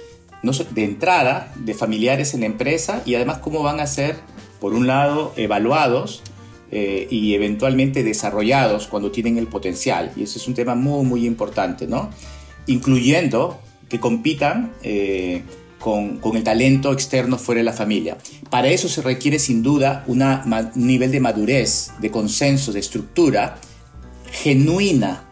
de 0.43 0.83
entrada 0.83 1.55
de 1.65 1.75
familiares 1.75 2.35
en 2.35 2.41
la 2.41 2.47
empresa 2.47 3.03
y 3.07 3.15
además 3.15 3.39
cómo 3.39 3.63
van 3.63 3.79
a 3.79 3.87
ser, 3.87 4.17
por 4.59 4.75
un 4.75 4.89
lado, 4.89 5.33
evaluados 5.37 6.25
y 6.71 7.35
eventualmente 7.35 8.03
desarrollados 8.03 8.89
cuando 8.89 9.11
tienen 9.11 9.39
el 9.39 9.47
potencial. 9.47 10.13
Y 10.17 10.25
ese 10.25 10.39
es 10.39 10.49
un 10.49 10.55
tema 10.55 10.75
muy, 10.75 11.03
muy 11.07 11.25
importante, 11.25 11.87
¿no? 11.87 12.11
Incluyendo 12.69 13.61
que 13.89 13.99
compitan 13.99 14.73
eh, 14.83 15.43
con, 15.79 16.21
el 16.35 16.45
talento 16.45 16.93
externo 16.93 17.39
fuera 17.39 17.61
de 17.61 17.65
la 17.65 17.73
familia. 17.73 18.19
Para 18.51 18.69
eso 18.69 18.89
se 18.89 19.03
requiere 19.03 19.39
sin 19.39 19.63
duda 19.63 20.05
un 20.07 20.23
nivel 20.75 21.11
de 21.11 21.21
madurez, 21.21 21.91
de 22.01 22.11
consenso, 22.11 22.73
de 22.73 22.81
estructura 22.81 23.59
genuina 24.31 25.25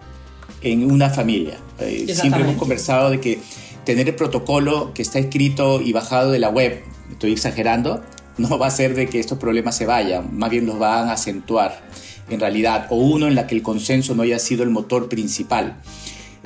en 0.63 0.91
una 0.91 1.11
familia. 1.11 1.59
Eh, 1.79 2.07
siempre 2.15 2.43
hemos 2.43 2.57
conversado 2.57 3.11
de 3.11 3.21
que 3.21 3.39
tener 3.85 4.09
el 4.09 4.15
protocolo 4.15 4.93
que 4.95 5.03
está 5.03 5.19
escrito 5.19 5.81
y 5.81 5.93
bajado 5.93 6.33
de 6.33 6.39
la 6.39 6.49
web, 6.49 6.83
estoy 7.11 7.33
exagerando, 7.33 8.03
no 8.39 8.59
va 8.59 8.67
a 8.67 8.69
hacer 8.69 8.95
de 8.95 9.09
que 9.09 9.21
estos 9.21 9.39
problemas 9.39 9.77
se 9.77 9.87
vayan, 9.87 10.37
más 10.37 10.51
bien 10.51 10.67
los 10.67 10.79
van 10.79 11.09
a 11.09 11.13
acentuar 11.13 11.87
en 12.29 12.41
realidad, 12.41 12.87
o 12.91 12.97
uno 12.97 13.29
en 13.29 13.35
la 13.35 13.47
que 13.47 13.55
el 13.55 13.63
consenso 13.63 14.15
no 14.15 14.23
haya 14.23 14.39
sido 14.39 14.65
el 14.65 14.71
motor 14.71 15.09
principal. 15.09 15.77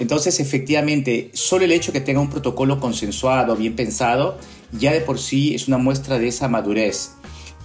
Entonces, 0.01 0.41
efectivamente, 0.41 1.31
solo 1.35 1.67
el 1.67 1.73
hecho 1.73 1.93
que 1.93 2.01
tenga 2.01 2.21
un 2.21 2.31
protocolo 2.31 2.81
consensuado, 2.81 3.55
bien 3.55 3.77
pensado, 3.77 4.39
ya 4.73 4.93
de 4.93 5.03
por 5.03 5.19
sí 5.19 5.55
es 5.55 5.69
una 5.69 5.77
muestra 5.77 6.19
de 6.19 6.29
esa 6.29 6.49
madurez. 6.49 7.13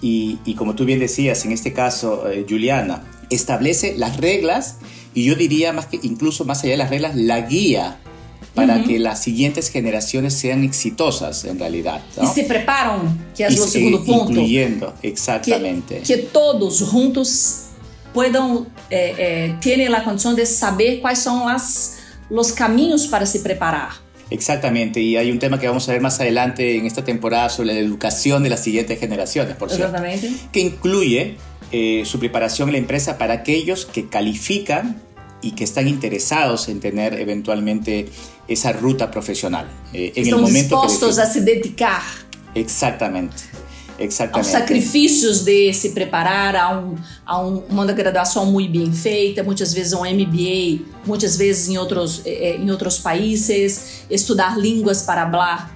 Y, 0.02 0.54
como 0.56 0.74
tú 0.74 0.84
bien 0.84 1.00
decías, 1.00 1.44
en 1.46 1.52
este 1.52 1.72
caso, 1.72 2.30
eh, 2.30 2.44
Juliana, 2.48 3.02
establece 3.30 3.96
las 3.96 4.18
reglas 4.18 4.76
y 5.14 5.24
yo 5.24 5.34
diría 5.34 5.72
más 5.72 5.86
que 5.86 5.98
incluso 6.02 6.44
más 6.44 6.62
allá 6.62 6.72
de 6.72 6.76
las 6.76 6.90
reglas, 6.90 7.16
la 7.16 7.40
guía 7.40 7.98
para 8.54 8.82
que 8.84 8.98
las 8.98 9.22
siguientes 9.22 9.70
generaciones 9.70 10.34
sean 10.34 10.64
exitosas 10.64 11.44
en 11.44 11.58
realidad. 11.58 12.02
Y 12.22 12.26
se 12.26 12.44
preparan, 12.44 13.26
que 13.36 13.44
es 13.44 13.58
el 13.58 13.68
segundo 13.68 14.04
punto. 14.04 14.30
Incluyendo, 14.30 14.94
exactamente. 15.02 16.00
Que, 16.00 16.16
todos 16.18 16.82
juntos 16.82 17.64
puedan, 18.14 18.66
eh, 18.90 19.14
eh, 19.18 19.56
tienen 19.60 19.92
la 19.92 20.04
condición 20.04 20.36
de 20.36 20.46
saber 20.46 21.00
cuáles 21.00 21.18
son 21.22 21.46
las 21.46 21.95
los 22.30 22.52
caminos 22.52 23.06
para 23.06 23.26
se 23.26 23.40
preparar. 23.40 23.90
Exactamente, 24.28 25.00
y 25.00 25.16
hay 25.16 25.30
un 25.30 25.38
tema 25.38 25.60
que 25.60 25.68
vamos 25.68 25.88
a 25.88 25.92
ver 25.92 26.00
más 26.00 26.18
adelante 26.18 26.76
en 26.76 26.86
esta 26.86 27.04
temporada 27.04 27.48
sobre 27.48 27.74
la 27.74 27.78
educación 27.78 28.42
de 28.42 28.50
las 28.50 28.62
siguientes 28.62 28.98
generaciones, 28.98 29.54
por 29.54 29.70
cierto, 29.70 30.02
que 30.50 30.60
incluye 30.60 31.36
eh, 31.70 32.02
su 32.04 32.18
preparación 32.18 32.68
en 32.68 32.72
la 32.72 32.78
empresa 32.78 33.18
para 33.18 33.34
aquellos 33.34 33.86
que 33.86 34.08
califican 34.08 35.00
y 35.42 35.52
que 35.52 35.62
están 35.62 35.86
interesados 35.86 36.68
en 36.68 36.80
tener 36.80 37.14
eventualmente 37.20 38.08
esa 38.48 38.72
ruta 38.72 39.10
profesional. 39.12 39.68
Eh, 39.92 40.12
en 40.16 40.26
el 40.26 40.36
momento 40.36 40.82
dispuestos 40.82 41.18
a 41.18 41.26
se 41.26 41.42
dedicar. 41.42 42.02
Exactamente. 42.54 43.36
Exatamente. 43.98 44.38
Aos 44.38 44.46
sacrifícios 44.48 45.44
de 45.44 45.72
se 45.72 45.90
preparar 45.90 46.54
a, 46.54 46.78
um, 46.78 46.96
a 47.24 47.40
um, 47.40 47.62
uma 47.68 47.86
graduação 47.86 48.46
muito 48.46 48.70
bem 48.70 48.92
feita, 48.92 49.42
muitas 49.42 49.72
vezes 49.72 49.92
um 49.92 50.00
MBA, 50.00 50.84
muitas 51.06 51.36
vezes 51.36 51.68
em 51.68 51.78
outros, 51.78 52.22
eh, 52.24 52.50
eh, 52.50 52.56
em 52.56 52.70
outros 52.70 52.98
países, 52.98 54.04
estudar 54.10 54.58
línguas 54.58 55.02
para 55.02 55.30
falar 55.30 55.74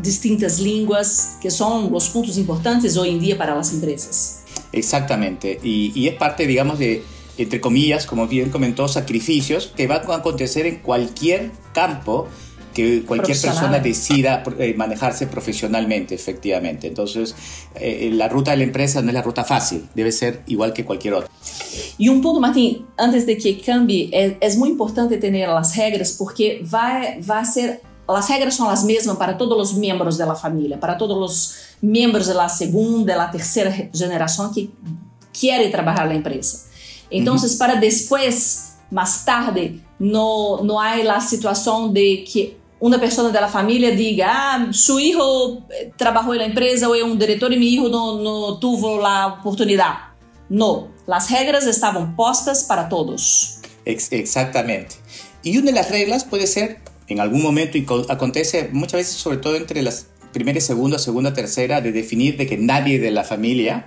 distintas 0.00 0.58
línguas, 0.58 1.36
que 1.40 1.50
são 1.50 1.92
os 1.94 2.08
pontos 2.08 2.36
importantes 2.38 2.96
hoje 2.96 3.10
em 3.10 3.18
dia 3.18 3.36
para 3.36 3.54
as 3.58 3.72
empresas. 3.72 4.42
Exactamente, 4.72 5.60
y, 5.62 5.92
y 5.94 6.08
es 6.08 6.16
parte, 6.16 6.46
digamos, 6.46 6.78
de, 6.78 7.04
entre 7.38 7.60
comillas, 7.60 8.06
como 8.06 8.26
bien 8.26 8.50
comentó, 8.50 8.88
sacrificios 8.88 9.72
que 9.76 9.86
van 9.86 10.02
a 10.10 10.16
acontecer 10.16 10.66
en 10.66 10.78
cualquier 10.78 11.52
campo 11.72 12.28
que 12.74 13.02
cualquier 13.02 13.40
persona 13.40 13.78
decida 13.78 14.42
eh, 14.58 14.74
manejarse 14.76 15.26
profesionalmente, 15.28 16.14
efectivamente. 16.14 16.88
Entonces, 16.88 17.34
eh, 17.76 18.10
la 18.12 18.28
ruta 18.28 18.50
de 18.50 18.58
la 18.58 18.64
empresa 18.64 19.00
no 19.00 19.08
es 19.08 19.14
la 19.14 19.22
ruta 19.22 19.44
fácil, 19.44 19.88
debe 19.94 20.12
ser 20.12 20.42
igual 20.46 20.72
que 20.72 20.84
cualquier 20.84 21.14
otra. 21.14 21.30
E 21.98 22.10
um 22.10 22.20
ponto, 22.20 22.40
Martim, 22.40 22.84
antes 22.98 23.24
de 23.24 23.36
que 23.36 23.54
cambie, 23.54 24.10
é, 24.12 24.36
é 24.40 24.56
muito 24.56 24.74
importante 24.74 25.16
ter 25.18 25.44
as 25.44 25.72
regras, 25.72 26.12
porque 26.12 26.60
vai, 26.62 27.20
vai 27.20 27.44
ser. 27.44 27.80
As 28.06 28.28
regras 28.28 28.54
são 28.54 28.68
as 28.68 28.82
mesmas 28.82 29.16
para 29.16 29.32
todos 29.32 29.70
os 29.70 29.78
membros 29.78 30.18
da 30.18 30.34
família, 30.34 30.76
para 30.76 30.94
todos 30.94 31.16
os 31.16 31.54
membros 31.80 32.26
da 32.26 32.48
segunda, 32.48 33.16
da 33.16 33.28
terceira 33.28 33.88
geração 33.94 34.52
que 34.52 34.70
querem 35.32 35.70
trabalhar 35.70 36.06
na 36.06 36.14
empresa. 36.14 36.66
Então, 37.10 37.34
uhum. 37.34 37.58
para 37.58 37.76
depois, 37.76 38.76
mais 38.90 39.24
tarde, 39.24 39.80
não, 39.98 40.62
não 40.62 40.78
há 40.78 40.94
a 41.16 41.20
situação 41.20 41.90
de 41.90 42.18
que 42.18 42.56
uma 42.80 42.98
pessoa 42.98 43.30
da 43.30 43.48
família 43.48 43.94
diga, 43.94 44.26
ah, 44.28 44.72
seu 44.72 44.96
filho 44.96 45.62
trabalhou 45.96 46.34
na 46.36 46.46
empresa 46.46 46.88
ou 46.88 46.94
é 46.94 47.04
um 47.04 47.16
diretor 47.16 47.52
e 47.52 47.56
meu 47.56 47.68
filho 47.68 47.88
não, 47.88 48.22
não 48.22 48.60
teve 48.60 48.86
a 49.04 49.26
oportunidade. 49.38 49.98
Não, 50.50 50.88
as 51.08 51.28
regras 51.28 51.66
estavam 51.66 52.14
postas 52.14 52.62
para 52.64 52.84
todos. 52.84 53.60
Ex 53.86 54.12
exactamente. 54.12 54.96
Y 55.42 55.58
una 55.58 55.66
de 55.66 55.72
las 55.72 55.90
reglas 55.90 56.24
puede 56.24 56.46
ser, 56.46 56.78
en 57.08 57.20
algún 57.20 57.42
momento, 57.42 57.76
y 57.76 57.86
acontece 58.08 58.70
muchas 58.72 59.00
veces, 59.00 59.16
sobre 59.16 59.38
todo 59.38 59.56
entre 59.56 59.82
las 59.82 60.06
primera 60.32 60.58
y 60.58 60.60
segunda, 60.60 60.98
segunda, 60.98 61.32
tercera, 61.32 61.80
de 61.80 61.92
definir 61.92 62.36
de 62.36 62.46
que 62.46 62.58
nadie 62.58 62.98
de 62.98 63.10
la 63.10 63.24
familia 63.24 63.86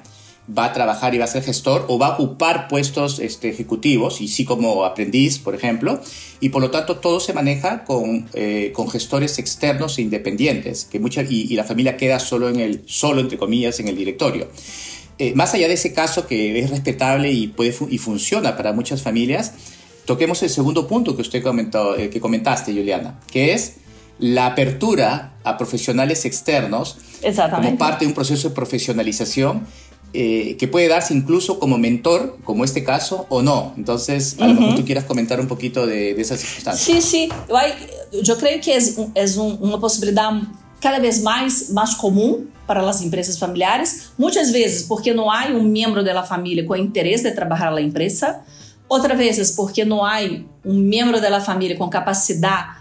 va 0.56 0.66
a 0.66 0.74
trabajar 0.74 1.14
y 1.14 1.18
va 1.18 1.26
a 1.26 1.28
ser 1.28 1.44
gestor 1.44 1.86
o 1.90 2.00
va 2.00 2.08
a 2.08 2.14
ocupar 2.14 2.68
puestos 2.68 3.20
este, 3.20 3.50
ejecutivos, 3.50 4.22
y 4.22 4.28
sí 4.28 4.46
como 4.46 4.86
aprendiz, 4.86 5.40
por 5.40 5.56
ejemplo, 5.56 6.00
y 6.40 6.50
por 6.50 6.62
lo 6.62 6.72
tanto 6.72 6.98
todo 6.98 7.20
se 7.20 7.34
maneja 7.34 7.84
con, 7.84 8.30
eh, 8.34 8.72
con 8.74 8.90
gestores 8.90 9.40
externos 9.40 9.98
e 9.98 10.04
independientes, 10.04 10.86
que 10.86 11.00
mucha, 11.00 11.22
y, 11.24 11.56
la 11.56 11.64
familia 11.64 11.98
queda 11.98 12.20
solo, 12.20 12.50
en 12.50 12.60
el, 12.60 12.84
solo, 12.86 13.22
entre 13.22 13.38
comillas, 13.38 13.80
en 13.80 13.88
el 13.90 13.98
directorio. 13.98 14.48
Eh, 15.20 15.34
más 15.36 15.54
allá 15.54 15.68
de 15.68 15.74
ese 15.74 15.94
caso 15.94 16.28
que 16.28 16.60
es 16.60 16.70
respetable 16.70 17.32
y, 17.32 17.48
puede 17.48 17.76
y 17.90 17.98
funciona 17.98 18.56
para 18.56 18.72
muchas 18.72 19.02
familias, 19.02 19.54
toquemos 20.06 20.42
el 20.44 20.50
segundo 20.50 20.88
punto 20.88 21.16
que 21.16 21.24
usted 21.24 21.44
comentó, 21.44 21.98
eh, 21.98 22.10
que 22.10 22.22
comentaste, 22.22 22.72
Juliana, 22.72 23.20
que 23.32 23.54
es 23.54 23.78
la 24.20 24.48
apertura 24.48 25.34
a 25.44 25.58
profesionales 25.58 26.26
externos 26.26 26.98
como 27.52 27.78
parte 27.78 28.06
de 28.06 28.10
un 28.10 28.16
proceso 28.16 28.50
de 28.50 28.56
profesionalización 28.56 29.66
eh, 30.14 30.56
que 30.58 30.68
puede 30.68 30.88
darse 30.88 31.14
incluso 31.14 31.60
como 31.60 31.78
mentor, 31.78 32.38
como 32.44 32.64
este 32.64 32.84
caso, 32.84 33.26
o 33.30 33.42
no. 33.42 33.74
Entonces, 33.78 34.38
a 34.40 34.48
lo 34.48 34.54
mejor 34.54 34.76
tú 34.76 34.86
quieras 34.86 35.04
comentar 35.04 35.40
un 35.40 35.48
poquito 35.48 35.86
de, 35.86 36.14
de 36.14 36.22
esas 36.22 36.40
circunstancias. 36.40 36.86
Sí, 36.86 37.02
sí. 37.02 37.30
Yo 38.24 38.38
creo 38.38 38.60
que 38.62 38.76
es, 38.76 38.98
es 39.16 39.38
un, 39.38 39.58
una 39.62 39.80
posibilidad 39.80 40.32
cada 40.80 41.00
vez 41.00 41.22
mais 41.22 41.70
mais 41.72 41.94
comum 41.96 42.46
para 42.68 42.88
as 42.88 43.02
empresas 43.02 43.38
familiares, 43.38 44.12
muitas 44.18 44.52
vezes 44.52 44.84
porque 44.84 45.14
não 45.14 45.32
há 45.32 45.46
um 45.48 45.64
membro 45.64 46.04
da 46.04 46.22
família 46.24 46.66
com 46.66 46.76
interesse 46.76 47.24
de 47.24 47.32
trabalhar 47.32 47.72
na 47.72 47.82
empresa, 47.82 48.42
outras 48.90 49.18
vezes 49.18 49.52
porque 49.52 49.86
não 49.86 50.04
há 50.04 50.18
um 50.66 50.74
membro 50.74 51.20
da 51.22 51.40
família 51.40 51.78
com 51.78 51.90
capacidade, 51.90 52.78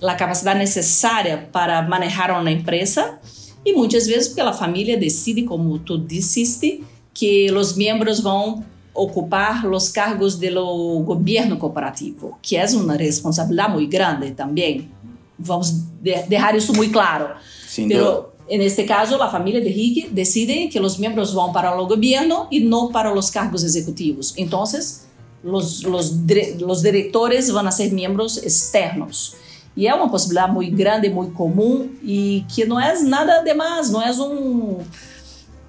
a 0.00 0.14
capacidade 0.14 0.58
necessária 0.58 1.48
para 1.50 1.82
manejar 1.82 2.30
uma 2.30 2.50
empresa, 2.50 3.18
e 3.66 3.72
muitas 3.72 4.06
vezes 4.06 4.28
porque 4.28 4.40
a 4.40 4.52
família 4.52 4.96
decide, 4.96 5.42
como 5.42 5.76
tu 5.80 5.98
disseste, 5.98 6.84
que 7.12 7.50
os 7.50 7.74
membros 7.74 8.20
vão 8.20 8.64
ocupar 8.94 9.66
os 9.66 9.88
cargos 9.88 10.36
do 10.36 11.02
governo 11.04 11.56
corporativo, 11.56 12.38
que 12.40 12.56
é 12.56 12.64
uma 12.66 12.94
responsabilidade 12.94 13.72
muito 13.72 13.90
grande 13.90 14.30
também. 14.30 14.88
Vamos 15.36 15.70
deixar 16.00 16.54
isso 16.54 16.72
muito 16.72 16.92
claro. 16.92 17.34
Sin 17.66 17.88
Pero, 17.88 18.36
En 18.48 18.62
este 18.62 18.86
caso, 18.86 19.18
la 19.18 19.28
familia 19.28 19.60
de 19.60 19.70
Rick 19.70 20.10
decide 20.12 20.68
que 20.68 20.78
los 20.78 21.00
miembros 21.00 21.34
van 21.34 21.52
para 21.52 21.74
el 21.74 21.84
gobierno 21.86 22.46
y 22.48 22.60
no 22.60 22.90
para 22.90 23.12
los 23.12 23.28
cargos 23.28 23.64
ejecutivos. 23.64 24.34
Entonces, 24.36 25.06
los, 25.42 25.82
los, 25.82 26.14
los 26.60 26.80
directores 26.80 27.50
van 27.52 27.66
a 27.66 27.72
ser 27.72 27.92
miembros 27.92 28.38
externos. 28.38 29.34
E 29.76 29.86
é 29.86 29.94
uma 29.94 30.08
possibilidade 30.08 30.52
muito 30.52 30.74
grande, 30.74 31.08
muito 31.10 31.32
comum 31.32 31.90
e 32.02 32.44
que 32.48 32.64
não 32.64 32.80
é 32.80 32.98
nada 33.02 33.42
demais, 33.42 33.90
não 33.90 34.00
é 34.00 34.10
um, 34.12 34.80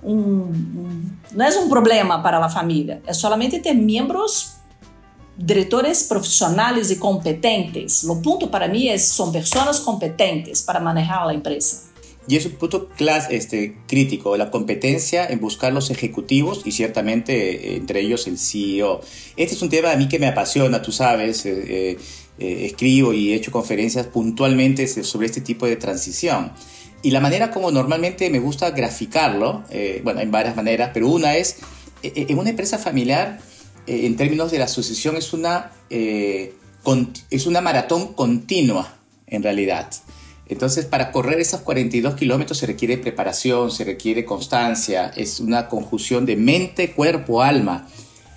um, 0.01 0.13
um 0.13 1.11
não 1.33 1.45
é 1.45 1.59
um 1.59 1.67
problema 1.67 2.21
para 2.21 2.37
a 2.43 2.49
família. 2.49 3.01
É 3.05 3.13
solamente 3.13 3.59
ter 3.59 3.73
membros, 3.73 4.53
diretores 5.37 6.03
profissionais 6.03 6.89
e 6.89 6.95
competentes. 6.95 8.03
O 8.05 8.21
ponto 8.21 8.47
para 8.47 8.67
mim 8.67 8.87
é 8.87 8.97
são 8.97 9.31
pessoas 9.31 9.79
competentes 9.79 10.61
para 10.61 10.79
manejar 10.79 11.27
a 11.27 11.33
empresa. 11.33 11.87
Y 12.29 12.35
es 12.35 12.45
un 12.45 12.53
punto 12.53 12.89
este, 13.29 13.77
crítico, 13.87 14.35
la 14.35 14.51
competencia 14.51 15.25
en 15.25 15.39
buscar 15.39 15.71
los 15.71 15.89
ejecutivos 15.89 16.61
y 16.65 16.73
ciertamente 16.73 17.33
eh, 17.33 17.77
entre 17.77 18.01
ellos 18.01 18.27
el 18.27 18.37
CEO. 18.37 18.99
Este 19.37 19.55
es 19.55 19.61
un 19.61 19.69
tema 19.69 19.91
a 19.91 19.95
mí 19.95 20.09
que 20.09 20.19
me 20.19 20.27
apasiona, 20.27 20.81
tú 20.81 20.91
sabes, 20.91 21.45
eh, 21.45 21.63
eh, 21.67 21.97
escribo 22.37 23.13
y 23.13 23.33
he 23.33 23.35
hecho 23.35 23.51
conferencias 23.51 24.07
puntualmente 24.07 24.87
sobre 24.87 25.27
este 25.27 25.41
tipo 25.41 25.65
de 25.65 25.75
transición. 25.75 26.51
Y 27.01 27.11
la 27.11 27.19
manera 27.19 27.51
como 27.51 27.71
normalmente 27.71 28.29
me 28.29 28.39
gusta 28.39 28.71
graficarlo, 28.71 29.63
bueno, 30.03 30.21
en 30.21 30.31
varias 30.31 30.55
maneras, 30.55 30.91
pero 30.93 31.07
una 31.09 31.35
es, 31.35 31.57
en 32.01 32.37
una 32.37 32.49
empresa 32.49 32.77
familiar, 32.77 33.39
en 33.85 34.15
términos 34.15 34.51
de 34.51 34.59
la 34.59 34.65
asociación, 34.65 35.15
es 35.15 35.33
una, 35.33 35.71
es 35.89 37.45
una 37.45 37.61
maratón 37.61 38.13
continua, 38.13 38.97
en 39.27 39.43
realidad. 39.43 39.89
Entonces, 40.49 40.85
para 40.85 41.11
correr 41.11 41.39
esos 41.39 41.61
42 41.61 42.15
kilómetros 42.15 42.57
se 42.57 42.65
requiere 42.65 42.97
preparación, 42.97 43.69
se 43.69 43.83
requiere 43.83 44.23
constancia, 44.23 45.11
es 45.15 45.41
una 45.41 45.67
conjunción 45.67 46.25
de 46.25 46.37
mente, 46.37 46.93
cuerpo, 46.93 47.41
alma, 47.41 47.87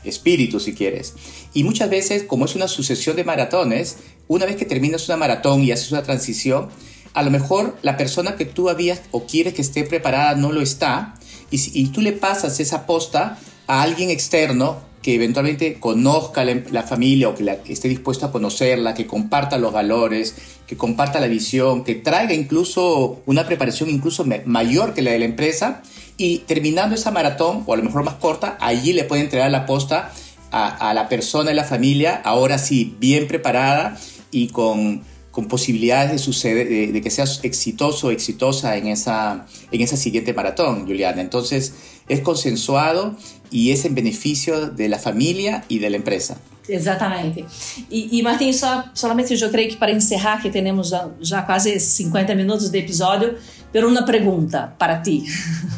espíritu, 0.05 0.61
si 0.61 0.75
quieres. 0.75 1.15
Y 1.53 1.65
muchas 1.65 1.91
veces, 1.91 2.23
como 2.23 2.45
es 2.45 2.55
una 2.55 2.69
sucesión 2.69 3.17
de 3.17 3.25
maratones, 3.25 3.97
una 4.29 4.47
vez 4.47 4.57
que 4.57 4.65
terminas 4.65 5.09
una 5.09 5.17
maratón 5.17 5.63
y 5.63 5.73
haces 5.73 5.93
una 5.93 6.03
transición, 6.03 6.69
a 7.15 7.23
lo 7.23 7.31
mejor 7.31 7.77
la 7.83 7.97
persona 7.97 8.37
que 8.37 8.45
tú 8.45 8.69
habías 8.69 9.03
o 9.11 9.27
quieres 9.27 9.55
que 9.55 9.63
esté 9.63 9.85
preparada 9.85 10.35
no 10.35 10.53
lo 10.53 10.61
está, 10.61 11.17
y, 11.51 11.89
tú 11.89 12.01
le 12.01 12.13
pasas 12.13 12.61
esa 12.61 12.87
posta 12.87 13.37
a 13.67 13.83
alguien 13.83 14.11
externo 14.11 14.79
que 15.03 15.15
eventualmente 15.15 15.81
conozca 15.81 16.45
la, 16.45 16.83
familia 16.83 17.29
o 17.29 17.35
que 17.35 17.73
esté 17.73 17.89
dispuesto 17.89 18.27
a 18.27 18.33
conocerla, 18.33 18.95
que 18.95 19.07
comparta 19.07 19.59
los 19.59 19.73
valores, 19.73 20.37
que 20.67 20.77
comparta 20.77 21.19
la 21.19 21.27
visión, 21.27 21.83
que 21.83 21.97
traiga 21.97 22.35
incluso 22.35 23.21
una 23.27 23.47
preparación 23.47 23.91
incluso 23.91 24.25
mayor 24.45 24.95
que 24.95 25.03
la 25.03 25.11
de 25.11 25.19
la 25.19 25.25
empresa 25.25 25.83
y 26.21 26.41
terminando 26.41 26.95
esa 26.95 27.11
maratón, 27.11 27.65
o 27.67 27.73
a 27.73 27.79
lo 27.79 27.83
mejor 27.83 28.03
más 28.03 28.17
corta, 28.17 28.59
allí 28.61 28.93
le 28.93 29.05
puede 29.05 29.23
entregar 29.23 29.51
la 29.51 29.65
posta 29.65 30.13
a, 30.51 30.93
la 30.93 31.09
persona 31.09 31.51
y 31.51 31.55
la 31.55 31.65
familia, 31.65 32.21
ahora 32.23 32.59
sí, 32.59 32.95
bien 32.99 33.27
preparada 33.27 33.97
y 34.31 34.49
con, 34.49 35.03
con 35.41 35.49
posibilidades 35.49 36.13
de, 36.13 36.19
suceder, 36.19 36.93
de, 36.93 37.01
que 37.01 37.09
seas 37.09 37.41
exitoso 37.43 38.09
o 38.09 38.11
exitosa 38.11 38.77
en 38.77 38.89
esa, 38.89 39.47
en 39.73 39.81
esa 39.81 39.97
siguiente 39.97 40.35
maratón, 40.35 40.87
Juliana. 40.87 41.23
Entonces, 41.23 41.73
es 42.09 42.21
consensuado 42.21 43.17
y 43.51 43.71
es 43.71 43.87
en 43.87 43.95
beneficio 43.95 44.69
de 44.69 44.91
la 44.91 44.99
familia 44.99 45.65
y 45.67 45.79
de 45.79 45.89
la 45.89 45.97
empresa. 45.97 46.37
Exatamente. 46.69 47.47
E, 47.91 48.19
e 48.19 48.23
Martim, 48.23 48.53
só, 48.53 48.85
solamente 48.93 49.33
eu 49.33 49.51
creio 49.51 49.71
que 49.71 49.77
para 49.77 49.93
encerrar, 49.93 50.43
que 50.43 50.51
temos 50.51 50.91
já, 50.91 51.09
já 51.19 51.41
quase 51.41 51.81
50 51.81 52.35
minutos 52.35 52.69
de 52.69 52.79
episódio, 52.79 53.39
ter 53.73 53.83
uma 53.83 54.05
pergunta 54.05 54.75
para 54.79 55.01
ti. 55.01 55.25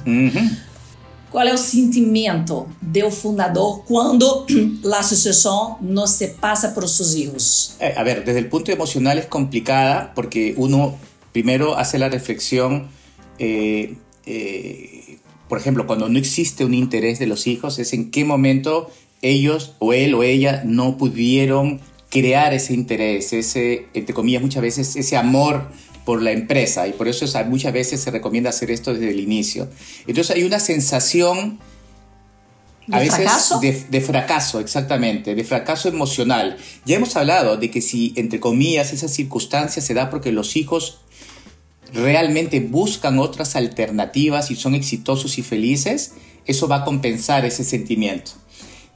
Uhum. 0.05 0.72
Qual 1.33 1.47
é 1.47 1.53
o 1.53 1.59
sentimento 1.59 2.69
do 2.81 3.11
fundador 3.11 3.85
quando 3.85 4.47
a 4.93 4.99
associação 4.99 5.79
não 5.81 6.07
se 6.07 6.29
passa 6.29 6.73
os 6.79 6.97
seus 6.97 7.15
filhos? 7.15 7.77
Eh, 7.81 7.95
a 7.97 8.03
ver, 8.05 8.23
desde 8.23 8.39
el 8.39 8.49
punto 8.49 8.71
emocional 8.71 9.17
es 9.17 9.27
complicada 9.27 10.13
porque 10.15 10.55
uno 10.59 10.95
primero 11.33 11.75
hace 11.75 11.99
la 11.99 12.11
reflexión 12.11 12.89
eh, 13.39 13.97
eh, 14.27 15.19
por 15.49 15.59
ejemplo, 15.59 15.87
cuando 15.87 16.09
no 16.09 16.19
existe 16.19 16.65
un 16.65 16.73
interés 16.73 17.19
de 17.19 17.27
los 17.27 17.47
hijos, 17.47 17.79
es 17.79 17.93
en 17.93 18.11
qué 18.11 18.25
momento 18.25 18.91
ellos 19.21 19.75
o 19.81 19.93
él 19.93 20.15
o 20.15 20.23
ella 20.23 20.63
no 20.65 20.97
pudieron 20.97 21.81
crear 22.09 22.55
ese 22.55 22.73
interés, 22.73 23.33
ese, 23.33 23.87
entre 23.95 24.15
comillas, 24.15 24.43
muchas 24.43 24.63
veces 24.63 24.97
ese 24.97 25.17
amor 25.17 25.67
por 26.05 26.23
la 26.23 26.33
empresa 26.33 26.87
y 26.89 26.93
por 26.93 27.09
eso 27.09 27.27
muchas 27.47 27.73
veces 27.73 28.01
se 28.01 28.11
recomienda 28.11 28.51
hacer 28.51 28.71
esto 28.71 28.93
desde 28.93 29.11
el 29.11 29.21
inicio. 29.21 29.69
Entonces 30.07 30.37
hay 30.37 30.45
una 30.45 30.59
sensación 30.59 31.61
a 32.91 32.99
¿De 32.99 33.05
veces 33.05 33.23
fracaso? 33.23 33.61
De, 33.61 33.85
de, 33.91 34.01
fracaso, 34.01 34.61
exactamente, 34.61 35.35
de 35.35 35.45
fracaso 35.45 35.89
emocional. 35.89 36.57
Ya 36.85 36.97
hemos 36.97 37.15
hablado 37.17 37.57
de 37.57 37.71
que 37.71 37.81
si, 37.81 38.13
entre 38.17 38.41
comillas, 38.41 38.93
esa 38.93 39.09
circunstancia 39.09 39.81
se 39.81 39.95
da 39.95 40.11
porque 40.11 40.33
los 40.33 40.57
hijos 40.57 40.99
realmente 41.93 42.61
buscan 42.61 43.19
otras 43.19 43.55
alternativas 43.55 44.51
y 44.51 44.57
son 44.57 44.75
exitosos 44.75 45.39
y 45.39 45.43
felices, 45.43 46.15
eso 46.47 46.67
va 46.67 46.77
a 46.77 46.85
compensar 46.85 47.45
ese 47.45 47.63
sentimiento. 47.63 48.33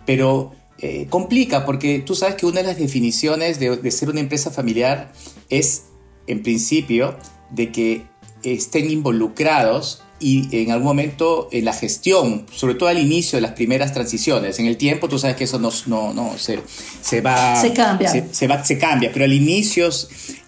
Pero 0.04 0.52
eh, 0.78 1.06
complica 1.08 1.64
porque 1.64 2.00
tú 2.00 2.14
sabes 2.14 2.36
que 2.36 2.46
una 2.46 2.62
de 2.62 2.66
las 2.68 2.78
definiciones 2.78 3.60
de, 3.60 3.76
de 3.76 3.90
ser 3.90 4.08
una 4.08 4.20
empresa 4.20 4.50
familiar 4.50 5.12
es, 5.48 5.84
en 6.26 6.42
principio, 6.42 7.16
de 7.50 7.72
que 7.72 8.02
estén 8.42 8.90
involucrados 8.90 10.02
y 10.18 10.48
en 10.62 10.70
algún 10.70 10.86
momento 10.86 11.48
en 11.52 11.66
la 11.66 11.74
gestión, 11.74 12.46
sobre 12.50 12.74
todo 12.74 12.88
al 12.88 12.98
inicio 12.98 13.36
de 13.36 13.42
las 13.42 13.52
primeras 13.52 13.92
transiciones. 13.92 14.58
En 14.58 14.66
el 14.66 14.78
tiempo 14.78 15.08
tú 15.08 15.18
sabes 15.18 15.36
que 15.36 15.44
eso 15.44 15.58
no, 15.58 15.70
no, 15.86 16.14
no 16.14 16.38
se, 16.38 16.60
se 17.02 17.20
va... 17.20 17.60
Se 17.60 17.74
cambia. 17.74 18.08
Se, 18.32 18.46
va, 18.46 18.64
se 18.64 18.78
cambia, 18.78 19.10
pero 19.12 19.26
al 19.26 19.32
inicio 19.34 19.90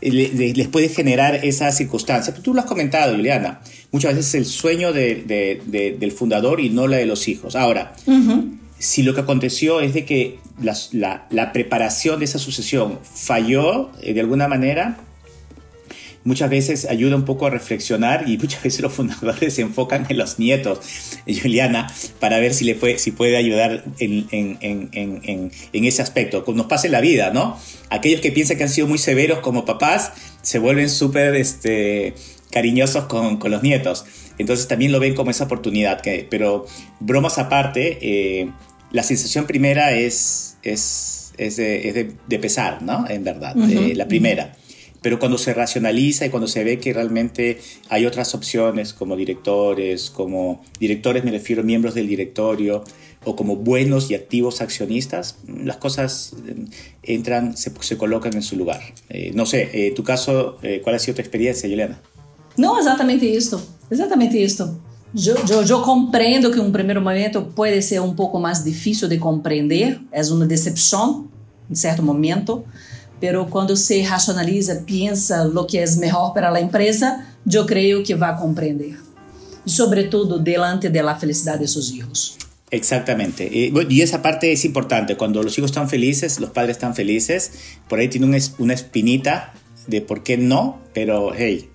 eh, 0.01 0.53
les 0.57 0.68
puede 0.68 0.89
generar 0.89 1.45
esa 1.45 1.70
circunstancia. 1.70 2.33
Tú 2.35 2.55
lo 2.55 2.61
has 2.61 2.66
comentado, 2.66 3.14
Juliana. 3.14 3.61
Muchas 3.93 4.14
veces 4.14 4.29
es 4.29 4.35
el 4.37 4.47
sueño 4.47 4.93
de, 4.95 5.16
de, 5.26 5.97
del 5.99 6.12
fundador 6.12 6.61
y 6.61 6.70
no 6.70 6.87
la 6.87 6.97
de 6.97 7.07
los 7.07 7.29
hijos. 7.29 7.55
Ahora, 7.55 7.95
si 8.79 9.03
lo 9.03 9.14
que 9.14 9.20
aconteció 9.20 9.81
es 9.81 9.93
de 9.93 10.07
que 10.07 10.39
la, 10.62 10.74
la, 10.93 11.26
la 11.29 11.53
preparación 11.53 12.20
de 12.20 12.24
esa 12.24 12.39
sucesión 12.39 13.01
falló 13.03 13.91
eh, 14.01 14.14
de 14.14 14.20
alguna 14.20 14.49
manera, 14.49 14.99
muchas 16.29 16.51
veces 16.51 16.85
ayuda 16.85 17.16
un 17.16 17.24
poco 17.24 17.47
a 17.47 17.51
reflexionar 17.51 18.29
y 18.29 18.37
muchas 18.43 18.62
veces 18.62 18.81
los 18.81 18.93
fundadores 18.93 19.55
se 19.55 19.62
enfocan 19.62 20.07
en 20.09 20.18
los 20.18 20.39
nietos, 20.39 20.81
Juliana, 21.26 21.93
para 22.20 22.39
ver 22.39 22.55
si, 22.55 22.64
le 22.64 22.74
puede, 22.74 22.99
si 22.99 23.11
puede 23.11 23.37
ayudar 23.37 23.83
en, 23.99 24.29
en, 24.31 24.59
en, 24.61 25.51
en, 25.72 25.85
ese 25.85 26.03
aspecto. 26.03 26.45
Nos 26.55 26.66
pasa 26.66 26.87
en 26.87 26.93
la 26.93 27.01
vida, 27.01 27.31
¿no? 27.31 27.59
Aquellos 27.91 28.20
que 28.20 28.31
piensan 28.31 28.59
que 28.59 28.64
han 28.64 28.68
sido 28.68 28.87
muy 28.87 28.99
severos 28.99 29.39
como 29.39 29.64
papás 29.64 30.12
se 30.43 30.59
vuelven 30.59 30.91
súper 30.91 31.35
este, 31.35 32.14
cariñosos 32.51 33.07
con, 33.07 33.39
los 33.43 33.62
nietos. 33.62 34.05
Entonces 34.37 34.68
también 34.68 34.93
lo 34.93 35.01
ven 35.01 35.14
como 35.14 35.31
esa 35.31 35.45
oportunidad. 35.45 36.03
Que, 36.03 36.26
pero 36.29 36.66
bromas 37.01 37.39
aparte, 37.39 37.99
eh, 38.03 38.51
la 38.93 39.03
sensación 39.03 39.47
primera 39.47 39.93
es, 39.93 40.59
es, 40.62 41.33
es, 41.39 41.57
de, 41.57 42.39
pesar, 42.39 42.83
¿no? 42.83 43.07
En 43.09 43.24
verdad, 43.24 43.57
eh, 43.70 43.95
la 43.95 44.07
primera. 44.07 44.55
Pero 45.01 45.18
cuando 45.18 45.38
se 45.38 45.55
racionaliza 45.55 46.26
y 46.26 46.30
cuando 46.30 46.49
se 46.49 46.64
ve 46.64 46.78
que 46.78 46.92
realmente 46.92 47.61
hay 47.88 48.07
otras 48.07 48.34
opciones 48.34 48.92
como 48.92 49.16
directores, 49.16 50.11
como 50.11 50.62
directores 50.80 51.24
me 51.24 51.30
refiero 51.30 51.62
a 51.62 51.64
miembros 51.64 51.94
del 51.94 52.09
directorio, 52.09 52.84
o 53.24 53.36
como 53.36 53.57
buenos 53.57 54.11
y 54.11 54.14
activos 54.14 54.61
accionistas, 54.61 55.38
las 55.46 55.76
cosas 55.76 56.34
eh, 56.46 56.55
entran, 57.03 57.57
se, 57.57 57.72
se 57.80 57.96
colocan 57.96 58.34
en 58.34 58.42
su 58.42 58.57
lugar. 58.57 58.80
no 59.34 59.44
sé, 59.44 59.88
en 59.88 59.94
tu 59.94 60.05
caso, 60.05 60.59
¿cuál 60.82 60.94
ha 60.94 60.99
sido 60.99 61.16
tu 61.16 61.20
experiencia, 61.20 61.68
Juliana? 61.68 62.01
Não 62.59 62.76
exatamente 62.76 63.24
isso, 63.24 63.57
exatamente 63.88 64.36
isso. 64.36 64.80
Eu, 65.14 65.36
eu, 65.49 65.64
eu, 65.64 65.80
compreendo 65.82 66.51
que 66.51 66.61
um 66.61 66.70
primeiro 66.70 67.01
momento 67.01 67.40
pode 67.55 67.80
ser 67.80 68.01
um 68.01 68.14
pouco 68.14 68.38
mais 68.38 68.62
difícil 68.62 69.09
de 69.09 69.16
compreender, 69.16 69.99
é 70.12 70.20
uma 70.24 70.44
decepção 70.44 71.28
em 71.70 71.74
certo 71.74 72.03
momento, 72.03 72.64
pero 73.20 73.46
quando 73.48 73.76
se 73.76 74.02
racionaliza, 74.02 74.82
pensa 74.86 75.44
o 75.46 75.64
que 75.66 75.78
é 75.78 75.86
melhor 75.96 76.32
para 76.32 76.50
a 76.50 76.60
empresa, 76.60 77.24
eu 77.50 77.64
creio 77.66 78.02
que 78.02 78.14
vai 78.14 78.36
compreender. 78.36 78.96
E 79.66 79.70
sobretudo, 79.70 80.38
delante 80.38 80.88
da 80.88 81.14
felicidade 81.16 81.60
de 81.60 81.68
seus 81.68 81.90
filhos. 81.90 82.36
Exactamente. 82.70 83.48
Y 83.50 84.02
esa 84.02 84.20
parte 84.20 84.52
es 84.52 84.64
importante. 84.64 85.16
Cuando 85.16 85.42
los 85.42 85.56
hijos 85.56 85.70
están 85.70 85.88
felices, 85.88 86.38
los 86.38 86.50
padres 86.50 86.76
están 86.76 86.94
felices, 86.94 87.52
por 87.88 87.98
ahí 87.98 88.08
tiene 88.08 88.26
una 88.58 88.74
espinita 88.74 89.54
de 89.86 90.02
por 90.02 90.22
qué 90.22 90.36
no, 90.36 90.78
pero 90.92 91.32
hey, 91.34 91.70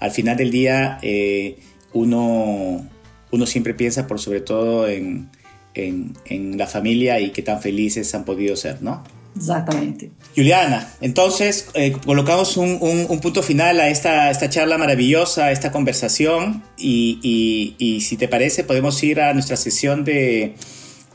al 0.00 0.10
final 0.10 0.36
del 0.36 0.50
día 0.50 0.98
eh, 1.02 1.58
uno, 1.94 2.86
uno 3.30 3.46
siempre 3.46 3.74
piensa 3.74 4.06
por 4.06 4.20
sobre 4.20 4.40
todo 4.42 4.86
en, 4.88 5.30
en, 5.74 6.58
la 6.58 6.66
familia 6.66 7.20
y 7.20 7.30
qué 7.30 7.42
tan 7.42 7.60
felices 7.60 8.14
han 8.14 8.24
podido 8.24 8.56
ser, 8.56 8.82
¿no? 8.82 9.04
Exactamente. 9.36 10.10
Juliana, 10.34 10.88
entonces 11.00 11.68
eh, 11.74 11.92
colocamos 12.04 12.56
un, 12.56 12.78
un, 12.80 13.20
punto 13.20 13.42
final 13.42 13.80
a 13.80 13.88
esta, 13.88 14.30
esta 14.30 14.48
charla 14.48 14.78
maravillosa, 14.78 15.46
a 15.46 15.52
esta 15.52 15.72
conversación 15.72 16.62
y, 16.78 17.74
y, 17.78 18.00
si 18.00 18.16
te 18.16 18.28
parece 18.28 18.64
podemos 18.64 19.02
ir 19.02 19.20
a 19.20 19.32
nuestra 19.34 19.56
sesión 19.56 20.04
de, 20.04 20.54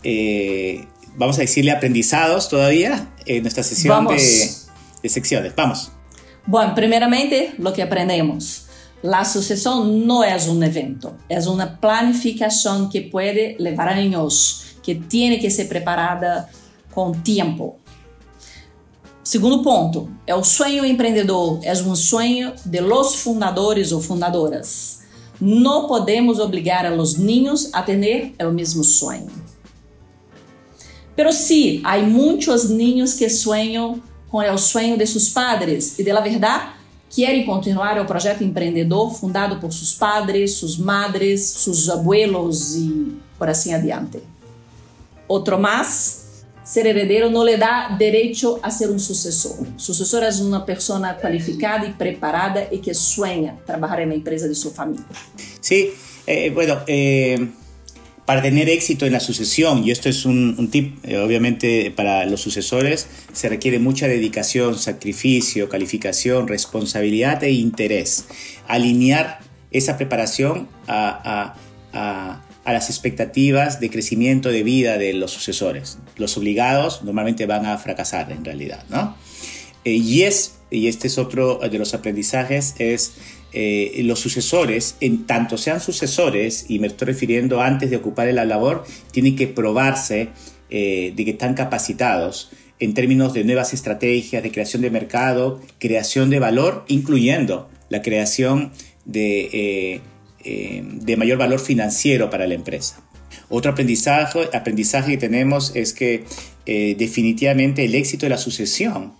eh, 0.04 0.86
vamos 1.16 1.38
a 1.38 1.42
decirle 1.42 1.72
aprendizados 1.72 2.50
todavía, 2.50 3.10
en 3.26 3.44
nuestra 3.44 3.64
sesión 3.64 4.08
de, 4.08 4.50
de 5.04 5.10
secciones. 5.10 5.56
Vamos. 5.56 5.92
Bueno, 6.46 6.74
primeramente 6.76 7.54
lo 7.58 7.74
que 7.74 7.84
aprendemos. 7.84 8.66
La 9.04 9.26
sucesión 9.26 10.06
no 10.06 10.24
es 10.24 10.48
un 10.48 10.64
evento, 10.64 11.18
es 11.28 11.48
una 11.48 11.80
planificación 11.80 12.90
que 12.90 13.02
puede 13.02 13.56
levar 13.58 13.90
años, 13.90 14.76
que 14.84 14.94
tiene 14.94 15.40
que 15.40 15.50
ser 15.50 15.68
preparada 15.68 16.50
con 16.94 17.24
tiempo. 17.24 17.80
Segundo 19.32 19.64
ponto, 19.64 20.10
é 20.28 20.36
o 20.36 20.44
sonho 20.44 20.86
empreendedor, 20.86 21.62
é 21.64 21.72
um 21.72 21.96
sonho 21.96 22.52
de 22.66 22.82
los 22.82 23.16
fundadores 23.16 23.94
ou 23.94 24.02
fundadoras. 24.02 25.04
Não 25.40 25.88
podemos 25.88 26.38
obrigar 26.38 26.86
a 26.86 26.94
los 26.94 27.16
niños 27.16 27.70
a 27.72 27.82
ter 27.82 28.36
o 28.46 28.52
mesmo 28.52 28.84
sonho. 28.84 29.32
Pero 31.16 31.32
sí, 31.32 31.80
há 31.86 31.98
muitos 32.00 32.70
niños 32.70 33.14
que 33.14 33.30
sonham 33.30 34.04
com 34.30 34.40
o 34.40 34.58
sonho 34.58 34.98
de 34.98 35.08
seus 35.08 35.30
padres 35.30 35.98
e 35.98 36.04
de 36.04 36.12
la 36.12 36.20
verdade 36.20 36.74
querem 37.10 37.46
continuar 37.46 37.98
o 38.02 38.06
projeto 38.06 38.44
empreendedor 38.44 39.14
fundado 39.14 39.62
por 39.62 39.72
seus 39.72 39.94
padres, 39.94 40.56
suas 40.56 40.76
madres, 40.76 41.40
seus 41.40 41.88
abuelos 41.88 42.76
e 42.76 43.16
por 43.40 43.48
assim 43.48 43.74
adiante. 43.74 44.22
Outro 45.26 45.58
mais, 45.58 46.21
ser 46.64 46.86
heredero 46.86 47.30
não 47.30 47.44
lhe 47.44 47.58
dá 47.58 47.90
direito 47.98 48.60
a 48.62 48.70
ser 48.70 48.90
um 48.90 49.00
sucessor. 49.00 49.66
Sucessor 49.78 50.24
é 50.24 50.30
uma 50.42 50.62
pessoa 50.62 51.14
qualificada 51.14 51.86
e 51.86 51.94
preparada 51.94 52.68
e 52.72 52.78
que 52.78 52.94
sueña 52.94 53.58
trabalhar 53.66 54.06
na 54.06 54.16
empresa 54.16 54.48
de 54.48 54.56
sua 54.56 54.72
família. 54.72 55.06
Sim, 55.62 55.90
sí, 55.90 55.94
eh, 56.28 56.50
bueno, 56.52 56.82
eh... 56.88 57.48
Para 58.26 58.42
tener 58.42 58.70
éxito 58.70 59.06
en 59.06 59.12
la 59.12 59.20
sucesión, 59.20 59.84
y 59.84 59.92
esto 59.92 60.08
es 60.08 60.26
un, 60.26 60.70
tip, 60.72 61.04
eh, 61.04 61.18
obviamente 61.18 61.92
para 61.92 62.26
los 62.26 62.40
sucesores, 62.40 63.08
se 63.34 63.50
requiere 63.50 63.78
mucha 63.78 64.08
dedicación, 64.08 64.80
sacrificio, 64.80 65.68
calificación, 65.68 66.48
responsabilidad 66.48 67.44
e 67.44 67.52
interés. 67.52 68.26
Alinear 68.70 69.40
esa 69.72 69.98
preparación 69.98 70.70
a, 70.88 71.56
las 72.74 72.90
expectativas 72.90 73.80
de 73.80 73.90
crecimiento 73.90 74.50
de 74.50 74.64
vida 74.64 74.98
de 74.98 75.14
los 75.14 75.32
sucesores. 75.32 76.00
Los 76.18 76.38
obligados 76.38 77.04
normalmente 77.04 77.46
van 77.46 77.66
a 77.66 77.78
fracasar 77.78 78.32
en 78.32 78.46
realidad, 78.46 78.84
¿no? 78.90 79.16
Eh, 79.84 79.94
y 79.94 80.24
es, 80.24 80.56
y 80.70 80.88
este 80.88 81.08
es 81.08 81.18
otro 81.18 81.60
de 81.60 81.78
los 81.80 81.94
aprendizajes, 81.94 82.76
es 82.78 83.14
eh, 83.54 84.02
los 84.04 84.20
sucesores, 84.20 84.96
en 85.02 85.26
tanto 85.26 85.58
sean 85.58 85.82
sucesores, 85.82 86.66
y 86.70 86.80
me 86.80 86.88
estoy 86.88 87.08
refiriendo 87.08 87.62
antes 87.62 87.90
de 87.90 87.98
ocupar 87.98 88.28
la 88.34 88.46
labor, 88.46 88.86
tienen 89.12 89.36
que 89.36 89.48
probarse 89.48 90.30
eh, 90.70 91.14
de 91.16 91.26
que 91.26 91.32
están 91.32 91.54
capacitados 91.54 92.52
en 92.80 92.94
términos 92.94 93.34
de 93.34 93.44
nuevas 93.44 93.74
estrategias 93.74 94.42
de 94.42 94.52
creación 94.52 94.82
de 94.82 94.90
mercado, 94.90 95.62
creación 95.80 96.30
de 96.30 96.40
valor, 96.40 96.86
incluyendo 96.88 97.70
la 97.90 98.02
creación 98.02 98.72
de, 99.06 100.02
eh, 100.44 100.84
de 100.84 101.18
mayor 101.18 101.38
valor 101.38 101.60
financiero 101.60 102.30
para 102.30 102.48
la 102.48 102.54
empresa. 102.54 103.02
Otro 103.50 103.72
aprendizaje, 103.72 105.12
que 105.12 105.18
tenemos 105.18 105.76
es 105.76 105.94
que 105.94 106.26
definitivamente 106.66 107.84
el 107.84 107.96
éxito 107.96 108.26
de 108.26 108.30
la 108.30 108.38
sucesión 108.38 109.14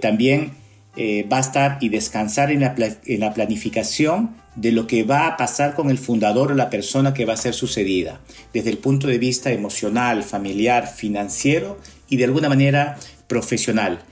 también 0.00 0.52
eh, 0.96 1.26
va 1.30 1.38
a 1.38 1.40
estar 1.40 1.78
y 1.80 1.88
descansar 1.88 2.52
en 2.52 2.60
la, 2.60 3.34
planificación 3.34 4.36
de 4.54 4.70
lo 4.70 4.86
que 4.86 5.02
va 5.02 5.26
a 5.26 5.36
pasar 5.36 5.74
con 5.74 5.90
el 5.90 5.98
fundador 5.98 6.52
o 6.52 6.54
la 6.54 6.70
persona 6.70 7.12
que 7.12 7.24
va 7.24 7.32
a 7.32 7.36
ser 7.36 7.52
sucedida, 7.52 8.20
desde 8.52 8.70
el 8.70 8.78
punto 8.78 9.08
de 9.08 9.18
vista 9.18 9.50
emocional, 9.50 10.22
familiar, 10.22 10.86
financiero 10.86 11.80
y 12.08 12.16
de 12.16 12.24
alguna 12.24 12.48
manera 12.48 12.96
profesional. 13.26 14.04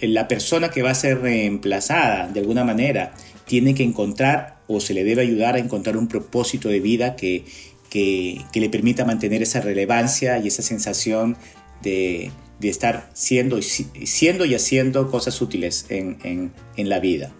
La 0.00 0.26
persona 0.26 0.70
que 0.70 0.82
va 0.82 0.90
a 0.90 0.94
ser 0.94 1.20
reemplazada 1.20 2.26
de 2.26 2.40
alguna 2.40 2.64
manera 2.64 3.14
tiene 3.46 3.74
que 3.74 3.84
encontrar 3.84 4.61
o 4.74 4.80
se 4.80 4.94
le 4.94 5.04
debe 5.04 5.22
ayudar 5.22 5.56
a 5.56 5.58
encontrar 5.58 5.96
un 5.96 6.08
propósito 6.08 6.68
de 6.68 6.80
vida 6.80 7.16
que, 7.16 7.44
que, 7.90 8.40
que 8.52 8.60
le 8.60 8.68
permita 8.68 9.04
mantener 9.04 9.42
esa 9.42 9.60
relevancia 9.60 10.38
y 10.38 10.48
esa 10.48 10.62
sensación 10.62 11.36
de, 11.82 12.30
de 12.62 12.68
estar 12.68 13.10
siendo, 13.12 13.60
siendo 13.60 14.44
y 14.46 14.54
haciendo 14.54 15.10
cosas 15.10 15.42
útiles 15.42 15.86
en, 15.90 16.52
la 16.76 17.00
vida. 17.00 17.32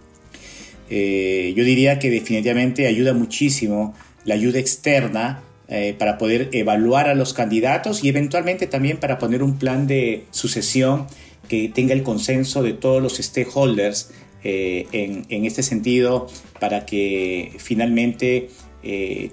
Eh, 0.89 1.53
yo 1.55 1.63
diría 1.63 1.97
que 1.97 2.09
definitivamente 2.09 2.87
ayuda 2.87 3.13
muchísimo 3.13 3.95
la 4.25 4.35
ayuda 4.35 4.59
externa 4.59 5.41
eh, 5.69 5.95
para 5.97 6.17
poder 6.17 6.49
evaluar 6.51 7.07
a 7.07 7.15
los 7.15 7.33
candidatos 7.33 8.03
y 8.03 8.09
eventualmente 8.09 8.67
también 8.67 8.97
para 8.97 9.17
poner 9.17 9.43
un 9.43 9.57
plan 9.57 9.87
de 9.87 10.25
sucesión 10.31 11.07
que 11.47 11.69
tenga 11.69 11.93
el 11.93 12.03
consenso 12.03 12.61
de 12.61 12.73
todos 12.73 13.01
los 13.01 13.15
stakeholders 13.17 14.11
eh, 14.43 14.87
en, 14.91 15.45
este 15.45 15.63
sentido 15.63 16.27
para 16.59 16.85
que 16.85 17.53
finalmente 17.57 18.49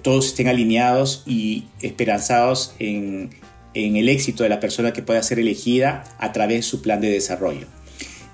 todos 0.01 0.27
estén 0.27 0.47
alineados 0.47 1.23
y 1.27 1.65
esperanzados 1.81 2.73
en, 2.79 3.31
en 3.73 3.95
el 3.95 4.09
éxito 4.09 4.43
de 4.43 4.49
la 4.49 4.59
persona 4.59 4.93
que 4.93 5.01
pueda 5.01 5.21
ser 5.23 5.39
elegida 5.39 6.03
a 6.19 6.31
través 6.31 6.57
de 6.57 6.63
su 6.63 6.81
plan 6.81 7.01
de 7.01 7.09
desarrollo. 7.09 7.67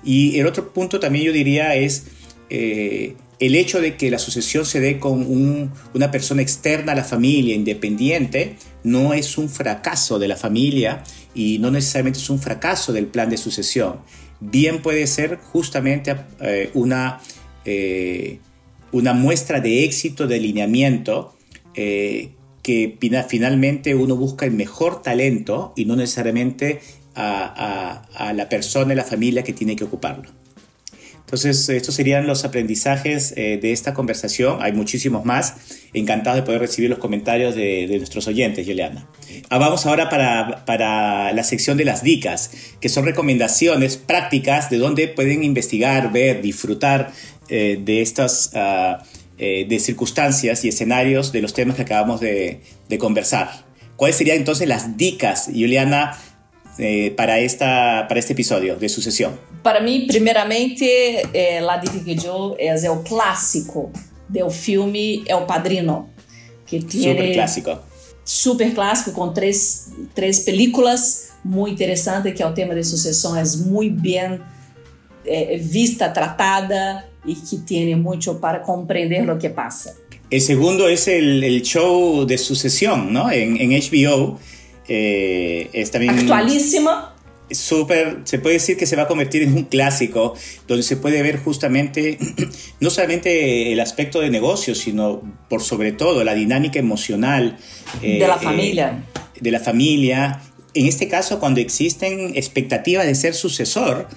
Y 0.04 0.38
el 0.38 0.46
otro 0.46 0.72
punto 0.72 1.00
también 1.00 1.24
yo 1.24 1.32
diría 1.32 1.74
es 1.74 2.06
eh, 2.50 3.16
el 3.38 3.54
hecho 3.54 3.80
de 3.80 3.96
que 3.96 4.10
la 4.10 4.18
sucesión 4.18 4.66
se 4.66 4.80
dé 4.80 4.98
con 4.98 5.70
una 5.94 6.10
persona 6.10 6.42
externa 6.42 6.92
a 6.92 6.96
la 6.96 7.04
familia, 7.04 7.54
independiente, 7.54 8.56
no 8.82 9.14
es 9.14 9.38
un 9.38 9.48
fracaso 9.48 10.18
de 10.18 10.26
la 10.26 10.36
familia 10.36 11.04
y 11.34 11.58
no 11.58 11.70
necesariamente 11.70 12.18
es 12.18 12.30
un 12.30 12.40
fracaso 12.40 12.92
del 12.92 13.06
plan 13.06 13.30
de 13.30 13.36
sucesión. 13.36 14.00
Bien 14.40 14.82
puede 14.82 15.06
ser 15.06 15.36
justamente 15.36 16.16
eh, 16.40 16.70
una, 16.74 17.20
eh, 17.64 18.38
una 18.92 19.12
muestra 19.12 19.60
de 19.60 19.84
éxito 19.84 20.26
de 20.26 20.36
alineamiento 20.36 21.34
que 21.74 22.98
finalmente 23.28 23.94
uno 23.94 24.16
busca 24.16 24.44
el 24.44 24.50
mejor 24.50 25.00
talento 25.00 25.72
y 25.76 25.84
no 25.84 25.94
necesariamente 25.94 26.80
a, 27.18 28.32
la 28.34 28.48
persona 28.48 28.92
y 28.92 28.96
la 28.96 29.04
familia 29.04 29.42
que 29.42 29.52
tiene 29.52 29.76
que 29.76 29.84
ocuparlo. 29.84 30.30
Entonces, 31.28 31.68
estos 31.68 31.94
serían 31.94 32.26
los 32.26 32.46
aprendizajes 32.46 33.34
eh, 33.36 33.58
de 33.60 33.72
esta 33.72 33.92
conversación. 33.92 34.62
Hay 34.62 34.72
muchísimos 34.72 35.26
más. 35.26 35.56
Encantado 35.92 36.36
de 36.36 36.42
poder 36.42 36.62
recibir 36.62 36.88
los 36.88 36.98
comentarios 36.98 37.54
de, 37.54 37.86
nuestros 37.98 38.26
oyentes, 38.28 38.66
Juliana. 38.66 39.06
Ah, 39.50 39.58
vamos 39.58 39.84
ahora 39.84 40.08
para, 40.08 40.64
para, 40.64 41.30
la 41.34 41.44
sección 41.44 41.76
de 41.76 41.84
las 41.84 42.02
dicas, 42.02 42.50
que 42.80 42.88
son 42.88 43.04
recomendaciones 43.04 43.98
prácticas 43.98 44.70
de 44.70 44.78
donde 44.78 45.06
pueden 45.06 45.44
investigar, 45.44 46.10
ver, 46.12 46.40
disfrutar 46.40 47.12
eh, 47.50 47.78
de 47.78 48.00
estas 48.00 48.52
ah, 48.54 49.04
eh, 49.36 49.66
de 49.68 49.78
circunstancias 49.80 50.64
y 50.64 50.68
escenarios 50.68 51.30
de 51.30 51.42
los 51.42 51.52
temas 51.52 51.76
que 51.76 51.82
acabamos 51.82 52.20
de, 52.20 52.62
de 52.88 52.96
conversar. 52.96 53.66
¿Cuáles 53.96 54.16
serían 54.16 54.38
entonces 54.38 54.66
las 54.66 54.96
dicas, 54.96 55.50
Juliana, 55.52 56.16
eh, 56.78 57.12
para, 57.16 57.38
esta, 57.38 58.06
para 58.08 58.18
este 58.18 58.32
episodio 58.32 58.76
de 58.76 58.88
sucesión? 58.88 59.38
Para 59.62 59.80
mim, 59.80 60.06
primeiramente, 60.06 60.84
é, 61.34 61.60
La 61.60 61.78
dica 61.78 61.98
que 61.98 62.16
eu 62.24 62.54
é, 62.58 62.68
é 62.68 62.90
o 62.90 63.02
clássico 63.02 63.90
do 64.28 64.50
filme 64.50 65.24
É 65.26 65.34
o 65.34 65.46
Padrino. 65.46 66.10
Que 66.66 66.80
tiene, 66.80 67.18
super 67.18 67.34
clássico. 67.34 67.78
Super 68.24 68.74
clássico, 68.74 69.12
com 69.12 69.32
três, 69.32 69.90
três 70.14 70.40
películas, 70.40 71.30
muito 71.44 71.74
interessante, 71.74 72.30
que 72.32 72.42
é 72.42 72.46
o 72.46 72.52
tema 72.52 72.74
de 72.74 72.84
sucessão, 72.84 73.34
é 73.34 73.42
muito 73.66 74.00
bem 74.00 74.38
é, 75.24 75.56
vista, 75.56 76.10
tratada 76.10 77.04
e 77.24 77.34
que 77.34 77.58
tem 77.58 77.96
muito 77.96 78.34
para 78.34 78.60
compreender 78.60 79.28
o 79.30 79.38
que 79.38 79.48
passa. 79.48 79.96
El 80.30 80.42
segundo 80.42 80.86
el, 80.86 81.42
el 81.42 81.62
show 81.62 82.26
de 82.26 82.36
sucesión, 82.36 83.12
¿no? 83.12 83.30
En, 83.30 83.56
en 83.56 83.70
HBO. 83.70 84.38
Eh, 84.88 85.70
es 85.72 85.90
también... 85.90 86.18
Actualísima. 86.18 87.14
Súper, 87.50 88.18
se 88.24 88.38
puede 88.38 88.54
decir 88.54 88.76
que 88.76 88.84
se 88.84 88.94
va 88.94 89.04
a 89.04 89.08
convertir 89.08 89.42
en 89.42 89.54
un 89.54 89.64
clásico, 89.64 90.34
donde 90.66 90.82
se 90.82 90.96
puede 90.96 91.22
ver 91.22 91.38
justamente, 91.38 92.18
no 92.80 92.90
solamente 92.90 93.72
el 93.72 93.80
aspecto 93.80 94.20
de 94.20 94.28
negocio, 94.28 94.74
sino 94.74 95.22
por 95.48 95.62
sobre 95.62 95.92
todo 95.92 96.24
la 96.24 96.34
dinámica 96.34 96.78
emocional. 96.78 97.56
Eh, 98.02 98.18
de 98.18 98.28
la 98.28 98.36
familia. 98.36 99.02
Eh, 99.34 99.38
de 99.40 99.50
la 99.50 99.60
familia. 99.60 100.42
En 100.74 100.86
este 100.86 101.08
caso, 101.08 101.40
cuando 101.40 101.60
existen 101.60 102.36
expectativas 102.36 103.06
de 103.06 103.14
ser 103.14 103.34
sucesor, 103.34 104.08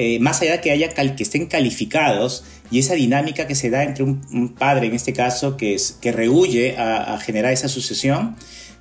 eh, 0.00 0.18
más 0.18 0.40
allá 0.40 0.52
de 0.52 0.60
que, 0.62 0.70
haya 0.70 0.88
que 0.88 1.22
estén 1.22 1.44
calificados, 1.44 2.42
y 2.70 2.78
esa 2.78 2.94
dinámica 2.94 3.46
que 3.46 3.54
se 3.54 3.68
da 3.68 3.84
entre 3.84 4.02
un, 4.02 4.54
padre, 4.58 4.86
en 4.86 4.94
este 4.94 5.12
caso, 5.12 5.58
que, 5.58 5.74
es, 5.74 5.98
que 6.00 6.10
rehuye 6.10 6.78
a, 6.78 7.18
generar 7.18 7.52
esa 7.52 7.68
sucesión, 7.68 8.34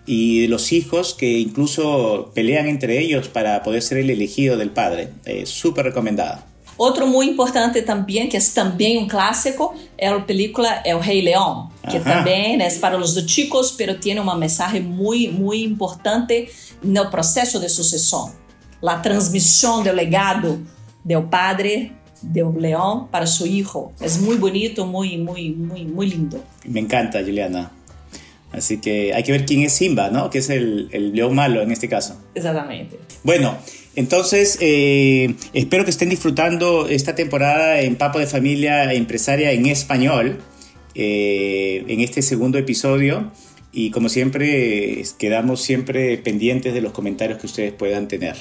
y 0.05 0.47
los 0.47 0.71
hijos 0.71 1.13
que 1.13 1.39
incluso 1.39 2.31
pelean 2.33 2.67
entre 2.67 2.99
ellos 2.99 3.27
para 3.27 3.61
poder 3.63 3.81
ser 3.81 3.97
el 3.97 4.09
elegido 4.09 4.55
del 4.55 4.69
padre. 4.69 5.09
Súper 5.43 5.87
recomendada. 5.87 6.47
Otro 6.77 7.05
muy 7.05 7.27
importante 7.27 7.81
también, 7.81 8.29
que 8.29 8.37
es 8.37 8.53
también 8.53 8.99
un 8.99 9.09
clásico, 9.09 9.73
es 9.97 10.09
la 10.09 10.25
película 10.25 10.81
El 10.85 11.03
Rey 11.03 11.21
León, 11.21 11.67
que 11.91 11.99
también 11.99 12.61
es 12.61 12.77
para 12.77 12.97
los 12.97 13.25
chicos, 13.25 13.75
pero 13.77 13.99
tiene 13.99 14.21
un 14.21 14.39
mensaje 14.39 14.79
muy, 14.79 15.27
muy 15.27 15.63
importante 15.63 16.49
en 16.81 16.95
el 16.95 17.09
proceso 17.09 17.59
de 17.59 17.67
sucesión. 17.67 18.31
La 18.79 19.01
transmisión 19.01 19.83
del 19.83 19.97
legado 19.97 20.59
del 21.03 21.23
padre 21.23 21.91
del 22.21 22.47
león 22.59 23.07
para 23.09 23.27
su 23.27 23.45
hijo. 23.45 23.93
Es 24.01 24.19
muy 24.19 24.37
bonito, 24.37 24.85
muy, 24.85 25.17
muy, 25.17 25.51
muy, 25.51 25.85
muy 25.85 26.09
lindo. 26.09 26.43
Me 26.65 26.79
encanta, 26.79 27.21
Juliana. 27.21 27.71
Así 28.51 28.79
que 28.79 29.13
hay 29.13 29.23
que 29.23 29.31
ver 29.31 29.45
quién 29.45 29.61
es 29.61 29.73
Simba, 29.73 30.09
¿no? 30.09 30.29
Que 30.29 30.39
es 30.39 30.49
el, 30.49 30.89
el 30.91 31.13
león 31.13 31.35
malo 31.35 31.61
en 31.61 31.71
este 31.71 31.87
caso. 31.87 32.19
Exactamente. 32.33 32.97
Bueno, 33.23 33.55
entonces 33.95 34.57
eh, 34.59 35.35
espero 35.53 35.83
que 35.83 35.91
estén 35.91 36.09
disfrutando 36.09 36.87
esta 36.87 37.15
temporada 37.15 37.79
en 37.81 37.95
Papo 37.95 38.19
de 38.19 38.25
Familia 38.25 38.91
Empresaria 38.93 39.51
en 39.51 39.67
español, 39.67 40.39
eh, 40.95 41.83
en 41.87 41.99
este 41.99 42.21
segundo 42.21 42.57
episodio. 42.57 43.31
Y 43.71 43.91
como 43.91 44.09
siempre, 44.09 45.03
quedamos 45.19 45.61
siempre 45.61 46.17
pendientes 46.17 46.73
de 46.73 46.81
los 46.81 46.91
comentarios 46.91 47.39
que 47.39 47.45
ustedes 47.45 47.71
puedan 47.71 48.07
tener. 48.07 48.35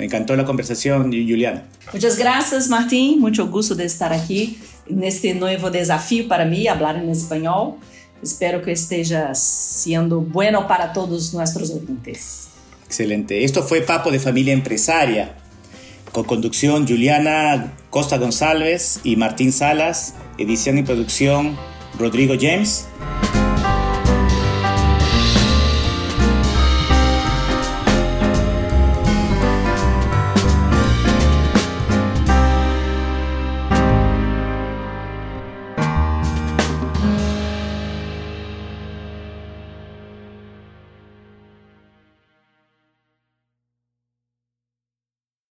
Me 0.00 0.06
encantó 0.06 0.34
la 0.34 0.46
conversación, 0.46 1.12
Juliana. 1.12 1.64
Muchas 1.92 2.16
gracias, 2.16 2.68
Martín. 2.68 3.20
Mucho 3.20 3.48
gusto 3.48 3.74
de 3.74 3.84
estar 3.84 4.14
aquí 4.14 4.58
en 4.88 5.04
este 5.04 5.34
nuevo 5.34 5.70
desafío 5.70 6.26
para 6.26 6.46
mí, 6.46 6.66
hablar 6.66 6.96
en 6.96 7.10
español. 7.10 7.74
Espero 8.22 8.62
que 8.62 8.72
esteja 8.72 9.34
siendo 9.34 10.22
bueno 10.22 10.66
para 10.66 10.94
todos 10.94 11.34
nuestros 11.34 11.70
oyentes. 11.70 12.48
Excelente. 12.86 13.44
Esto 13.44 13.62
fue 13.62 13.82
Papo 13.82 14.10
de 14.10 14.18
Familia 14.18 14.54
Empresaria, 14.54 15.34
con 16.12 16.24
conducción 16.24 16.88
Juliana 16.88 17.74
Costa 17.90 18.16
González 18.16 19.00
y 19.04 19.16
Martín 19.16 19.52
Salas, 19.52 20.14
edición 20.38 20.78
y 20.78 20.82
producción 20.82 21.58
Rodrigo 21.98 22.36
James. 22.40 22.86